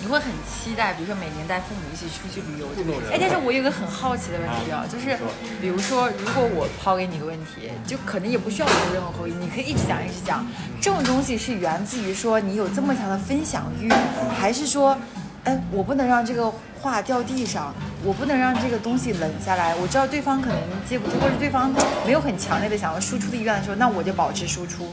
[0.00, 2.66] 你会很期待，比如说每年带父母一起出去旅游。
[3.12, 5.16] 哎，但是我有个很好奇的问题啊，就是
[5.60, 10.44] 比如说如果我抛给你个问题，就可能也不需要做任何回应，你可以一直讲一直讲。
[10.80, 13.88] 这种东西是源自于说你有这么强的分享欲，
[14.36, 14.98] 还是说，
[15.44, 16.52] 哎，我不能让这个
[16.84, 17.74] 话掉地上，
[18.04, 19.74] 我不能让这个东西冷下来。
[19.76, 21.72] 我知道对方可能接不住，或者对方
[22.04, 24.86] 没有很强烈的想要输出的意愿的时候，那我就保持输出。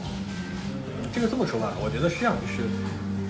[1.14, 2.64] 这个这么说吧，我觉得是这样，就是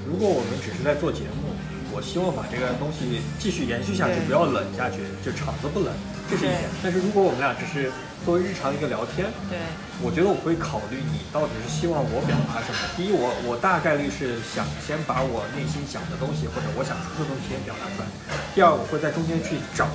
[0.06, 1.50] 如果我们只是在做节目，
[1.92, 5.90] 我希望把这个东西继续延续下去，不要冷下去，就场子不冷，
[6.30, 6.70] 这是一点。
[6.84, 7.92] 但是如果我们俩只是
[8.26, 9.58] 作为日常一个聊天，对，
[9.98, 12.78] 我觉得我会考虑你到底是希望我表达什么。
[12.94, 18.08] 第一，我我大概率是想先把我内心想的东西或者我想说的东西先表达出来。
[18.54, 19.90] 第二，我会在中间去找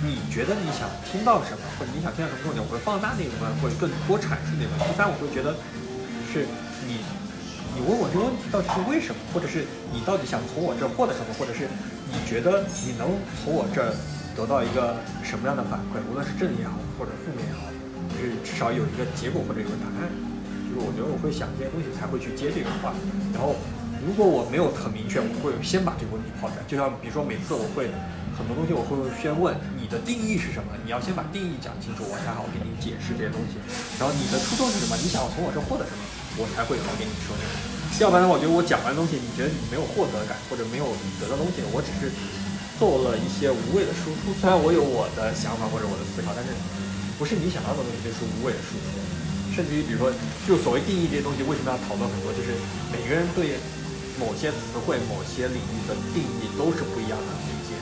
[0.00, 4.88] 你觉得你想听到什么，或者你想听到什么重点，我会放大那部分，或者更多阐述那部分。
[4.88, 5.52] 第三，我会觉得
[6.32, 6.48] 是
[6.88, 7.04] 你
[7.76, 11.68] 你问我这个问题到底是为什么，或者是你到底想从我这儿获得什么，或者是
[12.08, 13.92] 你觉得你能从我这儿
[14.36, 17.72] 得到一个什么样的反馈，无论是正也好，或者负面也好，
[18.12, 20.12] 就是至少有一个结果或者有个答案。
[20.68, 22.92] 就是我觉得我会想这些东西才会去接这个话，
[23.32, 23.56] 然后
[24.04, 26.62] 如果我没有很明确，我会先把这个问题抛出来。
[26.68, 27.88] 就像比如说每次我会
[28.36, 33.56] 很多东西我会先问你的定义是什么，你要先把定义讲清楚，我才好给你解释这些东西。
[33.96, 34.92] 然后你的初衷是什么？
[35.00, 36.02] 你想要从我这获得什么，
[36.36, 37.54] 我才会好给你说这个。
[38.04, 40.84] 要不然的话，我觉得我讲完东西，你觉得你没有获得感或者没有
[41.16, 42.12] 得到东西，我只是
[42.78, 44.32] 做了一些无谓的输出。
[44.40, 46.52] 虽然我有我的想法或者我的思考，但是
[47.18, 49.00] 不是你想要的东西，就是无谓的输出。
[49.56, 50.12] 甚至于比如说，
[50.44, 52.28] 就所谓定义这些东西，为什么要讨论很多？
[52.36, 52.52] 就是
[52.92, 53.56] 每个人对
[54.20, 57.72] 某些词汇、某些领域的定义都是不一样的理解。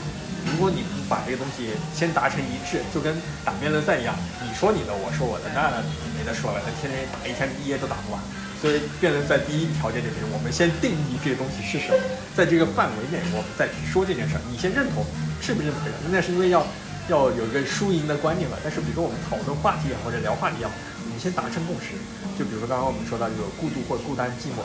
[0.54, 3.10] 如果你不把这个东西先达成一致，就跟
[3.44, 5.82] 打辩论赛一样，你说你的，我说我的，那
[6.14, 8.22] 没得说了，那天天打一天一夜都打不完。
[8.64, 12.00] 所以辩论赛第一条件就是我们先定义这个东西是什么，
[12.32, 14.40] 在这个范围内我们再去说这件事儿。
[14.48, 15.04] 你先认同
[15.44, 16.08] 是不是认同这个？
[16.08, 16.64] 那是因为要
[17.12, 18.56] 要有一个输赢的观念嘛。
[18.64, 20.72] 但是比如说我们讨论话题也好，或者聊话题也好，
[21.12, 21.92] 你先达成共识。
[22.40, 24.64] 就比如说刚刚我们说到这个孤独或孤单寂寞，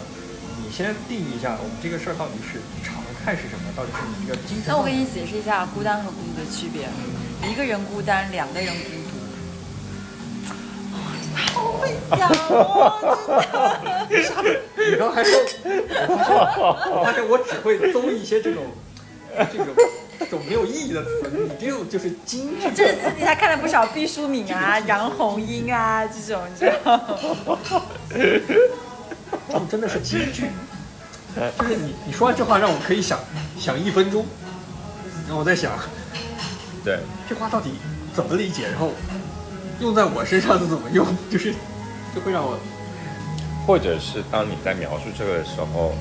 [0.64, 4.72] 你先定义一下我们这个事儿到底是常态是什么，到底是你一个精神。
[4.72, 6.88] 那我给你解释一下孤单和孤独的区别。
[7.44, 8.99] 一个人孤单，两个人孤
[11.80, 13.28] 会讲哦，
[14.10, 14.60] 真的。
[14.92, 15.40] 你刚还说，
[16.08, 16.24] 我发
[16.54, 16.60] 现
[16.92, 18.64] 我发现我只会搜一些这种
[19.52, 19.68] 这种
[20.20, 22.70] 这种没有意义的词，你这种就是京剧。
[22.76, 26.98] 这次你还看了不少毕淑敏啊、杨红樱啊这种，你知道
[27.46, 27.58] 吗？
[29.52, 30.46] 这真的是京剧，
[31.58, 33.20] 就是你你说完这话让我可以想
[33.58, 34.26] 想一分钟，
[35.28, 35.72] 然后我在想
[36.84, 37.72] 对，这话到底
[38.14, 38.92] 怎么理解，然后
[39.80, 41.54] 用在我身上是怎么用，就是
[42.14, 42.60] 就会让我
[43.66, 45.94] 或者是当你在描述这个的时候，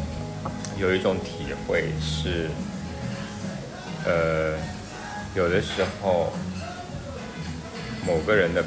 [0.78, 2.48] 有一种体会是，
[4.06, 4.56] 呃，
[5.34, 6.32] 有的时候
[8.06, 8.64] 某个人的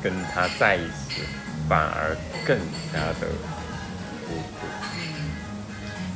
[0.00, 1.22] 跟他在一起，
[1.68, 2.16] 反而
[2.46, 2.56] 更
[2.92, 3.26] 加的
[4.28, 4.66] 孤独。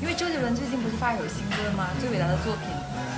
[0.00, 1.88] 因为周杰伦最近不是发一首新歌吗？
[1.98, 2.68] 最伟大的作品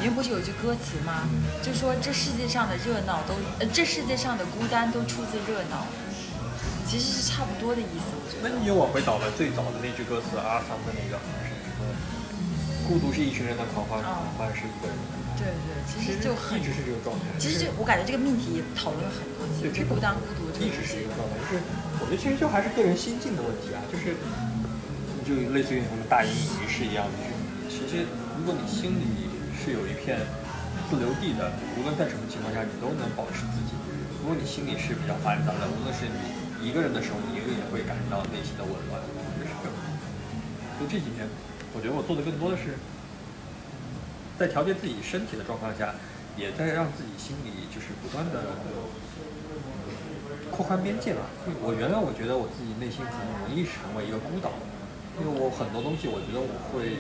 [0.01, 1.29] 里面不是有一句歌词吗？
[1.61, 5.85] 就说这世界上的热闹都，呃，这世界上的孤单都出自热闹，
[6.87, 8.47] 其实是差不多的意思，我觉得。
[8.47, 11.85] 那你又往回倒了最早的那句歌词，阿桑的那个是什么？
[12.87, 15.15] 孤独是一群人的狂欢，狂欢是一个人的。
[15.37, 17.27] 对对，其实就很一，直是这个状态。
[17.37, 21.61] 其实就我感觉这个命题也讨论了很多次，对这个孤单孤独这一直是一个状态，就是
[22.01, 24.17] 我觉得其实就还是个人心境的问题啊，就是
[25.27, 28.07] 就类似于我们大隐隐于市一样的，就是其实
[28.39, 30.23] 如果你心里是有一片
[30.89, 33.75] 自留地的，无论在什么情况下你都能保持自己。
[34.23, 36.19] 如果你心里是比较繁杂的，无论是你
[36.67, 38.99] 一个人的时候，你一个也会感觉到内心的紊乱，
[39.39, 39.75] 就是这个。
[40.77, 41.23] 就这几年，
[41.73, 42.75] 我觉得我做的更多的是
[44.37, 45.95] 在调节自己身体的状况下，
[46.37, 48.59] 也在让自己心里就是不断的
[50.51, 51.31] 扩宽边界吧。
[51.63, 53.15] 我原来我觉得我自己内心很
[53.47, 54.59] 容易成为一个孤岛，
[55.17, 56.99] 因为我很多东西我觉得我会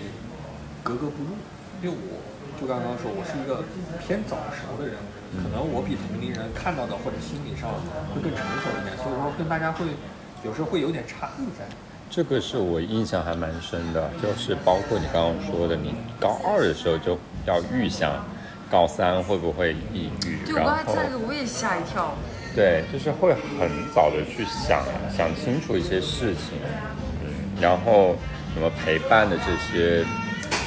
[0.86, 1.34] 格格不入，
[1.82, 2.22] 因为我
[2.56, 3.66] 就刚刚说我是一个
[3.98, 4.96] 偏早熟的人，
[5.42, 7.70] 可能我比同龄人看到的或者心理上
[8.14, 9.86] 会更成熟一点，所以说跟大家会
[10.44, 11.64] 有时候会有点差异在。
[12.08, 18.24] 这个是我印象还蛮深的，就是包括你刚刚说的，你高二的时候就要预想
[18.70, 22.14] 高三会不会抑郁，对，我刚才然后这个我也吓一跳。
[22.54, 24.82] 对，就是会很早的去想
[25.14, 26.58] 想清楚一些事情，
[27.22, 27.28] 嗯，
[27.60, 28.16] 然后
[28.54, 30.02] 什么陪伴的这些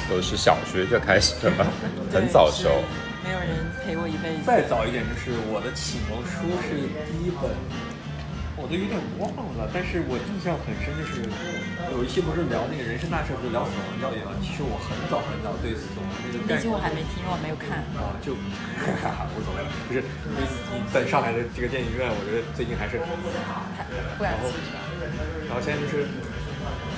[0.08, 1.66] 都是小学就开始了，
[2.12, 2.70] 很早熟。
[3.24, 3.48] 没有人
[3.84, 4.44] 陪我一辈子。
[4.46, 7.52] 再早一点就是我的启蒙书是第一本，
[8.56, 11.24] 我都有点忘了，但是我印象很深，就是
[11.92, 14.32] 有一期不是聊那个人生大事，不是聊死亡教育嘛？
[14.40, 17.84] 其实我很早很早对死亡这个那期概念我还没听，我没有看。
[17.96, 20.40] 啊，就无所谓了，就是你
[20.76, 23.00] 你在上海的这个电影院，我觉得最近还是，
[24.16, 24.56] 不敢去？
[25.48, 26.08] 然后现在就是，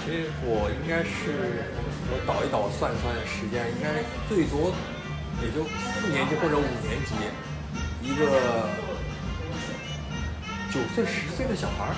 [0.03, 1.63] 其实我应该是
[2.11, 4.75] 我倒一倒算一算时间，应该最多
[5.41, 7.15] 也就四年级或者五年级，
[8.03, 8.27] 一个
[10.71, 11.95] 九岁十岁的小孩儿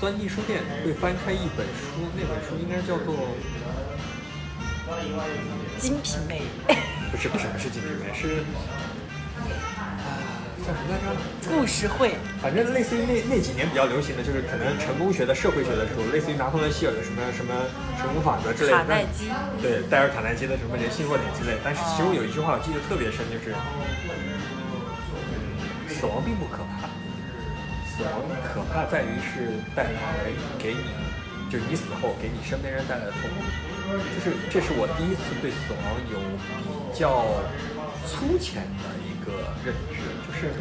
[0.00, 3.14] 钻进书店会翻开一本书，那本书应该叫做
[5.80, 6.42] 《金瓶梅》
[7.10, 8.87] 不是不是不是金瓶梅，是啊
[10.68, 11.16] 叫什么来着？
[11.48, 12.12] 故事会，
[12.42, 17.54] 反正类似于那那几年比较流行的就是可能成功学的、社会学的书，类似于拿破仑希尔的什么什么
[17.96, 18.76] 成功法则之类的。
[18.76, 19.32] 卡耐基
[19.62, 21.56] 对，戴尔卡耐基的什么人性弱点之类。
[21.64, 23.56] 但是其中有一句话我记得特别深，就是，
[24.12, 25.56] 嗯，
[25.88, 26.84] 死亡并不可怕，
[27.88, 30.28] 死亡可怕在于是带来
[30.60, 30.84] 给你，
[31.48, 33.40] 就是你死后给你身边人带来的痛苦。
[33.88, 35.80] 就是这是我第一次对死亡
[36.12, 36.20] 有
[36.92, 37.24] 比较
[38.04, 39.32] 粗浅的一个
[39.64, 40.54] 认知，就是。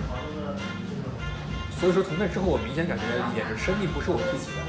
[1.77, 3.05] 所以说从那之后，我明显感觉
[3.37, 4.65] 演的生命不是我自己的。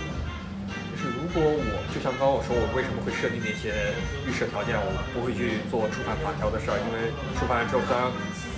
[0.92, 3.96] 就是如果我就像刚刚我说，我为什么会设定那些
[4.28, 7.08] 预设条件，我不会去做触犯法条的事儿，因为
[7.40, 8.04] 触犯了之后，虽然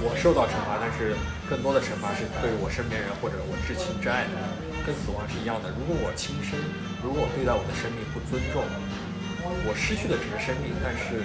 [0.02, 1.14] 我受到惩罚，但是
[1.46, 4.42] 更多的惩罚是对我身边人或者我至亲至爱的人，
[4.82, 5.70] 跟死亡是一样的。
[5.78, 6.58] 如果我轻生，
[7.04, 8.66] 如果我对待我的生命不尊重，
[9.68, 11.22] 我失去的只是生命，但是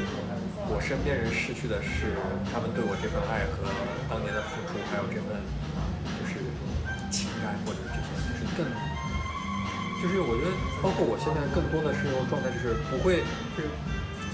[0.68, 2.18] 我身边人失去的是
[2.50, 3.70] 他们对我这份爱和
[4.10, 5.38] 当年的付出，还有这份
[6.18, 6.42] 就是
[7.14, 8.66] 情感或者这些，就是更，
[10.02, 10.52] 就是我觉得，
[10.82, 13.22] 包括我现在更多的是那种状态，就是不会，
[13.54, 13.70] 就是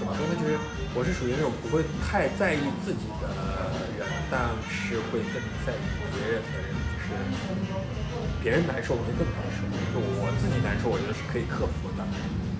[0.00, 0.56] 怎么说呢，就是
[0.96, 3.28] 我是属于那种不会太在意自己的
[4.00, 5.36] 人，但是会更
[5.68, 5.84] 在意
[6.16, 7.12] 别人的人，就是
[8.40, 12.00] 别人难受我会更难受，就是我自己难受，我觉得是可以克服的，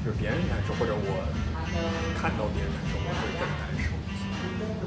[0.04, 1.24] 就是别人难受或者我
[2.20, 4.22] 看到别人难受，我会更难受一些，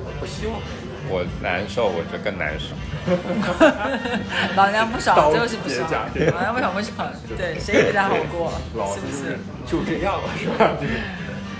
[0.03, 0.59] 我不希望。
[1.07, 2.73] 我难受，我就更难受。
[4.57, 5.87] 老娘不爽就是不爽
[6.33, 9.37] 老娘不爽不爽，对，谁也不太好过，老是不就是是？
[9.67, 10.71] 就这样了，是吧？
[10.81, 10.93] 就是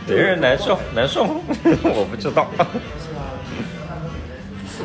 [0.08, 1.24] 别人难受 难受，
[1.86, 2.48] 我不知道。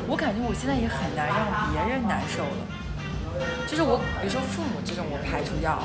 [0.07, 2.67] 我感觉我现在也很难让别人难受了。
[3.67, 5.79] 就是我，比如说父母这种，我排除掉。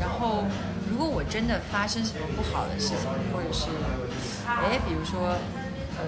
[0.00, 0.44] 然后，
[0.90, 3.70] 如果我真的发生什么不好的事情，或者是，
[4.44, 5.38] 哎，比如说，
[5.96, 6.02] 呃，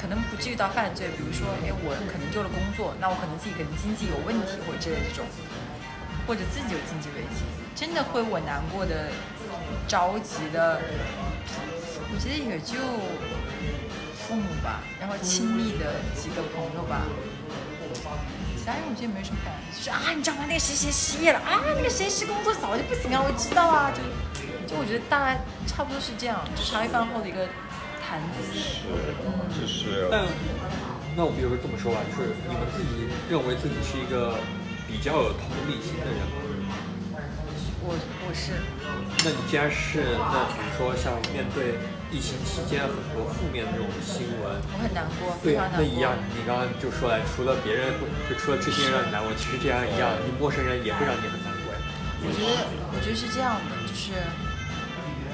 [0.00, 5.26] 可能不至于到犯罪，比如说，哎，我可能丢了工作，那我可能自己可能经济有问题或者之类这种，
[6.26, 7.42] 或者自己有经济危机，
[7.74, 9.10] 真的会我难过的
[9.88, 10.80] 着急的，
[12.14, 12.78] 我觉得也就
[14.14, 17.02] 父母吧，然后亲密的几个朋友吧。
[18.70, 20.44] 其他人我觉得没什么感觉，就是啊，你知道吗？
[20.46, 23.98] 那个谁谁失业了啊，那个谁谁工作早就不行啊，我知道啊，就
[24.70, 27.48] 就我觉得大概差不多是这样，就茶余饭后的一个
[27.98, 28.54] 谈资。
[28.54, 28.86] 是，
[29.58, 30.22] 就是但
[31.16, 34.38] 那我比如说这么说吧，就是你们自己认为自己是一个
[34.86, 36.38] 比较有同理心的人吗？
[37.82, 38.54] 我我是
[39.24, 41.74] 那你既然是，那比如说像面对
[42.10, 45.82] 疫情期间很多负面的这种新闻，我很难过，对，非常难过。
[45.82, 51.78] 那一样，你刚刚就说了，除了别人会，就除了这些人让你难过，其实这样一样，你陌生人也会让你很难过呀。
[52.26, 54.10] 我觉得，我觉得是这样的，就是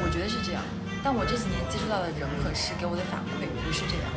[0.04, 0.60] 我觉得是这样，
[1.00, 4.12] 但我这几年接触到的人和事给我的反馈不是这样，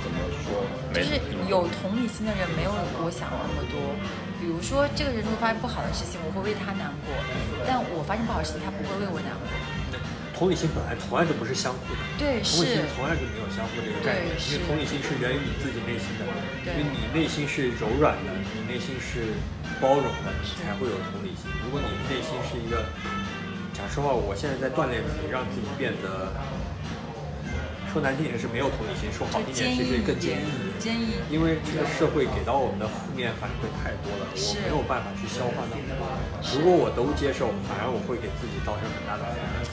[0.00, 0.16] 怎么
[0.48, 0.64] 说？
[0.96, 2.72] 就是有同理心的人没有
[3.04, 3.76] 我想的那么多。
[4.40, 7.12] 比如说，这个人如果发生不好的事情，我会为他难过，
[7.68, 9.48] 但我发生不好的事情，他不会为我难过。
[10.36, 16.26] 同理心本来从来就不是相互的，对，同理心，从来就没有相互这个概念，因为同理心是源于你自己内心的，
[16.74, 19.38] 因为你内心是柔软的，你内心是
[19.80, 21.46] 包容的，你才会有同理心。
[21.62, 22.82] 如果你内心是一个，
[23.72, 26.34] 讲实话，我现在在锻炼自己，让自己变得，
[27.94, 31.14] 说难听点是没有同理心，说好听点其实更坚点毅。，坚毅。
[31.30, 36.02] 因为这个社会给到我们的负面反馈太多了，我没有办法去消化那么多。
[36.58, 39.63] 如果我都接受，反而我会给自己造成很大的负担。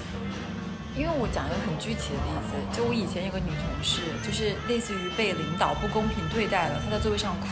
[0.96, 7.48] 因为我讲一个很具体的例子，就我以前有个女同事，就是类似于被领导不公平对待了，她在座位上哭，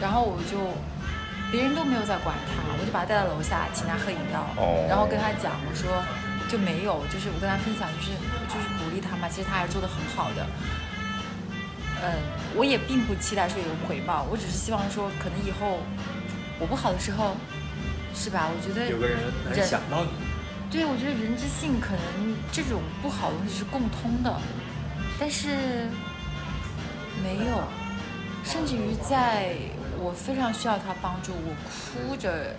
[0.00, 0.58] 然后我就
[1.52, 5.86] 别人都没有在管她，我就把她带到楼下，请她喝饮料，哦然后跟她讲，我说
[6.50, 8.10] 就没有，就是我跟她分享，就是
[8.50, 10.44] 就是鼓励她嘛，其实她还是做的很好的。
[12.02, 12.14] 嗯，
[12.54, 15.78] 我也并不期待说有回报，我只是希望说，可能以后
[16.58, 17.36] 我不好的时候，
[18.14, 18.50] 是吧？
[18.50, 20.10] 我觉得有个人能想到你，
[20.70, 24.34] 对，我觉得人之性可能这种不好的东西是共通的，
[25.18, 25.48] 但是
[27.22, 27.62] 没有，
[28.44, 29.54] 甚至于在
[29.98, 32.54] 我非常需要他帮助，我哭着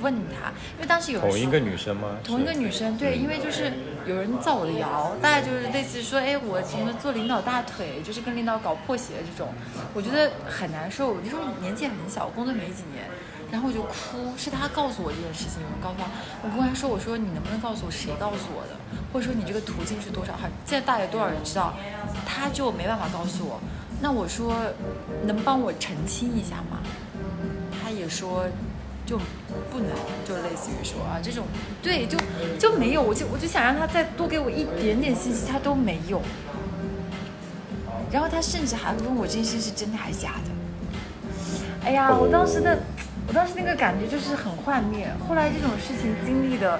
[0.00, 2.16] 问他，因为当时有人同一个女生吗？
[2.24, 3.72] 同一个女生，对，因为就是
[4.04, 9.54] 有人造我的谣，大概就是类似于说，哎，我什么做领导大腿，就是跟领导搞破鞋这种，
[9.94, 11.08] 我觉得很难受。
[11.08, 13.06] 我那时候年纪很小，工作没几年，
[13.54, 16.10] 然后我就哭，是他告诉我这件事情，有人告诉他，
[16.42, 18.74] 我跟他说，我说你能不能告诉我谁告诉我的，
[19.12, 20.32] 或者说你这个途径是多少？
[20.32, 21.72] 哈，现在大概多少人知道？
[22.26, 23.60] 他就没办法告诉我，
[24.00, 24.56] 那我说
[25.24, 26.82] 能帮我澄清一下吗？
[27.80, 28.44] 他也说
[29.06, 29.18] 就
[29.70, 29.90] 不能，
[30.26, 31.46] 就类似于说啊这种，
[31.80, 32.18] 对，就
[32.58, 36.20] 就没有，我就我就想让他再多给我一点点信息，他都没有。
[38.10, 40.50] 然后他甚至还问我这件事是真的还是假的。
[41.84, 42.82] 哎呀，我当时的，
[43.26, 45.10] 我当时那个感觉就是很幻灭。
[45.28, 46.78] 后来这种事情经历的，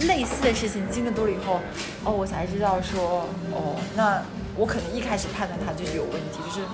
[0.00, 1.60] 类似的事情经历多了以后，
[2.04, 4.22] 哦，我才知道说，哦，那
[4.56, 6.66] 我可能一开始判断他就是有问题，就是，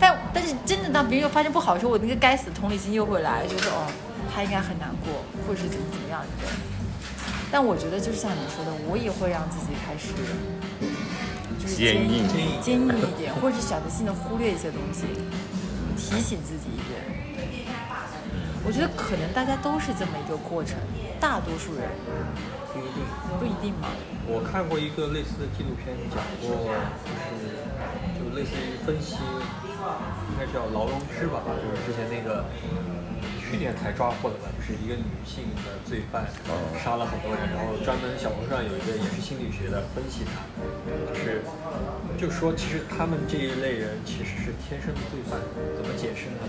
[0.00, 3.86] 但但是真的当别人又发生不好的时候，我那个该死的同理心又会来，就是哦，
[4.34, 5.12] 他应该很难过，
[5.46, 6.54] 或者是怎么怎么样这种。
[7.52, 10.10] 但我觉得就是像你说的，我也会让自己开始，
[11.60, 12.26] 就是坚硬
[12.60, 15.04] 坚硬一点，或者是选择性的忽略一些东西，
[15.96, 17.35] 提醒自己一遍。
[18.66, 20.74] 我觉得可能大家都是这么一个过程，
[21.22, 21.86] 大多数人
[22.74, 22.98] 不一定。
[23.38, 23.86] 不一定嘛。
[24.26, 26.50] 我看过一个类似的纪录片，讲过
[27.06, 27.62] 就是
[28.18, 32.42] 就类似于分析，应该叫劳荣枝吧，就是之前那个
[33.38, 36.26] 去年才抓获的吧，就是一个女性的罪犯
[36.74, 40.42] 杀了很多人，然后专门小红书上有一个也是心理学的分析他，
[41.14, 41.46] 就是
[42.18, 45.38] 就说其实他们这一类人其实是天生的罪犯，
[45.78, 46.42] 怎么解释呢？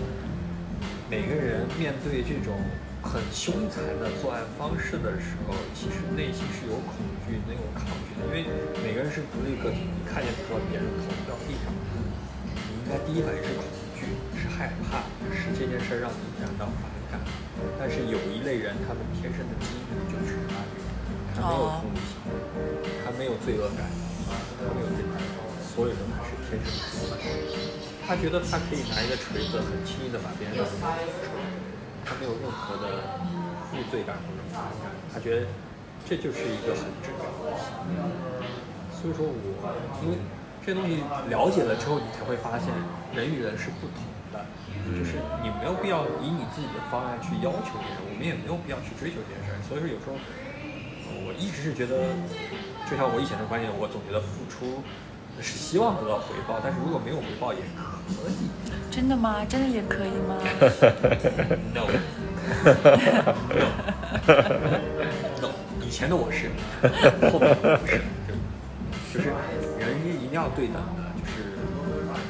[1.09, 2.59] 每个人面对这种
[2.99, 8.43] 很凶残的作案方式的时候，其实内心是有恐惧、能有抗拒的，因为
[8.83, 13.63] 每个人是独立个体，你看见比如说别人头掉地上，你应该第一反应是恐
[13.95, 17.23] 惧，是害怕，是这件事让你感到反感。
[17.79, 20.59] 但是有一类人，他们天生的基因就是爱，
[21.31, 22.19] 他没有同理心，
[22.99, 23.87] 他没有罪恶感，
[24.27, 25.23] 啊他没有罪恶感，
[25.71, 27.23] 所有人他是天生的罪
[27.79, 27.86] 犯。
[28.07, 30.79] 他觉得他可以拿一个锤子很轻易的把别人打死，
[32.07, 33.19] 他没有任何的
[33.67, 35.47] 负罪感或者反感，他觉得
[36.07, 37.67] 这就是一个很正常的东西。
[38.95, 39.35] 所以说我
[39.99, 40.15] 因为
[40.63, 42.71] 这东西了解了之后，你才会发现
[43.11, 43.99] 人与人是不同
[44.31, 44.39] 的，
[44.87, 49.59] 就是你没有必要以你自己的方案去要求别人，我们也没有必要去追求这件事儿。
[49.67, 50.15] 所以说有时候
[51.27, 52.07] 我一直是觉得，
[52.87, 54.79] 就像我以前的观点，我总觉得付出
[55.41, 58.49] 是希望得到回报，但是如果没有回报也可以。
[58.89, 59.45] 真的吗？
[59.47, 60.37] 真的也可以吗？
[61.75, 61.85] No.
[64.25, 64.37] no.
[65.41, 65.49] No.
[65.85, 66.49] 以前的我是，
[67.29, 68.33] 后面的我不是，就
[69.13, 69.29] 就是
[69.79, 71.43] 人一定要对等的，就是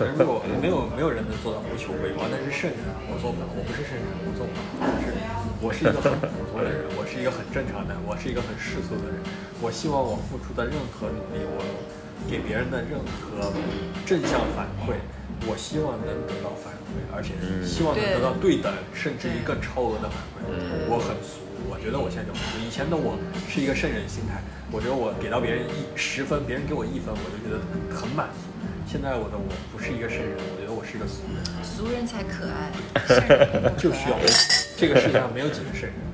[0.04, 5.16] 人如果没有没有人能做到无求回报，但是圣人我做不到，我不是圣人，我做不到，就是
[5.60, 9.20] 我是一个很普通的人，我是一个很正常的人，我是一个很世俗的人，
[9.62, 11.60] 我希望我付出的任何努力，我
[12.30, 13.54] 给别人的任何
[14.06, 15.00] 正向反馈，
[15.48, 17.34] 我希望能得到反馈，而且
[17.66, 20.44] 希望能得到对等，甚至一个超额的反馈。
[20.92, 21.40] 我很俗，
[21.70, 22.60] 我觉得我现在就很俗。
[22.60, 23.18] 以前的我
[23.48, 27.64] 是一个圣人心态，我觉得我给到别人一十分，别人给我一分，我就觉得
[27.96, 28.52] 很满足。
[28.88, 32.72] 现在我的我不是一个圣人，我觉得我是一个俗人，俗人才可爱，
[33.08, 34.16] 圣人并不可爱就需要
[34.76, 36.07] 这个世界上没有几个圣人。